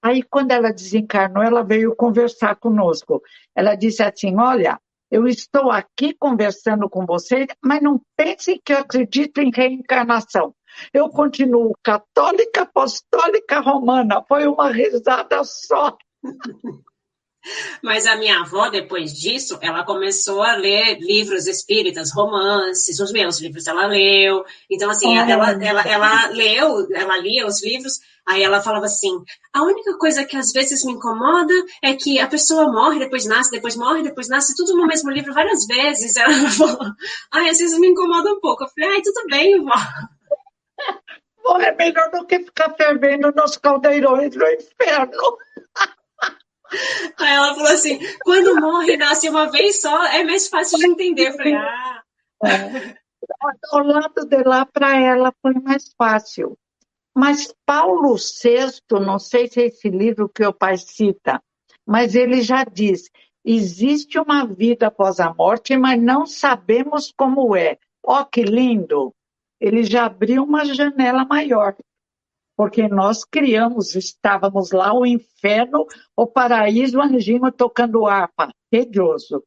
Aí, 0.02 0.22
quando 0.22 0.52
ela 0.52 0.72
desencarnou, 0.72 1.44
ela 1.44 1.64
veio 1.64 1.96
conversar 1.96 2.56
conosco. 2.56 3.22
Ela 3.56 3.76
disse 3.76 4.04
assim: 4.04 4.38
Olha, 4.38 4.80
eu 5.10 5.28
estou 5.28 5.72
aqui 5.72 6.14
conversando 6.14 6.90
com 6.90 7.06
vocês, 7.06 7.48
mas 7.64 7.82
não 7.82 8.02
pensem 8.16 8.60
que 8.64 8.74
eu 8.74 8.80
acredito 8.80 9.40
em 9.40 9.52
reencarnação. 9.54 10.54
Eu 10.94 11.10
continuo 11.10 11.74
católica, 11.84 12.62
apostólica, 12.64 13.60
romana. 13.60 14.24
Foi 14.28 14.48
uma 14.48 14.70
risada 14.70 15.44
só. 15.44 15.98
Mas 17.82 18.06
a 18.06 18.16
minha 18.16 18.40
avó, 18.40 18.70
depois 18.70 19.14
disso, 19.14 19.58
ela 19.62 19.84
começou 19.84 20.42
a 20.42 20.56
ler 20.56 20.98
livros 21.00 21.48
espíritas, 21.48 22.12
romances, 22.14 23.00
os 23.00 23.12
meus 23.12 23.40
livros 23.40 23.68
ela 23.68 23.86
leu. 23.88 24.44
Então, 24.70 24.90
assim, 24.90 25.18
ela, 25.18 25.52
ela, 25.64 25.82
ela 25.88 26.28
leu, 26.30 26.88
ela 26.94 27.18
lia 27.18 27.46
os 27.46 27.64
livros, 27.64 28.00
aí 28.26 28.44
ela 28.44 28.62
falava 28.62 28.86
assim: 28.86 29.22
a 29.54 29.64
única 29.64 29.98
coisa 29.98 30.26
que 30.26 30.36
às 30.36 30.52
vezes 30.52 30.84
me 30.84 30.94
incomoda 30.94 31.54
é 31.84 31.94
que 31.94 32.20
a 32.20 32.28
pessoa 32.28 32.72
morre, 32.72 33.00
depois 33.00 33.26
nasce, 33.26 33.52
depois 33.52 33.76
morre, 33.76 34.04
depois 34.04 34.28
nasce, 34.28 34.56
tudo 34.56 34.76
no 34.76 34.88
mesmo 34.88 35.10
livro 35.10 35.34
várias 35.34 35.66
vezes. 35.66 36.16
Ela 36.16 36.34
falou: 36.52 36.78
ai, 37.32 37.50
às 37.50 37.58
vezes 37.58 37.78
me 37.80 37.88
incomoda 37.88 38.32
um 38.32 38.40
pouco. 38.40 38.64
Eu 38.64 38.70
falei: 38.70 38.96
ai, 38.96 39.02
tudo 39.02 39.28
bem, 39.30 39.64
vó. 39.64 39.74
Bom, 41.44 41.62
é 41.62 41.74
melhor 41.74 42.12
do 42.12 42.26
que 42.26 42.40
ficar 42.40 42.76
fervendo 42.76 43.32
nos 43.32 43.56
caldeirões 43.56 44.36
do 44.36 44.46
inferno. 44.46 45.38
Aí 47.18 47.34
ela 47.34 47.54
falou 47.54 47.72
assim: 47.72 48.00
quando 48.24 48.60
morre 48.60 48.94
e 48.94 48.98
nasce 48.98 49.30
uma 49.30 49.50
vez 49.50 49.82
só, 49.82 50.06
é 50.06 50.24
mais 50.24 50.48
fácil 50.48 50.78
de 50.78 50.88
entender. 50.88 51.30
Eu 51.30 51.34
falei, 51.34 51.56
ah. 51.56 52.04
É. 52.44 52.98
O 53.74 53.80
lado 53.80 54.26
de 54.26 54.44
lá 54.44 54.66
para 54.66 55.00
ela 55.00 55.34
foi 55.42 55.54
mais 55.56 55.94
fácil. 55.98 56.58
Mas 57.16 57.54
Paulo 57.66 58.16
VI, 58.16 59.00
não 59.00 59.18
sei 59.18 59.48
se 59.48 59.62
é 59.62 59.66
esse 59.66 59.90
livro 59.90 60.30
que 60.30 60.46
o 60.46 60.54
pai 60.54 60.78
cita, 60.78 61.42
mas 61.86 62.14
ele 62.14 62.42
já 62.42 62.64
diz: 62.64 63.10
existe 63.44 64.20
uma 64.20 64.46
vida 64.46 64.88
após 64.88 65.20
a 65.20 65.34
morte, 65.34 65.76
mas 65.76 66.02
não 66.02 66.26
sabemos 66.26 67.12
como 67.18 67.56
é. 67.56 67.78
Ó, 68.06 68.22
oh, 68.22 68.26
que 68.26 68.44
lindo! 68.44 69.14
Ele 69.60 69.84
já 69.84 70.06
abriu 70.06 70.44
uma 70.44 70.64
janela 70.64 71.26
maior 71.26 71.76
porque 72.58 72.88
nós 72.88 73.24
criamos, 73.24 73.96
estávamos 73.96 74.72
lá, 74.72 74.92
o 74.92 75.06
inferno, 75.06 75.86
o 76.16 76.26
paraíso, 76.26 77.00
anjinho 77.00 77.52
tocando 77.52 78.08
harpa. 78.08 78.50
Tedioso. 78.72 79.44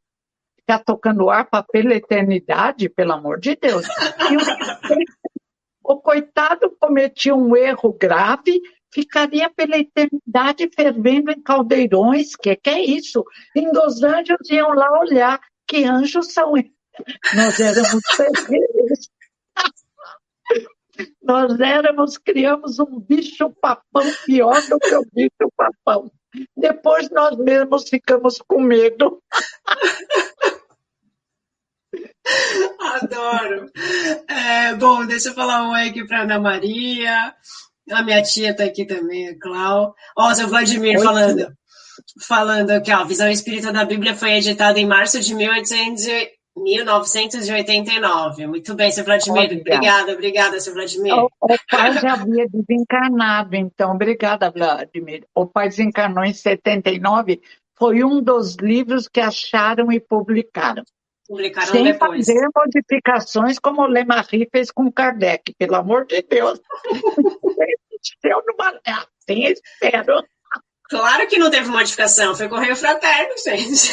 Ficar 0.55 0.79
tocando 0.79 1.29
harpa 1.29 1.61
pela 1.61 1.93
eternidade, 1.93 2.87
pelo 2.87 3.11
amor 3.11 3.37
de 3.37 3.57
Deus. 3.57 3.85
O, 5.83 5.91
o 5.93 6.01
coitado 6.01 6.73
cometia 6.79 7.35
um 7.35 7.53
erro 7.53 7.91
grave, 7.91 8.61
ficaria 8.93 9.49
pela 9.49 9.77
eternidade 9.77 10.69
fervendo 10.73 11.31
em 11.31 11.41
caldeirões, 11.41 12.33
que, 12.37 12.55
que 12.55 12.69
é 12.69 12.79
isso? 12.79 13.25
E 13.53 13.67
os 13.77 14.01
anjos 14.01 14.49
iam 14.49 14.73
lá 14.73 14.89
olhar, 14.97 15.37
que 15.67 15.83
anjos 15.83 16.31
são 16.31 16.55
eles? 16.55 16.71
Nós 17.35 17.59
éramos 17.59 18.01
terríveis. 18.15 19.09
Nós 21.21 21.59
éramos, 21.59 22.17
criamos 22.17 22.79
um 22.79 22.99
bicho-papão 22.99 24.03
pior 24.25 24.61
do 24.67 24.79
que 24.79 24.95
o 24.95 25.05
bicho-papão. 25.13 26.11
Depois 26.55 27.09
nós 27.09 27.37
mesmos 27.37 27.89
ficamos 27.89 28.37
com 28.39 28.61
medo. 28.61 29.21
adoro. 32.79 33.69
É, 34.27 34.73
bom, 34.75 35.05
deixa 35.05 35.29
eu 35.29 35.33
falar 35.33 35.63
um 35.63 35.71
oi 35.71 35.89
aqui 35.89 36.05
para 36.05 36.23
Ana 36.23 36.39
Maria. 36.39 37.33
A 37.91 38.03
minha 38.03 38.21
tia 38.21 38.51
está 38.51 38.63
aqui 38.63 38.85
também, 38.85 39.29
a 39.29 39.39
Clau. 39.39 39.93
Ó, 40.17 40.29
o 40.29 40.35
seu 40.35 40.47
Vladimir 40.47 40.97
oi, 40.97 41.03
falando. 41.03 41.37
Tia. 41.37 41.53
Falando 42.25 42.81
que 42.81 42.91
a 42.91 43.03
Visão 43.03 43.29
Espírita 43.29 43.71
da 43.71 43.85
Bíblia 43.85 44.15
foi 44.15 44.31
editada 44.31 44.79
em 44.79 44.85
março 44.85 45.19
de 45.19 45.35
1800 45.35 46.05
1989. 46.55 48.47
Muito 48.47 48.75
bem, 48.75 48.91
seu 48.91 49.03
Vladimir. 49.03 49.59
Obrigada, 49.59 50.13
obrigada, 50.13 50.59
seu 50.59 50.73
Vladimir. 50.73 51.13
O, 51.13 51.29
o, 51.41 51.57
pai 51.69 51.93
já 51.93 52.13
havia 52.13 52.45
desencarnado, 52.47 53.55
então. 53.55 53.91
Obrigada, 53.91 54.51
Vladimir. 54.51 55.25
O 55.33 55.45
pai 55.45 55.69
desencarnou 55.69 56.23
em 56.23 56.33
79. 56.33 57.41
Foi 57.77 58.03
um 58.03 58.21
dos 58.21 58.55
livros 58.55 59.07
que 59.07 59.19
acharam 59.19 59.91
e 59.91 59.99
publicaram. 59.99 60.83
Publicaram 61.27 61.67
Sem 61.67 61.83
depois. 61.85 62.25
fazer 62.25 62.47
modificações 62.53 63.57
como 63.57 63.81
o 63.81 63.87
Lemarie 63.87 64.47
fez 64.51 64.69
com 64.69 64.91
Kardec, 64.91 65.55
pelo 65.57 65.75
amor 65.75 66.05
de 66.05 66.21
Deus. 66.21 66.59
Eu 68.23 68.43
não 68.45 68.55
assim, 68.85 69.45
espero. 69.45 70.23
Claro 70.91 71.25
que 71.25 71.39
não 71.39 71.49
teve 71.49 71.69
modificação, 71.69 72.35
foi 72.35 72.49
correio 72.49 72.75
fraterno, 72.75 73.33
gente. 73.41 73.89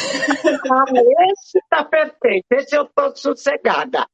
Ah, 0.69 0.83
esse 1.31 1.57
está 1.57 1.85
perfeito, 1.85 2.45
esse 2.51 2.75
eu 2.75 2.83
estou 2.83 3.15
sossegada. 3.15 4.05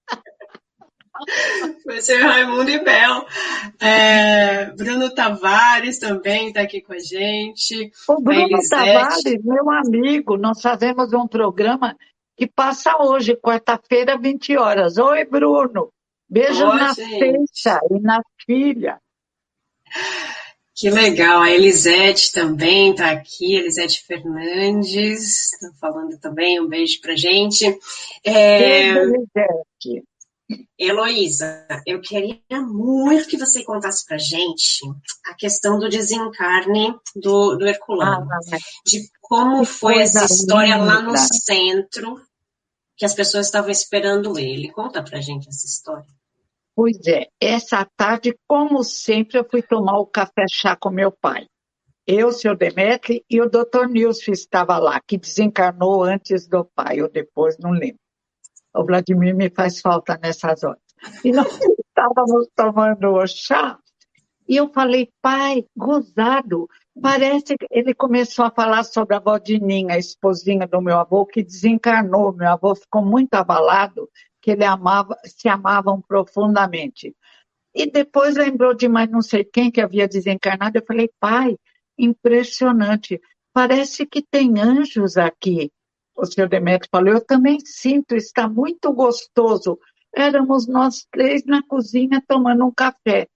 Foi 1.82 2.00
ser 2.00 2.22
Raimundo 2.22 2.70
e 2.70 2.78
Bel. 2.84 3.26
É, 3.80 4.66
Bruno 4.66 5.10
Tavares 5.16 5.98
também 5.98 6.50
está 6.50 6.62
aqui 6.62 6.80
com 6.80 6.94
a 6.94 7.00
gente. 7.00 7.92
O 8.08 8.22
Bruno 8.22 8.60
Tavares, 8.70 9.44
meu 9.44 9.72
amigo, 9.72 10.38
nós 10.38 10.62
fazemos 10.62 11.12
um 11.12 11.28
programa 11.28 11.98
que 12.38 12.46
passa 12.46 13.02
hoje, 13.02 13.36
quarta-feira, 13.36 14.16
20 14.16 14.58
horas. 14.58 15.00
Oi, 15.00 15.26
Bruno. 15.26 15.92
Beijo 16.30 16.68
Oi, 16.68 16.76
na 16.78 16.94
sexta 16.94 17.80
e 17.90 18.00
na 18.00 18.22
filha. 18.46 19.00
Que 20.76 20.90
legal, 20.90 21.42
a 21.42 21.52
Elisete 21.52 22.34
também 22.34 22.92
está 22.92 23.10
aqui, 23.12 23.56
Elisete 23.56 24.04
Fernandes, 24.06 25.54
está 25.54 25.72
falando 25.80 26.20
também, 26.20 26.60
um 26.60 26.68
beijo 26.68 27.00
para 27.00 27.16
gente. 27.16 27.66
É... 28.26 28.90
Elisete. 28.90 30.04
Heloísa, 30.78 31.66
eu 31.88 32.02
queria 32.02 32.62
muito 32.62 33.28
que 33.28 33.38
você 33.38 33.64
contasse 33.64 34.06
para 34.06 34.18
gente 34.18 34.82
a 35.26 35.34
questão 35.34 35.80
do 35.80 35.90
desencarne 35.90 36.94
do, 37.16 37.56
do 37.56 37.66
Herculano, 37.66 38.28
ah, 38.32 38.58
de 38.86 39.10
como 39.22 39.66
foi 39.66 40.00
essa 40.00 40.26
história 40.26 40.76
linda. 40.76 40.86
lá 40.86 41.02
no 41.02 41.18
centro, 41.18 42.22
que 42.96 43.06
as 43.06 43.14
pessoas 43.14 43.48
estavam 43.48 43.72
esperando 43.72 44.38
ele. 44.38 44.72
Conta 44.72 45.02
para 45.02 45.22
gente 45.22 45.48
essa 45.48 45.66
história. 45.66 46.15
Pois 46.76 46.98
é, 47.08 47.28
essa 47.40 47.88
tarde, 47.96 48.38
como 48.46 48.84
sempre, 48.84 49.40
eu 49.40 49.48
fui 49.50 49.62
tomar 49.62 49.98
o 49.98 50.06
café-chá 50.06 50.76
com 50.76 50.90
meu 50.90 51.10
pai. 51.10 51.48
Eu, 52.06 52.28
o 52.28 52.32
senhor 52.32 52.58
Demetri 52.58 53.24
e 53.30 53.42
o 53.42 53.50
doutor 53.50 53.88
Nilson 53.88 54.32
estava 54.32 54.78
lá, 54.78 55.00
que 55.00 55.18
desencarnou 55.18 56.04
antes 56.04 56.48
do 56.48 56.66
pai, 56.66 57.02
ou 57.02 57.10
depois, 57.10 57.58
não 57.58 57.72
lembro. 57.72 58.00
O 58.76 58.84
Vladimir 58.84 59.34
me 59.34 59.50
faz 59.50 59.80
falta 59.80 60.20
nessas 60.22 60.64
horas. 60.64 60.82
E 61.24 61.32
nós 61.32 61.48
estávamos 61.88 62.48
tomando 62.54 63.14
o 63.14 63.26
chá, 63.26 63.80
e 64.48 64.58
eu 64.58 64.70
falei, 64.72 65.10
pai, 65.22 65.66
gozado, 65.76 66.70
parece 67.02 67.58
que 67.58 67.66
ele 67.72 67.96
começou 67.96 68.46
a 68.46 68.52
falar 68.52 68.84
sobre 68.84 69.16
a 69.16 69.18
avó 69.18 69.40
Dininha, 69.40 69.96
a 69.96 69.98
esposinha 69.98 70.68
do 70.68 70.82
meu 70.82 71.00
avô, 71.00 71.26
que 71.26 71.42
desencarnou. 71.42 72.32
Meu 72.32 72.50
avô 72.50 72.76
ficou 72.76 73.04
muito 73.04 73.34
abalado 73.34 74.08
que 74.46 74.52
ele 74.52 74.64
amava, 74.64 75.18
se 75.26 75.50
amavam 75.50 76.00
profundamente. 76.00 77.16
E 77.74 77.90
depois 77.90 78.36
lembrou 78.36 78.76
de 78.76 78.88
mais 78.88 79.10
não 79.10 79.24
sei 79.24 79.44
quem 79.44 79.72
que 79.72 79.82
havia 79.82 80.08
desencarnado. 80.08 80.78
Eu 80.78 80.86
falei, 80.86 81.10
pai, 81.20 81.58
impressionante. 81.98 83.20
Parece 83.52 84.06
que 84.06 84.22
tem 84.22 84.60
anjos 84.62 85.18
aqui. 85.18 85.72
O 86.16 86.28
senhor 86.28 86.48
Demetrio 86.48 86.88
falou, 86.92 87.14
eu 87.16 87.26
também 87.26 87.58
sinto, 87.60 88.16
está 88.16 88.48
muito 88.48 88.94
gostoso. 88.94 89.80
Éramos 90.16 90.68
nós 90.68 91.08
três 91.12 91.44
na 91.44 91.64
cozinha 91.64 92.24
tomando 92.28 92.66
um 92.66 92.72
café. 92.72 93.28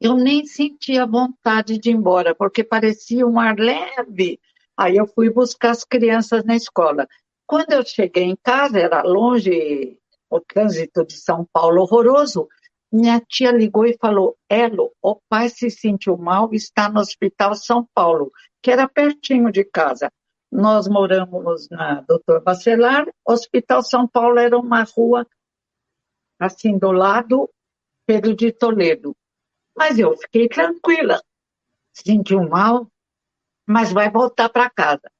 Eu 0.00 0.14
nem 0.14 0.46
sentia 0.46 1.04
vontade 1.04 1.78
de 1.78 1.90
ir 1.90 1.92
embora, 1.92 2.34
porque 2.34 2.64
parecia 2.64 3.26
um 3.26 3.38
ar 3.38 3.58
leve. 3.58 4.40
Aí 4.78 4.96
eu 4.96 5.06
fui 5.06 5.28
buscar 5.28 5.72
as 5.72 5.84
crianças 5.84 6.42
na 6.42 6.56
escola. 6.56 7.06
Quando 7.46 7.72
eu 7.72 7.84
cheguei 7.84 8.24
em 8.24 8.36
casa, 8.36 8.78
era 8.78 9.02
longe, 9.02 9.98
o 10.30 10.40
trânsito 10.40 11.04
de 11.04 11.14
São 11.14 11.46
Paulo 11.52 11.82
horroroso, 11.82 12.48
minha 12.90 13.20
tia 13.20 13.50
ligou 13.50 13.84
e 13.84 13.98
falou, 14.00 14.36
Elo, 14.48 14.92
o 15.02 15.20
pai 15.28 15.48
se 15.48 15.68
sentiu 15.68 16.16
mal 16.16 16.52
e 16.52 16.56
está 16.56 16.88
no 16.88 17.00
Hospital 17.00 17.54
São 17.54 17.86
Paulo, 17.92 18.30
que 18.62 18.70
era 18.70 18.88
pertinho 18.88 19.50
de 19.50 19.64
casa. 19.64 20.10
Nós 20.50 20.86
moramos 20.86 21.68
na 21.68 22.02
Doutor 22.02 22.40
Bacelar, 22.42 23.06
Hospital 23.26 23.82
São 23.82 24.06
Paulo 24.06 24.38
era 24.38 24.56
uma 24.56 24.84
rua 24.84 25.26
assim 26.38 26.78
do 26.78 26.92
lado, 26.92 27.50
Pedro 28.06 28.34
de 28.34 28.52
Toledo. 28.52 29.16
Mas 29.76 29.98
eu 29.98 30.16
fiquei 30.16 30.48
tranquila, 30.48 31.20
sentiu 31.92 32.48
mal, 32.48 32.88
mas 33.66 33.92
vai 33.92 34.10
voltar 34.10 34.48
para 34.48 34.70
casa. 34.70 35.10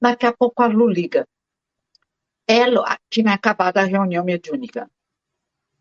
Daqui 0.00 0.26
a 0.26 0.32
pouco 0.32 0.62
a 0.62 0.66
Lu 0.66 0.88
liga. 0.88 1.28
Ela 2.52 2.98
tinha 3.08 3.32
acabado 3.32 3.78
a 3.78 3.84
reunião 3.84 4.24
mediúnica. 4.24 4.90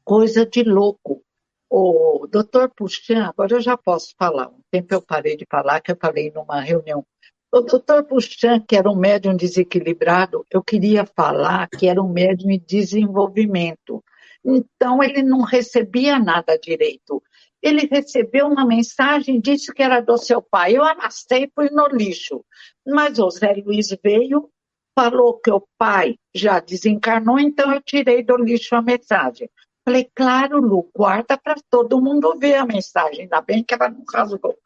Coisa 0.03 0.45
de 0.45 0.61
louco. 0.61 1.23
O 1.67 2.27
doutor 2.29 2.71
Puxan, 2.75 3.25
agora 3.25 3.53
eu 3.53 3.59
já 3.59 3.75
posso 3.75 4.13
falar, 4.15 4.49
um 4.49 4.61
tempo 4.69 4.93
eu 4.93 5.01
parei 5.01 5.35
de 5.35 5.47
falar, 5.49 5.81
que 5.81 5.91
eu 5.91 5.97
falei 5.99 6.31
numa 6.31 6.61
reunião. 6.61 7.03
O 7.51 7.61
doutor 7.61 8.03
Puxan, 8.03 8.59
que 8.59 8.75
era 8.75 8.87
um 8.87 8.95
médium 8.95 9.35
desequilibrado, 9.35 10.45
eu 10.51 10.63
queria 10.63 11.07
falar 11.07 11.67
que 11.69 11.87
era 11.87 11.99
um 11.99 12.13
médium 12.13 12.51
em 12.51 12.59
desenvolvimento. 12.59 14.03
Então, 14.45 15.01
ele 15.01 15.23
não 15.23 15.41
recebia 15.41 16.19
nada 16.19 16.55
direito. 16.55 17.19
Ele 17.63 17.89
recebeu 17.91 18.45
uma 18.45 18.63
mensagem, 18.63 19.41
disse 19.41 19.73
que 19.73 19.81
era 19.81 20.01
do 20.01 20.19
seu 20.19 20.39
pai. 20.39 20.77
Eu 20.77 20.83
amassei 20.83 21.45
e 21.45 21.51
fui 21.55 21.71
no 21.71 21.87
lixo. 21.87 22.45
Mas 22.85 23.17
o 23.17 23.27
Zé 23.31 23.55
Luiz 23.65 23.89
veio 24.03 24.51
falou 24.99 25.39
que 25.39 25.49
o 25.49 25.65
pai 25.77 26.17
já 26.35 26.59
desencarnou, 26.59 27.39
então 27.39 27.73
eu 27.73 27.81
tirei 27.81 28.21
do 28.21 28.35
lixo 28.35 28.75
a 28.75 28.81
mensagem. 28.81 29.49
Falei, 29.85 30.09
claro, 30.13 30.59
Lu, 30.59 30.91
guarda 30.93 31.37
para 31.37 31.55
todo 31.69 32.01
mundo 32.01 32.37
ver 32.37 32.55
a 32.55 32.65
mensagem, 32.65 33.21
ainda 33.21 33.41
bem 33.41 33.63
que 33.63 33.73
ela 33.73 33.89
não 33.89 34.03
rasgou. 34.13 34.57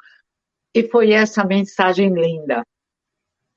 E 0.73 0.89
foi 0.89 1.11
essa 1.11 1.45
mensagem 1.45 2.11
linda. 2.11 2.65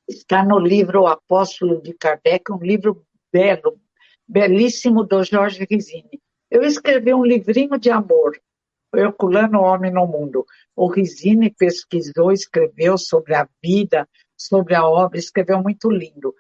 Está 0.07 0.45
no 0.45 0.59
livro 0.59 1.03
O 1.03 1.07
Apóstolo 1.07 1.81
de 1.81 1.95
Kardec, 1.95 2.53
um 2.53 2.59
livro 2.59 3.03
belo, 3.33 3.81
belíssimo 4.29 5.03
do 5.03 5.25
Jorge 5.25 5.67
Risini. 5.69 6.21
Eu 6.51 6.63
escrevi 6.63 7.15
um 7.15 7.25
livrinho 7.25 7.79
de 7.79 7.91
amor, 7.91 8.39
Herculano 8.95 9.63
Homem 9.63 9.91
no 9.91 10.07
Mundo. 10.07 10.45
O 10.77 10.89
Risini 10.89 11.51
pesquisou, 11.51 12.31
escreveu 12.33 12.99
sobre 12.99 13.35
a 13.35 13.49
vida, 13.65 14.07
sobre 14.37 14.75
a 14.75 14.87
obra, 14.87 15.19
escreveu 15.19 15.63
muito 15.63 15.91
lindo 15.91 16.35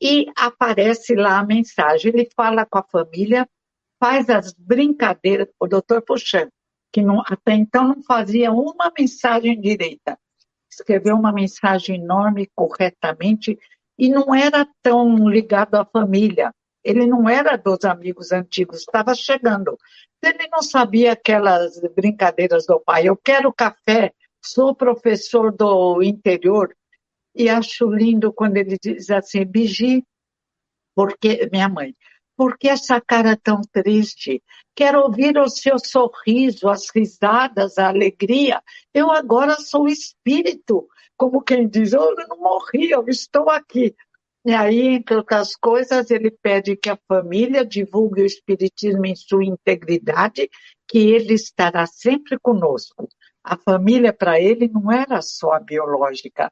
e 0.00 0.26
aparece 0.36 1.14
lá 1.14 1.38
a 1.38 1.44
mensagem. 1.46 2.12
Ele 2.12 2.30
fala 2.34 2.64
com 2.64 2.78
a 2.78 2.82
família, 2.82 3.48
faz 3.98 4.30
as 4.30 4.52
brincadeiras, 4.52 5.48
o 5.58 5.66
doutor 5.66 6.02
Puxan, 6.02 6.48
que 6.92 7.02
não, 7.02 7.20
até 7.26 7.52
então 7.52 7.88
não 7.88 8.02
fazia 8.02 8.50
uma 8.50 8.92
mensagem 8.98 9.60
direita. 9.60 10.18
Escreveu 10.70 11.16
uma 11.16 11.32
mensagem 11.32 11.96
enorme, 11.96 12.50
corretamente, 12.54 13.58
e 13.98 14.08
não 14.08 14.34
era 14.34 14.66
tão 14.82 15.28
ligado 15.28 15.74
à 15.74 15.84
família. 15.84 16.54
Ele 16.82 17.06
não 17.06 17.28
era 17.28 17.56
dos 17.56 17.84
amigos 17.84 18.32
antigos, 18.32 18.78
estava 18.78 19.14
chegando. 19.14 19.76
Ele 20.22 20.48
não 20.50 20.62
sabia 20.62 21.12
aquelas 21.12 21.78
brincadeiras 21.94 22.64
do 22.64 22.80
pai. 22.80 23.06
Eu 23.06 23.16
quero 23.16 23.52
café, 23.52 24.14
sou 24.42 24.74
professor 24.74 25.52
do 25.52 26.02
interior, 26.02 26.74
e 27.34 27.48
acho 27.48 27.90
lindo 27.90 28.32
quando 28.32 28.56
ele 28.56 28.76
diz 28.82 29.10
assim, 29.10 29.44
Bigi, 29.44 30.04
porque 30.94 31.48
minha 31.52 31.68
mãe, 31.68 31.94
por 32.36 32.56
que 32.56 32.68
essa 32.68 33.00
cara 33.00 33.36
tão 33.36 33.60
triste? 33.72 34.42
Quero 34.74 35.00
ouvir 35.00 35.36
o 35.38 35.48
seu 35.48 35.78
sorriso, 35.78 36.68
as 36.68 36.88
risadas, 36.94 37.76
a 37.76 37.88
alegria. 37.88 38.62
Eu 38.94 39.10
agora 39.10 39.56
sou 39.56 39.86
espírito, 39.86 40.88
como 41.16 41.42
quem 41.42 41.68
diz, 41.68 41.92
oh, 41.92 42.14
eu 42.18 42.28
não 42.28 42.38
morri, 42.38 42.90
eu 42.90 43.04
estou 43.08 43.50
aqui. 43.50 43.94
E 44.42 44.54
aí, 44.54 44.86
entre 44.94 45.16
outras 45.16 45.54
coisas, 45.54 46.10
ele 46.10 46.30
pede 46.30 46.74
que 46.74 46.88
a 46.88 46.98
família 47.06 47.62
divulgue 47.62 48.22
o 48.22 48.26
espiritismo 48.26 49.04
em 49.04 49.14
sua 49.14 49.44
integridade, 49.44 50.48
que 50.88 50.98
ele 50.98 51.34
estará 51.34 51.84
sempre 51.86 52.38
conosco. 52.38 53.06
A 53.44 53.58
família 53.58 54.14
para 54.14 54.40
ele 54.40 54.66
não 54.66 54.90
era 54.90 55.20
só 55.20 55.52
a 55.52 55.60
biológica, 55.60 56.50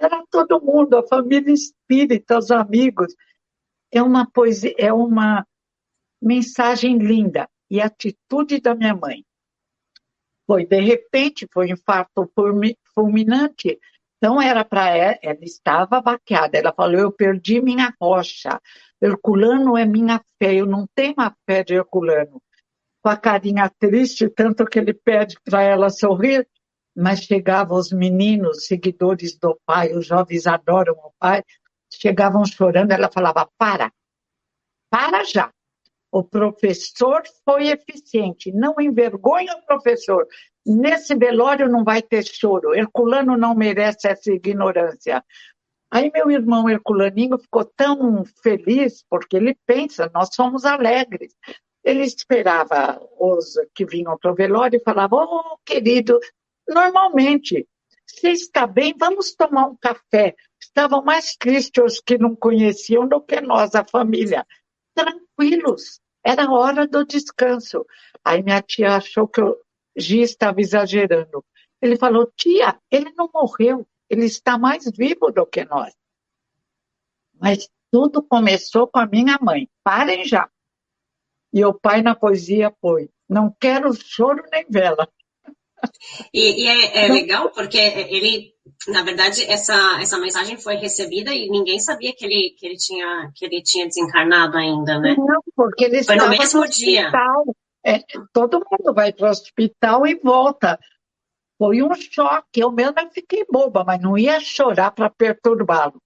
era 0.00 0.24
todo 0.30 0.60
mundo, 0.60 0.96
a 0.96 1.06
família 1.06 1.52
espírita, 1.52 2.38
os 2.38 2.50
amigos. 2.50 3.14
É 3.92 4.02
uma 4.02 4.28
poesia, 4.30 4.74
é 4.78 4.92
uma 4.92 5.46
mensagem 6.20 6.96
linda 6.98 7.48
e 7.70 7.80
atitude 7.80 8.60
da 8.60 8.74
minha 8.74 8.94
mãe. 8.94 9.24
Foi 10.46 10.64
de 10.64 10.80
repente, 10.80 11.46
foi 11.52 11.66
um 11.66 11.74
infarto 11.74 12.30
fulminante. 12.94 13.78
Então 14.16 14.40
era 14.40 14.64
para 14.64 14.88
ela, 14.88 15.18
ela 15.22 15.44
estava 15.44 16.00
baqueada. 16.00 16.58
Ela 16.58 16.72
falou: 16.72 16.98
Eu 16.98 17.12
perdi 17.12 17.60
minha 17.60 17.94
rocha. 18.00 18.60
Herculano 19.00 19.76
é 19.76 19.84
minha 19.84 20.20
fé. 20.38 20.54
Eu 20.54 20.66
não 20.66 20.86
tenho 20.94 21.14
a 21.18 21.34
fé 21.46 21.62
de 21.62 21.74
Herculano. 21.74 22.42
Com 23.02 23.08
a 23.08 23.16
carinha 23.16 23.70
triste, 23.78 24.28
tanto 24.28 24.64
que 24.66 24.78
ele 24.78 24.92
pede 24.92 25.36
para 25.44 25.62
ela 25.62 25.88
sorrir, 25.88 26.46
mas 27.00 27.20
chegavam 27.20 27.78
os 27.78 27.90
meninos, 27.90 28.66
seguidores 28.66 29.36
do 29.38 29.58
pai, 29.64 29.92
os 29.94 30.06
jovens 30.06 30.46
adoram 30.46 30.92
o 30.92 31.12
pai, 31.18 31.42
chegavam 31.90 32.44
chorando, 32.44 32.92
ela 32.92 33.10
falava: 33.10 33.48
Para, 33.56 33.90
para 34.90 35.24
já. 35.24 35.50
O 36.12 36.24
professor 36.24 37.22
foi 37.44 37.68
eficiente, 37.68 38.52
não 38.52 38.74
envergonha 38.80 39.54
o 39.54 39.64
professor. 39.64 40.26
Nesse 40.66 41.14
velório 41.14 41.68
não 41.68 41.84
vai 41.84 42.02
ter 42.02 42.24
choro. 42.24 42.74
Herculano 42.74 43.36
não 43.36 43.54
merece 43.54 44.08
essa 44.08 44.32
ignorância. 44.32 45.24
Aí 45.88 46.10
meu 46.12 46.28
irmão 46.30 46.68
Herculaninho 46.68 47.38
ficou 47.38 47.64
tão 47.64 48.24
feliz, 48.42 49.04
porque 49.08 49.36
ele 49.36 49.56
pensa, 49.64 50.10
nós 50.12 50.30
somos 50.34 50.64
alegres. 50.64 51.32
Ele 51.84 52.02
esperava 52.02 53.00
os 53.18 53.54
que 53.72 53.86
vinham 53.86 54.18
para 54.18 54.32
o 54.32 54.34
velório 54.34 54.76
e 54.76 54.84
falava, 54.84 55.16
oh, 55.16 55.58
querido, 55.64 56.18
normalmente, 56.68 57.66
você 58.06 58.30
está 58.30 58.66
bem, 58.66 58.94
vamos 58.98 59.34
tomar 59.34 59.66
um 59.66 59.76
café. 59.76 60.34
Estavam 60.60 61.02
mais 61.02 61.36
tristes 61.36 61.82
os 61.82 62.00
que 62.00 62.18
não 62.18 62.36
conheciam 62.36 63.08
do 63.08 63.20
que 63.20 63.40
nós, 63.40 63.74
a 63.74 63.84
família 63.84 64.46
tranquilos. 64.94 66.00
Era 66.24 66.50
hora 66.50 66.86
do 66.86 67.04
descanso. 67.04 67.86
Aí 68.24 68.42
minha 68.42 68.60
tia 68.60 68.96
achou 68.96 69.26
que 69.26 69.40
o 69.40 69.56
Gi 69.96 70.20
estava 70.20 70.60
exagerando. 70.60 71.44
Ele 71.80 71.96
falou, 71.96 72.30
tia, 72.36 72.78
ele 72.90 73.12
não 73.16 73.30
morreu, 73.32 73.86
ele 74.08 74.26
está 74.26 74.58
mais 74.58 74.84
vivo 74.90 75.30
do 75.30 75.46
que 75.46 75.64
nós. 75.64 75.94
Mas 77.34 77.68
tudo 77.90 78.22
começou 78.22 78.86
com 78.86 78.98
a 78.98 79.06
minha 79.06 79.38
mãe. 79.40 79.68
Parem 79.82 80.24
já. 80.24 80.48
E 81.52 81.64
o 81.64 81.72
pai 81.72 82.02
na 82.02 82.14
poesia 82.14 82.72
foi, 82.80 83.10
não 83.28 83.54
quero 83.58 83.92
choro 83.94 84.44
nem 84.52 84.66
vela. 84.68 85.08
E, 86.32 86.64
e 86.64 86.68
é, 86.68 87.06
é 87.06 87.08
legal 87.08 87.50
porque 87.50 87.78
ele 87.78 88.54
na 88.88 89.02
verdade, 89.02 89.44
essa, 89.44 90.00
essa 90.00 90.18
mensagem 90.18 90.56
foi 90.56 90.76
recebida 90.76 91.32
e 91.34 91.48
ninguém 91.50 91.78
sabia 91.78 92.14
que 92.14 92.24
ele, 92.24 92.54
que 92.58 92.66
ele, 92.66 92.76
tinha, 92.76 93.30
que 93.34 93.44
ele 93.44 93.62
tinha 93.62 93.86
desencarnado 93.86 94.56
ainda, 94.56 94.98
né? 94.98 95.14
Não, 95.18 95.42
porque 95.54 95.84
ele 95.84 96.02
foi 96.02 96.16
no 96.16 96.30
mesmo 96.30 96.60
no 96.60 96.68
dia. 96.68 97.10
É, 97.84 97.98
todo 98.32 98.64
mundo 98.70 98.94
vai 98.94 99.12
para 99.12 99.26
o 99.26 99.30
hospital 99.30 100.06
e 100.06 100.14
volta. 100.14 100.78
Foi 101.58 101.82
um 101.82 101.94
choque. 101.94 102.60
Eu 102.60 102.70
mesmo 102.70 102.94
fiquei 103.12 103.44
boba, 103.50 103.84
mas 103.84 104.00
não 104.00 104.16
ia 104.16 104.40
chorar 104.40 104.92
para 104.92 105.10
perturbá-lo. 105.10 106.00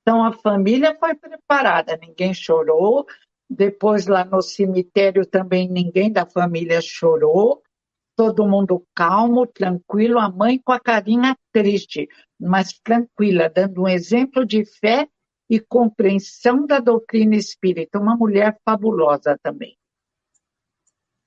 Então 0.00 0.24
a 0.24 0.32
família 0.32 0.96
foi 0.98 1.14
preparada, 1.14 1.98
ninguém 2.00 2.32
chorou. 2.32 3.06
Depois 3.48 4.06
lá 4.06 4.24
no 4.24 4.40
cemitério 4.40 5.26
também 5.26 5.68
ninguém 5.68 6.10
da 6.10 6.24
família 6.24 6.80
chorou 6.80 7.62
todo 8.16 8.46
mundo 8.46 8.86
calmo, 8.94 9.46
tranquilo, 9.46 10.18
a 10.18 10.28
mãe 10.28 10.58
com 10.58 10.72
a 10.72 10.80
carinha 10.80 11.36
triste, 11.52 12.08
mas 12.40 12.72
tranquila, 12.82 13.48
dando 13.48 13.82
um 13.82 13.88
exemplo 13.88 14.44
de 14.44 14.64
fé 14.64 15.08
e 15.48 15.60
compreensão 15.60 16.66
da 16.66 16.78
doutrina 16.80 17.36
espírita. 17.36 17.98
Uma 17.98 18.16
mulher 18.16 18.56
fabulosa 18.64 19.38
também. 19.42 19.76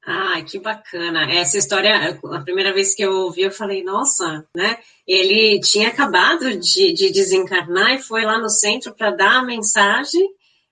Ah, 0.10 0.42
que 0.42 0.58
bacana. 0.58 1.30
Essa 1.30 1.58
história, 1.58 2.18
a 2.32 2.40
primeira 2.40 2.74
vez 2.74 2.96
que 2.96 3.04
eu 3.04 3.12
ouvi, 3.12 3.42
eu 3.42 3.52
falei, 3.52 3.84
nossa, 3.84 4.48
né? 4.56 4.78
Ele 5.06 5.60
tinha 5.60 5.90
acabado 5.90 6.58
de, 6.58 6.94
de 6.94 7.12
desencarnar 7.12 7.96
e 7.96 8.02
foi 8.02 8.24
lá 8.24 8.40
no 8.40 8.50
centro 8.50 8.96
para 8.96 9.12
dar 9.12 9.40
a 9.40 9.44
mensagem 9.44 10.26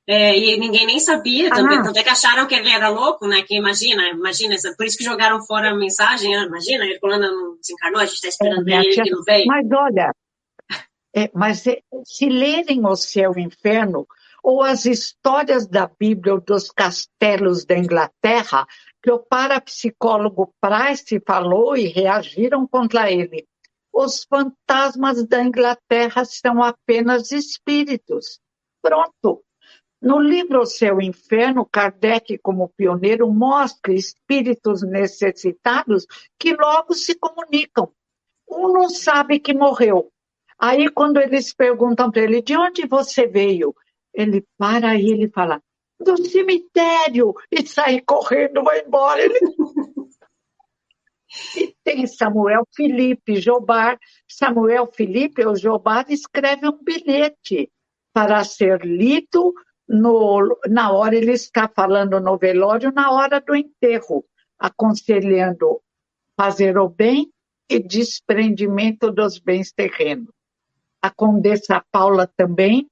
é, 0.08 0.38
e 0.38 0.60
ninguém 0.60 0.86
nem 0.86 1.00
sabia 1.00 1.50
também, 1.50 1.80
ah. 1.80 1.84
tanto 1.84 1.98
é 1.98 2.04
que 2.04 2.10
acharam 2.10 2.46
que 2.48 2.54
ele 2.54 2.70
era 2.70 2.90
louco, 2.90 3.28
né? 3.28 3.42
Que 3.42 3.56
imagina, 3.56 4.10
imagina, 4.10 4.56
por 4.78 4.86
isso 4.86 4.98
que 4.98 5.04
jogaram 5.04 5.44
fora 5.46 5.72
a 5.72 5.76
mensagem, 5.76 6.36
ah, 6.36 6.44
imagina, 6.44 6.86
Herculano 6.86 7.28
não 7.28 7.58
desencarnou, 7.58 8.02
a 8.02 8.06
gente 8.06 8.16
está 8.16 8.28
esperando 8.28 8.68
é, 8.70 8.80
ele, 8.80 9.00
ele 9.00 9.10
não 9.10 9.24
veio. 9.24 9.48
Mas 9.48 9.68
olha, 9.72 10.12
é, 11.16 11.32
mas 11.34 11.64
se 12.04 12.30
lerem 12.30 12.86
o 12.86 12.96
céu 12.96 13.34
e 13.36 13.42
o 13.42 13.48
inferno, 13.48 14.08
ou 14.44 14.62
as 14.62 14.86
histórias 14.86 15.66
da 15.66 15.88
Bíblia 15.88 16.36
ou 16.36 16.42
dos 16.42 16.70
castelos 16.70 17.66
da 17.66 17.76
Inglaterra, 17.76 18.68
que 19.02 19.10
o 19.10 19.18
parapsicólogo 19.18 20.54
Price 20.62 21.20
falou 21.26 21.76
e 21.76 21.88
reagiram 21.88 22.68
contra 22.68 23.12
ele. 23.12 23.48
Os 23.94 24.24
fantasmas 24.24 25.26
da 25.26 25.42
Inglaterra 25.42 26.26
são 26.26 26.62
apenas 26.62 27.32
espíritos. 27.32 28.40
Pronto, 28.84 29.45
no 30.06 30.20
livro 30.20 30.62
O 30.62 30.96
o 30.96 31.02
Inferno, 31.02 31.66
Kardec, 31.66 32.38
como 32.38 32.70
pioneiro, 32.70 33.28
mostra 33.34 33.92
espíritos 33.92 34.84
necessitados 34.84 36.06
que 36.38 36.56
logo 36.56 36.94
se 36.94 37.16
comunicam. 37.16 37.92
Um 38.48 38.72
não 38.72 38.88
sabe 38.88 39.40
que 39.40 39.52
morreu. 39.52 40.12
Aí, 40.60 40.92
quando 40.92 41.20
eles 41.20 41.52
perguntam 41.52 42.12
para 42.12 42.22
ele, 42.22 42.44
de 42.44 42.56
onde 42.56 42.86
você 42.86 43.26
veio? 43.26 43.74
Ele 44.14 44.46
para 44.60 44.96
e 44.96 45.10
ele 45.10 45.28
fala, 45.28 45.60
do 46.00 46.24
cemitério, 46.24 47.34
e 47.52 47.66
sai 47.66 48.00
correndo, 48.00 48.64
vai 48.64 48.82
embora. 48.82 49.24
Ele... 49.24 49.40
e 51.58 51.76
tem 51.84 52.06
Samuel 52.06 52.62
Felipe 52.76 53.38
Jobar. 53.38 53.98
Samuel 54.28 54.86
Felipe, 54.86 55.44
o 55.48 55.56
Jobar, 55.56 56.06
escreve 56.10 56.70
um 56.70 56.78
bilhete 56.84 57.72
para 58.14 58.44
ser 58.44 58.86
lido 58.86 59.52
no, 59.88 60.60
na 60.68 60.92
hora 60.92 61.16
ele 61.16 61.32
está 61.32 61.68
falando 61.68 62.20
no 62.20 62.38
velório, 62.38 62.92
na 62.92 63.12
hora 63.12 63.40
do 63.40 63.56
enterro, 63.56 64.26
aconselhando 64.58 65.82
fazer 66.36 66.78
o 66.78 66.90
bem 66.90 67.32
e 67.70 67.80
desprendimento 67.80 69.12
dos 69.12 69.40
bens 69.40 69.72
terrenos. 69.72 70.34
A 71.02 71.10
Condessa 71.10 71.84
Paula 71.92 72.28
também, 72.28 72.88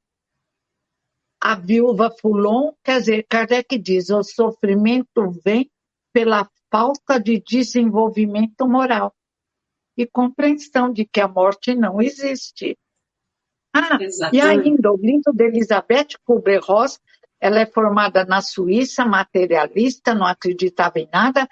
a 1.41 1.55
viúva 1.55 2.09
Fulon, 2.21 2.73
quer 2.83 2.99
dizer, 2.99 3.25
Kardec 3.27 3.77
diz, 3.77 4.09
o 4.09 4.23
sofrimento 4.23 5.31
vem 5.43 5.69
pela 6.13 6.49
falta 6.71 7.19
de 7.19 7.41
desenvolvimento 7.41 8.67
moral 8.67 9.13
e 9.97 10.07
compreensão 10.07 10.91
de 10.91 11.05
que 11.05 11.19
a 11.19 11.27
morte 11.27 11.75
não 11.75 12.01
existe. 12.01 12.77
Ah, 13.74 13.97
Exatamente. 13.99 14.38
e 14.38 14.41
ainda, 14.41 14.91
o 14.91 14.97
lindo 14.97 15.34
de 15.34 15.45
Elizabeth 15.45 16.09
Kubler-Ross, 16.24 16.99
ela 17.41 17.59
é 17.59 17.65
formada 17.65 18.24
na 18.24 18.39
Suíça, 18.39 19.03
materialista, 19.03 20.13
não 20.13 20.28
acreditava 20.28 20.99
em 20.99 21.09
nada, 21.11 21.47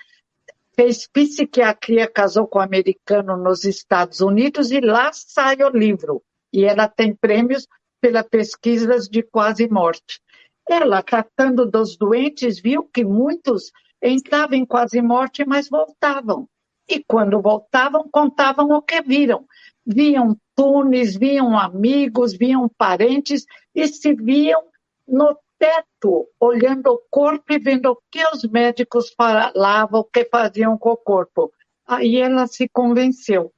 fez 0.76 1.08
psiquiatria, 1.08 2.08
casou 2.08 2.48
com 2.48 2.60
um 2.60 2.62
americano 2.62 3.36
nos 3.36 3.66
Estados 3.66 4.22
Unidos 4.22 4.72
e 4.72 4.80
lá 4.80 5.12
sai 5.12 5.58
o 5.64 5.70
livro. 5.70 6.24
E 6.54 6.64
ela 6.64 6.88
tem 6.88 7.16
prêmios 7.16 7.68
pelas 8.00 8.28
pesquisas 8.28 9.08
de 9.10 9.24
quase 9.24 9.68
morte. 9.68 10.22
Ela, 10.70 11.02
tratando 11.02 11.66
dos 11.66 11.98
doentes, 11.98 12.60
viu 12.60 12.84
que 12.84 13.04
muitos 13.04 13.72
entravam 14.02 14.58
em 14.58 14.66
quase 14.66 15.02
morte, 15.02 15.44
mas 15.46 15.68
voltavam. 15.70 16.48
E 16.88 17.04
quando 17.04 17.42
voltavam, 17.42 18.08
contavam 18.10 18.70
o 18.70 18.82
que 18.82 19.02
viram 19.02 19.46
viam 19.86 20.38
túneis, 20.56 21.16
viam 21.16 21.58
amigos, 21.58 22.34
viam 22.34 22.70
parentes 22.78 23.46
e 23.74 23.88
se 23.88 24.14
viam 24.14 24.64
no 25.08 25.38
teto, 25.58 26.28
olhando 26.40 26.88
o 26.88 27.02
corpo 27.10 27.54
e 27.54 27.60
vendo 27.60 27.92
o 27.92 28.02
que 28.10 28.26
os 28.28 28.44
médicos 28.50 29.14
falavam, 29.16 30.02
o 30.02 30.04
que 30.04 30.26
faziam 30.26 30.78
com 30.78 30.92
o 30.92 30.98
corpo. 30.98 31.52
Aí 31.86 32.18
ela 32.18 32.48
se 32.48 32.68
convenceu. 32.70 33.54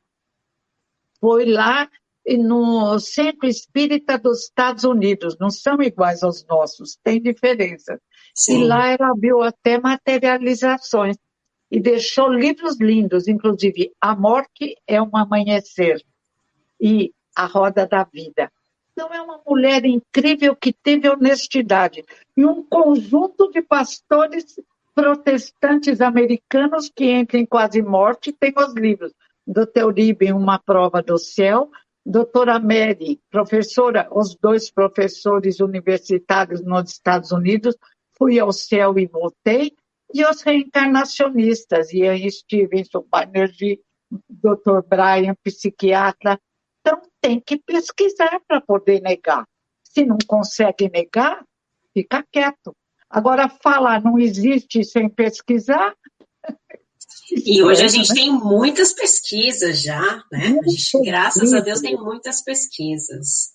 Foi 1.20 1.46
lá 1.46 1.90
no 2.40 3.00
Centro 3.00 3.48
Espírita 3.48 4.18
dos 4.18 4.44
Estados 4.44 4.84
Unidos, 4.84 5.38
não 5.40 5.50
são 5.50 5.82
iguais 5.82 6.24
aos 6.24 6.46
nossos, 6.46 6.98
tem 7.04 7.22
diferença. 7.22 8.00
Sim. 8.36 8.62
E 8.62 8.64
lá 8.66 8.90
ela 8.90 9.14
viu 9.18 9.42
até 9.42 9.80
materializações 9.80 11.18
e 11.70 11.80
deixou 11.80 12.32
livros 12.32 12.80
lindos, 12.80 13.28
inclusive 13.28 13.92
A 14.00 14.16
Morte 14.16 14.76
é 14.88 15.02
um 15.02 15.16
Amanhecer, 15.16 16.02
e 16.84 17.14
a 17.34 17.46
roda 17.46 17.88
da 17.88 18.04
vida. 18.04 18.52
Então, 18.92 19.12
é 19.14 19.22
uma 19.22 19.42
mulher 19.48 19.86
incrível 19.86 20.54
que 20.54 20.74
teve 20.74 21.10
honestidade. 21.10 22.04
E 22.36 22.46
um 22.46 22.62
conjunto 22.62 23.50
de 23.50 23.62
pastores 23.62 24.60
protestantes 24.94 26.02
americanos 26.02 26.92
que 26.94 27.10
entram 27.10 27.40
em 27.40 27.46
quase 27.46 27.82
morte 27.82 28.34
tem 28.34 28.54
os 28.58 28.74
livros. 28.74 29.14
Dr. 29.48 29.86
Uribe, 29.86 30.32
Uma 30.34 30.60
Prova 30.60 31.02
do 31.02 31.18
Céu, 31.18 31.72
doutora 32.06 32.60
Mary, 32.60 33.20
professora, 33.32 34.08
os 34.12 34.36
dois 34.36 34.70
professores 34.70 35.60
universitários 35.60 36.62
nos 36.62 36.92
Estados 36.92 37.32
Unidos, 37.32 37.76
fui 38.18 38.40
ao 38.40 38.52
céu 38.52 39.00
e 39.00 39.08
voltei, 39.08 39.74
e 40.14 40.24
os 40.24 40.42
reencarnacionistas, 40.42 41.92
Ian 41.92 42.30
Stevenson, 42.30 43.04
Banerjee, 43.10 43.82
Dr. 44.30 44.82
Brian, 44.88 45.36
psiquiatra. 45.44 46.40
Então, 46.86 47.02
tem 47.22 47.40
que 47.40 47.58
pesquisar 47.58 48.42
para 48.46 48.60
poder 48.60 49.02
negar. 49.02 49.48
Se 49.82 50.06
não 50.06 50.18
consegue 50.28 50.90
negar, 50.90 51.46
fica 51.94 52.26
quieto. 52.30 52.76
Agora, 53.10 53.48
falar 53.48 54.04
não 54.04 54.20
existe 54.20 54.84
sem 54.84 55.10
pesquisar. 55.10 55.96
E 57.32 57.64
hoje 57.64 57.84
a 57.84 57.88
gente 57.88 58.14
tem 58.14 58.32
muitas 58.32 58.92
pesquisas 58.94 59.82
já, 59.82 60.24
né? 60.32 60.60
A 60.60 60.70
gente, 60.70 61.02
graças 61.04 61.54
a 61.54 61.62
Deus, 61.62 61.80
tem 61.80 61.96
muitas 61.96 62.42
pesquisas. 62.42 63.54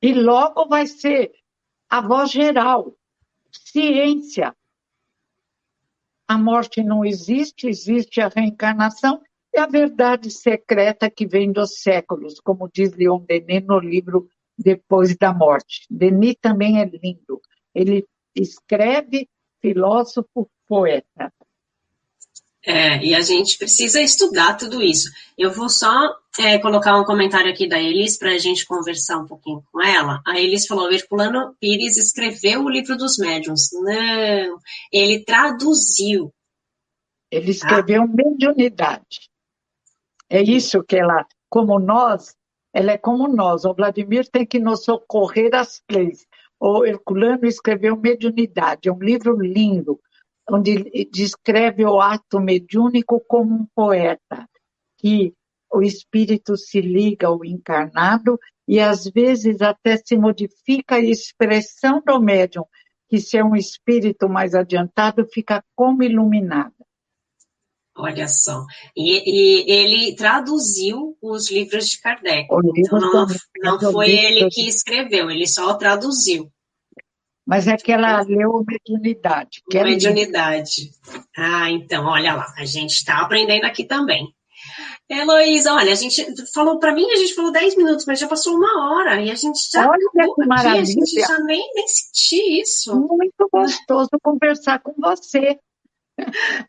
E 0.00 0.12
logo 0.14 0.66
vai 0.66 0.86
ser 0.86 1.32
a 1.88 2.00
voz 2.00 2.30
geral, 2.30 2.96
ciência. 3.52 4.56
A 6.26 6.38
morte 6.38 6.82
não 6.82 7.04
existe, 7.04 7.68
existe 7.68 8.20
a 8.20 8.28
reencarnação 8.28 9.22
e 9.52 9.58
a 9.58 9.66
verdade 9.66 10.30
secreta 10.30 11.10
que 11.10 11.26
vem 11.26 11.52
dos 11.52 11.80
séculos, 11.80 12.40
como 12.40 12.70
diz 12.72 12.92
Leon 12.94 13.20
Denis 13.20 13.66
no 13.66 13.78
livro 13.78 14.28
Depois 14.56 15.16
da 15.16 15.32
Morte. 15.32 15.86
Denis 15.90 16.36
também 16.40 16.80
é 16.80 16.84
lindo. 16.84 17.40
Ele 17.74 18.06
escreve 18.34 19.28
filósofo, 19.60 20.50
poeta. 20.66 21.32
É, 22.64 23.04
e 23.04 23.14
a 23.14 23.20
gente 23.20 23.58
precisa 23.58 24.00
estudar 24.00 24.56
tudo 24.56 24.80
isso. 24.80 25.10
Eu 25.36 25.50
vou 25.50 25.68
só 25.68 25.90
é, 26.38 26.58
colocar 26.58 26.98
um 26.98 27.04
comentário 27.04 27.50
aqui 27.50 27.68
da 27.68 27.80
Elis 27.80 28.16
para 28.16 28.30
a 28.30 28.38
gente 28.38 28.64
conversar 28.64 29.18
um 29.18 29.26
pouquinho 29.26 29.64
com 29.70 29.82
ela. 29.82 30.22
A 30.26 30.38
Elis 30.38 30.66
falou: 30.66 30.90
Herculano 30.90 31.56
Pires 31.60 31.96
escreveu 31.96 32.62
o 32.62 32.70
livro 32.70 32.96
dos 32.96 33.18
médiuns. 33.18 33.70
Não, 33.72 34.58
ele 34.92 35.24
traduziu. 35.24 36.32
Ele 37.30 37.50
escreveu 37.50 38.06
tá? 38.06 38.14
mediunidade. 38.14 39.31
É 40.34 40.40
isso 40.40 40.82
que 40.82 40.96
ela, 40.96 41.26
como 41.50 41.78
nós, 41.78 42.34
ela 42.72 42.92
é 42.92 42.96
como 42.96 43.28
nós. 43.28 43.66
O 43.66 43.74
Vladimir 43.74 44.26
tem 44.30 44.46
que 44.46 44.58
nos 44.58 44.82
socorrer 44.82 45.54
às 45.54 45.82
leis. 45.90 46.26
O 46.58 46.86
Herculano 46.86 47.44
escreveu 47.44 47.98
Mediunidade, 47.98 48.90
um 48.90 48.98
livro 48.98 49.36
lindo, 49.38 50.00
onde 50.50 51.06
descreve 51.12 51.84
o 51.84 52.00
ato 52.00 52.40
mediúnico 52.40 53.22
como 53.28 53.54
um 53.54 53.66
poeta, 53.74 54.48
que 54.96 55.34
o 55.70 55.82
espírito 55.82 56.56
se 56.56 56.80
liga 56.80 57.26
ao 57.26 57.44
encarnado 57.44 58.40
e 58.66 58.80
às 58.80 59.04
vezes 59.04 59.60
até 59.60 59.98
se 59.98 60.16
modifica 60.16 60.94
a 60.94 61.00
expressão 61.00 62.02
do 62.06 62.18
médium, 62.18 62.64
que 63.06 63.20
se 63.20 63.36
é 63.36 63.44
um 63.44 63.54
espírito 63.54 64.30
mais 64.30 64.54
adiantado, 64.54 65.26
fica 65.30 65.62
como 65.76 66.02
iluminada. 66.02 66.81
Olha 67.96 68.26
só. 68.26 68.64
E, 68.96 69.22
e, 69.26 69.70
ele 69.70 70.16
traduziu 70.16 71.16
os 71.20 71.50
livros 71.50 71.88
de 71.88 72.00
Kardec. 72.00 72.48
Então, 72.76 72.98
não, 72.98 73.26
não 73.62 73.92
foi 73.92 74.10
ele 74.10 74.48
que 74.48 74.66
escreveu, 74.66 75.30
ele 75.30 75.46
só 75.46 75.74
traduziu. 75.74 76.50
Mas 77.46 77.66
é 77.66 77.76
que 77.76 77.92
ela 77.92 78.22
leu 78.22 78.64
mediunidade. 78.66 79.62
Que 79.68 79.78
é 79.78 79.84
mediunidade. 79.84 80.90
Ah, 81.36 81.70
então, 81.70 82.06
olha 82.06 82.34
lá, 82.34 82.54
a 82.56 82.64
gente 82.64 82.92
está 82.92 83.20
aprendendo 83.20 83.64
aqui 83.64 83.84
também. 83.84 84.32
Heloísa, 85.10 85.74
olha, 85.74 85.92
a 85.92 85.96
gente 85.96 86.24
falou, 86.54 86.78
para 86.78 86.94
mim 86.94 87.10
a 87.10 87.16
gente 87.16 87.34
falou 87.34 87.52
10 87.52 87.76
minutos, 87.76 88.06
mas 88.06 88.18
já 88.18 88.28
passou 88.28 88.54
uma 88.54 88.94
hora 88.94 89.20
e 89.20 89.30
a 89.30 89.34
gente 89.34 89.58
já 89.70 89.90
olha 89.90 89.98
que 90.12 90.46
maravilha. 90.46 90.80
Aqui, 90.80 90.80
a 90.80 90.84
gente 90.84 91.20
já 91.20 91.38
nem, 91.40 91.70
nem 91.74 91.88
senti 91.88 92.60
isso. 92.62 92.94
Muito 92.94 93.48
gostoso 93.52 94.08
conversar 94.22 94.78
com 94.78 94.94
você. 94.96 95.58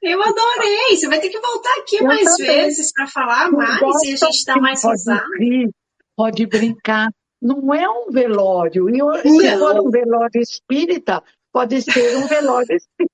Eu 0.02 0.22
adorei. 0.22 0.96
Você 0.98 1.08
vai 1.08 1.20
ter 1.20 1.30
que 1.30 1.40
voltar 1.40 1.74
aqui 1.80 1.98
eu 1.98 2.06
mais 2.06 2.24
também. 2.24 2.64
vezes 2.66 2.92
para 2.94 3.08
falar 3.08 3.52
mais 3.52 3.82
e 4.04 4.14
a 4.14 4.16
gente 4.16 4.46
dá 4.46 4.56
mais 4.58 4.82
pode. 4.82 5.04
Rir, 5.40 5.70
pode 6.16 6.46
brincar. 6.46 7.10
Não 7.42 7.74
é 7.74 7.88
um 7.90 8.10
velório. 8.10 8.90
E 8.90 9.30
se 9.30 9.58
for 9.58 9.80
um 9.80 9.90
velório 9.90 10.42
espírita, 10.42 11.22
pode 11.52 11.82
ser 11.82 12.18
um 12.18 12.28
velório 12.28 12.76
espírita. 12.76 13.14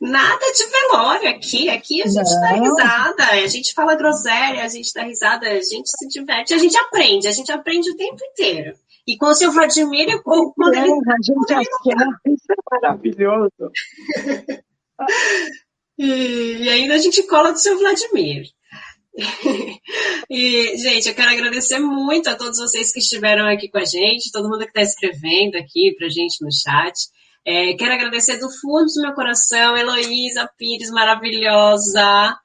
Nada 0.00 0.52
de 0.52 0.64
velório 0.66 1.30
aqui. 1.30 1.68
Aqui 1.68 2.02
a 2.02 2.06
gente 2.06 2.32
Não. 2.32 2.40
dá 2.40 2.50
risada, 2.52 3.24
a 3.24 3.46
gente 3.48 3.74
fala 3.74 3.96
groselha, 3.96 4.64
a 4.64 4.68
gente 4.68 4.92
dá 4.94 5.02
risada, 5.02 5.48
a 5.48 5.60
gente 5.60 5.90
se 5.90 6.06
diverte, 6.08 6.54
a 6.54 6.58
gente 6.58 6.76
aprende, 6.76 7.26
a 7.26 7.32
gente 7.32 7.50
aprende 7.50 7.90
o 7.90 7.96
tempo 7.96 8.24
inteiro. 8.24 8.76
E 9.08 9.16
com 9.16 9.28
o 9.28 9.34
seu 9.34 9.50
Vladimir, 9.50 10.22
quando 10.22 10.74
é, 10.74 10.82
ele. 10.82 10.92
A 10.92 11.16
gente 11.22 11.54
assiste, 11.54 11.96
isso 12.26 12.52
é 12.52 12.56
maravilhoso. 12.70 13.72
e, 15.98 16.64
e 16.64 16.68
ainda 16.68 16.94
a 16.94 16.98
gente 16.98 17.22
cola 17.22 17.50
do 17.50 17.58
seu 17.58 17.78
Vladimir. 17.78 18.44
e, 20.28 20.76
gente, 20.76 21.08
eu 21.08 21.14
quero 21.14 21.30
agradecer 21.30 21.78
muito 21.78 22.28
a 22.28 22.36
todos 22.36 22.58
vocês 22.58 22.92
que 22.92 22.98
estiveram 22.98 23.46
aqui 23.46 23.70
com 23.70 23.78
a 23.78 23.84
gente, 23.86 24.30
todo 24.30 24.46
mundo 24.46 24.60
que 24.66 24.78
está 24.78 24.82
escrevendo 24.82 25.56
aqui 25.56 25.94
para 25.96 26.06
a 26.06 26.10
gente 26.10 26.44
no 26.44 26.52
chat. 26.52 26.94
É, 27.46 27.72
quero 27.72 27.94
agradecer 27.94 28.36
do 28.36 28.50
fundo 28.60 28.92
do 28.94 29.00
meu 29.00 29.14
coração, 29.14 29.74
Heloísa 29.74 30.46
Pires, 30.58 30.90
maravilhosa. 30.90 32.36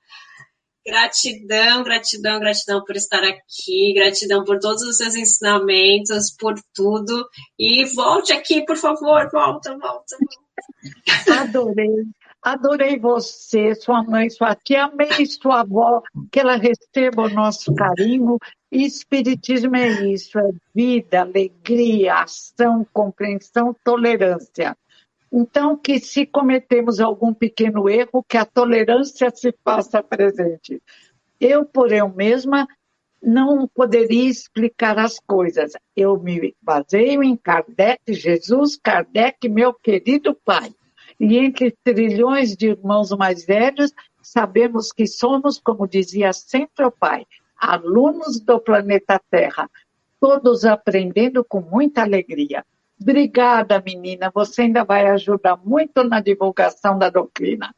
Gratidão, 0.85 1.81
gratidão, 1.83 2.39
gratidão 2.39 2.83
por 2.83 2.95
estar 2.95 3.23
aqui, 3.23 3.93
gratidão 3.95 4.43
por 4.43 4.59
todos 4.59 4.81
os 4.81 4.97
seus 4.97 5.15
ensinamentos, 5.15 6.35
por 6.37 6.55
tudo. 6.73 7.25
E 7.57 7.85
volte 7.95 8.33
aqui, 8.33 8.65
por 8.65 8.75
favor, 8.75 9.29
volta, 9.31 9.77
volta. 9.77 10.17
Adorei, 11.39 12.05
adorei 12.41 12.99
você, 12.99 13.73
sua 13.75 14.03
mãe, 14.03 14.29
sua 14.29 14.55
tia, 14.55 14.85
amei 14.85 15.25
sua 15.25 15.61
avó, 15.61 16.01
que 16.29 16.41
ela 16.41 16.57
receba 16.57 17.23
o 17.23 17.29
nosso 17.29 17.73
carinho. 17.73 18.37
Espiritismo 18.69 19.77
é 19.77 19.87
isso, 20.11 20.37
é 20.37 20.51
vida, 20.75 21.21
alegria, 21.21 22.15
ação, 22.15 22.85
compreensão, 22.91 23.73
tolerância. 23.85 24.75
Então, 25.35 25.75
que 25.75 25.99
se 25.99 26.27
cometemos 26.27 26.99
algum 26.99 27.33
pequeno 27.33 27.89
erro, 27.89 28.23
que 28.23 28.37
a 28.37 28.45
tolerância 28.45 29.31
se 29.33 29.51
faça 29.63 30.03
presente. 30.03 30.79
Eu, 31.41 31.65
por 31.65 31.91
eu 31.91 32.07
mesma, 32.07 32.67
não 33.19 33.67
poderia 33.67 34.29
explicar 34.29 34.99
as 34.99 35.19
coisas. 35.19 35.73
Eu 35.95 36.19
me 36.19 36.55
baseio 36.61 37.23
em 37.23 37.35
Kardec, 37.35 38.13
Jesus, 38.13 38.75
Kardec, 38.75 39.49
meu 39.49 39.73
querido 39.73 40.35
pai. 40.35 40.71
E 41.19 41.39
entre 41.39 41.75
trilhões 41.83 42.55
de 42.55 42.67
irmãos 42.67 43.09
mais 43.09 43.43
velhos, 43.43 43.91
sabemos 44.21 44.91
que 44.91 45.07
somos, 45.07 45.59
como 45.59 45.87
dizia 45.87 46.31
sempre 46.31 46.85
o 46.85 46.91
pai, 46.91 47.25
alunos 47.57 48.39
do 48.39 48.59
planeta 48.59 49.19
Terra, 49.31 49.67
todos 50.19 50.63
aprendendo 50.63 51.43
com 51.43 51.59
muita 51.59 52.03
alegria. 52.03 52.63
Obrigada, 53.03 53.83
menina. 53.85 54.31
Você 54.33 54.61
ainda 54.61 54.85
vai 54.85 55.05
ajudar 55.07 55.57
muito 55.57 56.05
na 56.05 56.21
divulgação 56.21 56.97
da 56.97 57.09
doutrina. 57.09 57.75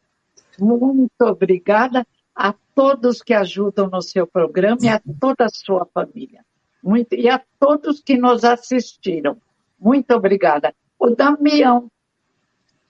Muito 0.60 1.22
obrigada 1.22 2.06
a 2.36 2.54
todos 2.76 3.24
que 3.24 3.34
ajudam 3.34 3.90
no 3.90 4.04
seu 4.04 4.28
programa 4.28 4.78
e 4.84 4.88
a 4.88 5.02
toda 5.20 5.46
a 5.46 5.50
sua 5.50 5.88
família. 5.92 6.46
Muito, 6.84 7.16
e 7.16 7.28
a 7.28 7.42
todos 7.60 8.02
que 8.02 8.16
nos 8.16 8.44
assistiram. 8.44 9.38
Muito 9.80 10.14
obrigada. 10.14 10.76
O 11.00 11.10
Damião 11.10 11.90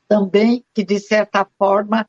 também, 0.06 0.62
que 0.74 0.84
de 0.84 1.00
certa 1.00 1.48
forma 1.58 2.06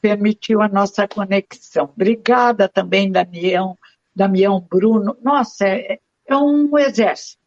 permitiu 0.00 0.62
a 0.62 0.68
nossa 0.68 1.06
conexão. 1.06 1.84
Obrigada 1.94 2.66
também, 2.66 3.12
Damião, 3.12 3.76
Damião 4.14 4.58
Bruno. 4.58 5.18
Nossa, 5.22 5.68
é, 5.68 5.98
é 6.26 6.36
um 6.36 6.78
exército. 6.78 7.44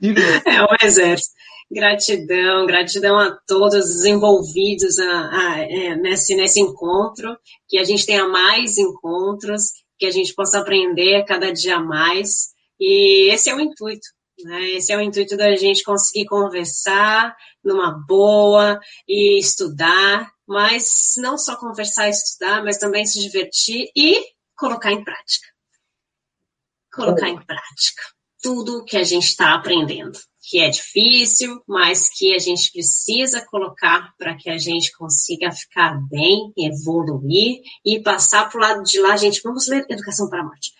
É 0.46 0.62
um 0.62 0.76
exército. 0.82 1.34
Gratidão, 1.72 2.66
gratidão 2.66 3.18
a 3.18 3.30
todos 3.46 3.88
os 3.96 4.04
envolvidos 4.04 4.98
a, 4.98 5.30
a, 5.30 5.58
é, 5.60 5.96
nesse, 5.96 6.34
nesse 6.34 6.60
encontro, 6.60 7.34
que 7.66 7.78
a 7.78 7.84
gente 7.84 8.04
tenha 8.04 8.28
mais 8.28 8.76
encontros, 8.76 9.70
que 9.98 10.04
a 10.04 10.10
gente 10.10 10.34
possa 10.34 10.58
aprender 10.58 11.24
cada 11.24 11.50
dia 11.50 11.80
mais. 11.80 12.48
E 12.78 13.32
esse 13.32 13.48
é 13.48 13.54
o 13.54 13.60
intuito, 13.60 14.06
né? 14.44 14.72
Esse 14.72 14.92
é 14.92 14.96
o 14.98 15.00
intuito 15.00 15.34
da 15.34 15.56
gente 15.56 15.82
conseguir 15.82 16.26
conversar 16.26 17.34
numa 17.64 17.90
boa 18.06 18.78
e 19.08 19.38
estudar, 19.40 20.30
mas 20.46 21.14
não 21.16 21.38
só 21.38 21.56
conversar 21.56 22.08
e 22.08 22.10
estudar, 22.10 22.62
mas 22.62 22.76
também 22.76 23.06
se 23.06 23.18
divertir 23.18 23.90
e 23.96 24.22
colocar 24.58 24.92
em 24.92 25.02
prática. 25.02 25.46
Colocar 26.92 27.30
em 27.30 27.42
prática 27.42 28.02
tudo 28.42 28.84
que 28.84 28.98
a 28.98 29.04
gente 29.04 29.24
está 29.24 29.54
aprendendo 29.54 30.18
que 30.42 30.58
é 30.58 30.68
difícil, 30.68 31.62
mas 31.68 32.10
que 32.10 32.34
a 32.34 32.38
gente 32.38 32.72
precisa 32.72 33.44
colocar 33.46 34.12
para 34.18 34.36
que 34.36 34.50
a 34.50 34.58
gente 34.58 34.90
consiga 34.96 35.52
ficar 35.52 36.00
bem, 36.10 36.52
evoluir 36.58 37.60
e 37.84 38.00
passar 38.02 38.50
para 38.50 38.58
o 38.58 38.60
lado 38.60 38.82
de 38.82 39.00
lá, 39.00 39.16
gente. 39.16 39.40
Vamos 39.42 39.68
ler 39.68 39.86
Educação 39.88 40.28
para 40.28 40.40
a 40.40 40.44
Morte. 40.44 40.72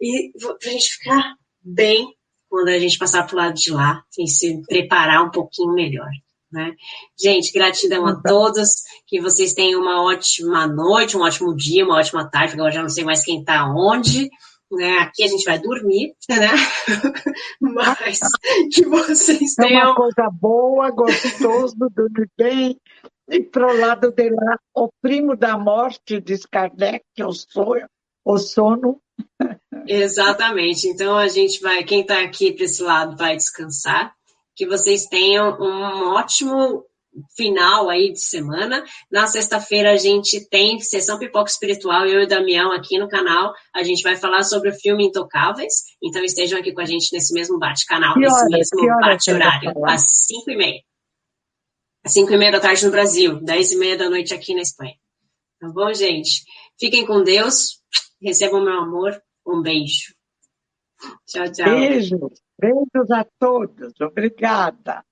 E 0.00 0.30
para 0.40 0.68
a 0.70 0.72
gente 0.72 0.88
ficar 0.88 1.34
bem 1.60 2.14
quando 2.48 2.68
a 2.68 2.78
gente 2.78 2.96
passar 2.96 3.26
para 3.26 3.34
o 3.34 3.38
lado 3.38 3.54
de 3.54 3.70
lá 3.72 4.02
e 4.16 4.28
se 4.28 4.62
preparar 4.62 5.24
um 5.24 5.30
pouquinho 5.30 5.74
melhor. 5.74 6.08
Né? 6.50 6.72
Gente, 7.20 7.52
gratidão 7.52 8.06
a 8.06 8.22
todos, 8.22 8.70
que 9.06 9.20
vocês 9.20 9.52
tenham 9.52 9.82
uma 9.82 10.02
ótima 10.02 10.66
noite, 10.66 11.16
um 11.16 11.20
ótimo 11.20 11.54
dia, 11.54 11.84
uma 11.84 11.98
ótima 11.98 12.28
tarde, 12.30 12.52
porque 12.52 12.60
agora 12.60 12.74
já 12.74 12.82
não 12.82 12.88
sei 12.88 13.04
mais 13.04 13.22
quem 13.22 13.40
está 13.40 13.66
onde, 13.66 14.30
né? 14.70 14.98
Aqui 14.98 15.24
a 15.24 15.28
gente 15.28 15.44
vai 15.44 15.58
dormir, 15.58 16.14
né? 16.28 16.50
Mas 17.60 18.20
que 18.72 18.84
vocês 18.86 19.54
tenham... 19.54 19.80
É 19.80 19.84
uma 19.84 19.94
coisa 19.94 20.30
boa, 20.30 20.90
gostoso, 20.90 21.76
dormir 21.94 22.30
bem, 22.36 22.78
e 23.30 23.42
para 23.42 23.66
o 23.66 23.78
lado 23.78 24.10
de 24.10 24.30
lá, 24.30 24.58
o 24.74 24.88
primo 25.02 25.36
da 25.36 25.58
morte, 25.58 26.20
diz 26.20 26.46
Kardec, 26.46 27.04
que 27.14 27.22
o 27.22 27.32
sonho, 27.32 27.86
o 28.24 28.38
sono. 28.38 29.00
Exatamente. 29.86 30.88
Então 30.88 31.16
a 31.16 31.28
gente 31.28 31.60
vai, 31.60 31.84
quem 31.84 32.00
está 32.00 32.22
aqui 32.22 32.52
para 32.52 32.64
esse 32.64 32.82
lado 32.82 33.16
vai 33.16 33.36
descansar. 33.36 34.14
Que 34.56 34.66
vocês 34.66 35.04
tenham 35.06 35.58
um 35.60 36.14
ótimo 36.14 36.84
final 37.36 37.88
aí 37.88 38.12
de 38.12 38.20
semana. 38.20 38.84
Na 39.10 39.26
sexta-feira 39.26 39.92
a 39.92 39.96
gente 39.96 40.48
tem 40.48 40.78
sessão 40.80 41.18
Pipoca 41.18 41.50
Espiritual, 41.50 42.06
eu 42.06 42.20
e 42.20 42.24
o 42.24 42.28
Damião 42.28 42.72
aqui 42.72 42.98
no 42.98 43.08
canal. 43.08 43.52
A 43.74 43.82
gente 43.82 44.02
vai 44.02 44.16
falar 44.16 44.42
sobre 44.42 44.70
o 44.70 44.74
filme 44.74 45.06
Intocáveis. 45.06 45.74
Então 46.02 46.24
estejam 46.24 46.58
aqui 46.58 46.72
com 46.72 46.80
a 46.80 46.86
gente 46.86 47.12
nesse 47.12 47.32
mesmo 47.32 47.58
bate-canal, 47.58 48.16
nesse 48.16 48.46
mesmo 48.50 49.00
bate-horário, 49.00 49.72
às 49.86 50.02
cinco 50.26 50.50
e 50.50 50.56
meia. 50.56 50.88
Às 52.04 52.12
5 52.12 52.32
e 52.32 52.36
meia 52.38 52.52
da 52.52 52.60
tarde 52.60 52.86
no 52.86 52.92
Brasil, 52.92 53.40
10 53.40 53.72
e 53.72 53.76
meia 53.76 53.98
da 53.98 54.08
noite 54.08 54.32
aqui 54.32 54.54
na 54.54 54.62
Espanha. 54.62 54.94
Tá 55.60 55.68
bom, 55.68 55.92
gente? 55.92 56.42
Fiquem 56.78 57.04
com 57.04 57.22
Deus, 57.22 57.82
recebam 58.22 58.64
meu 58.64 58.78
amor, 58.78 59.20
um 59.46 59.60
beijo. 59.60 60.14
Tchau, 61.26 61.52
tchau. 61.52 61.66
Beijos, 61.66 62.40
beijos 62.58 63.10
a 63.10 63.26
todos, 63.38 63.92
obrigada. 64.00 65.04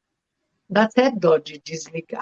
Dá 0.69 0.85
até 0.85 1.11
dó 1.11 1.39
de 1.39 1.59
desligar. 1.59 2.07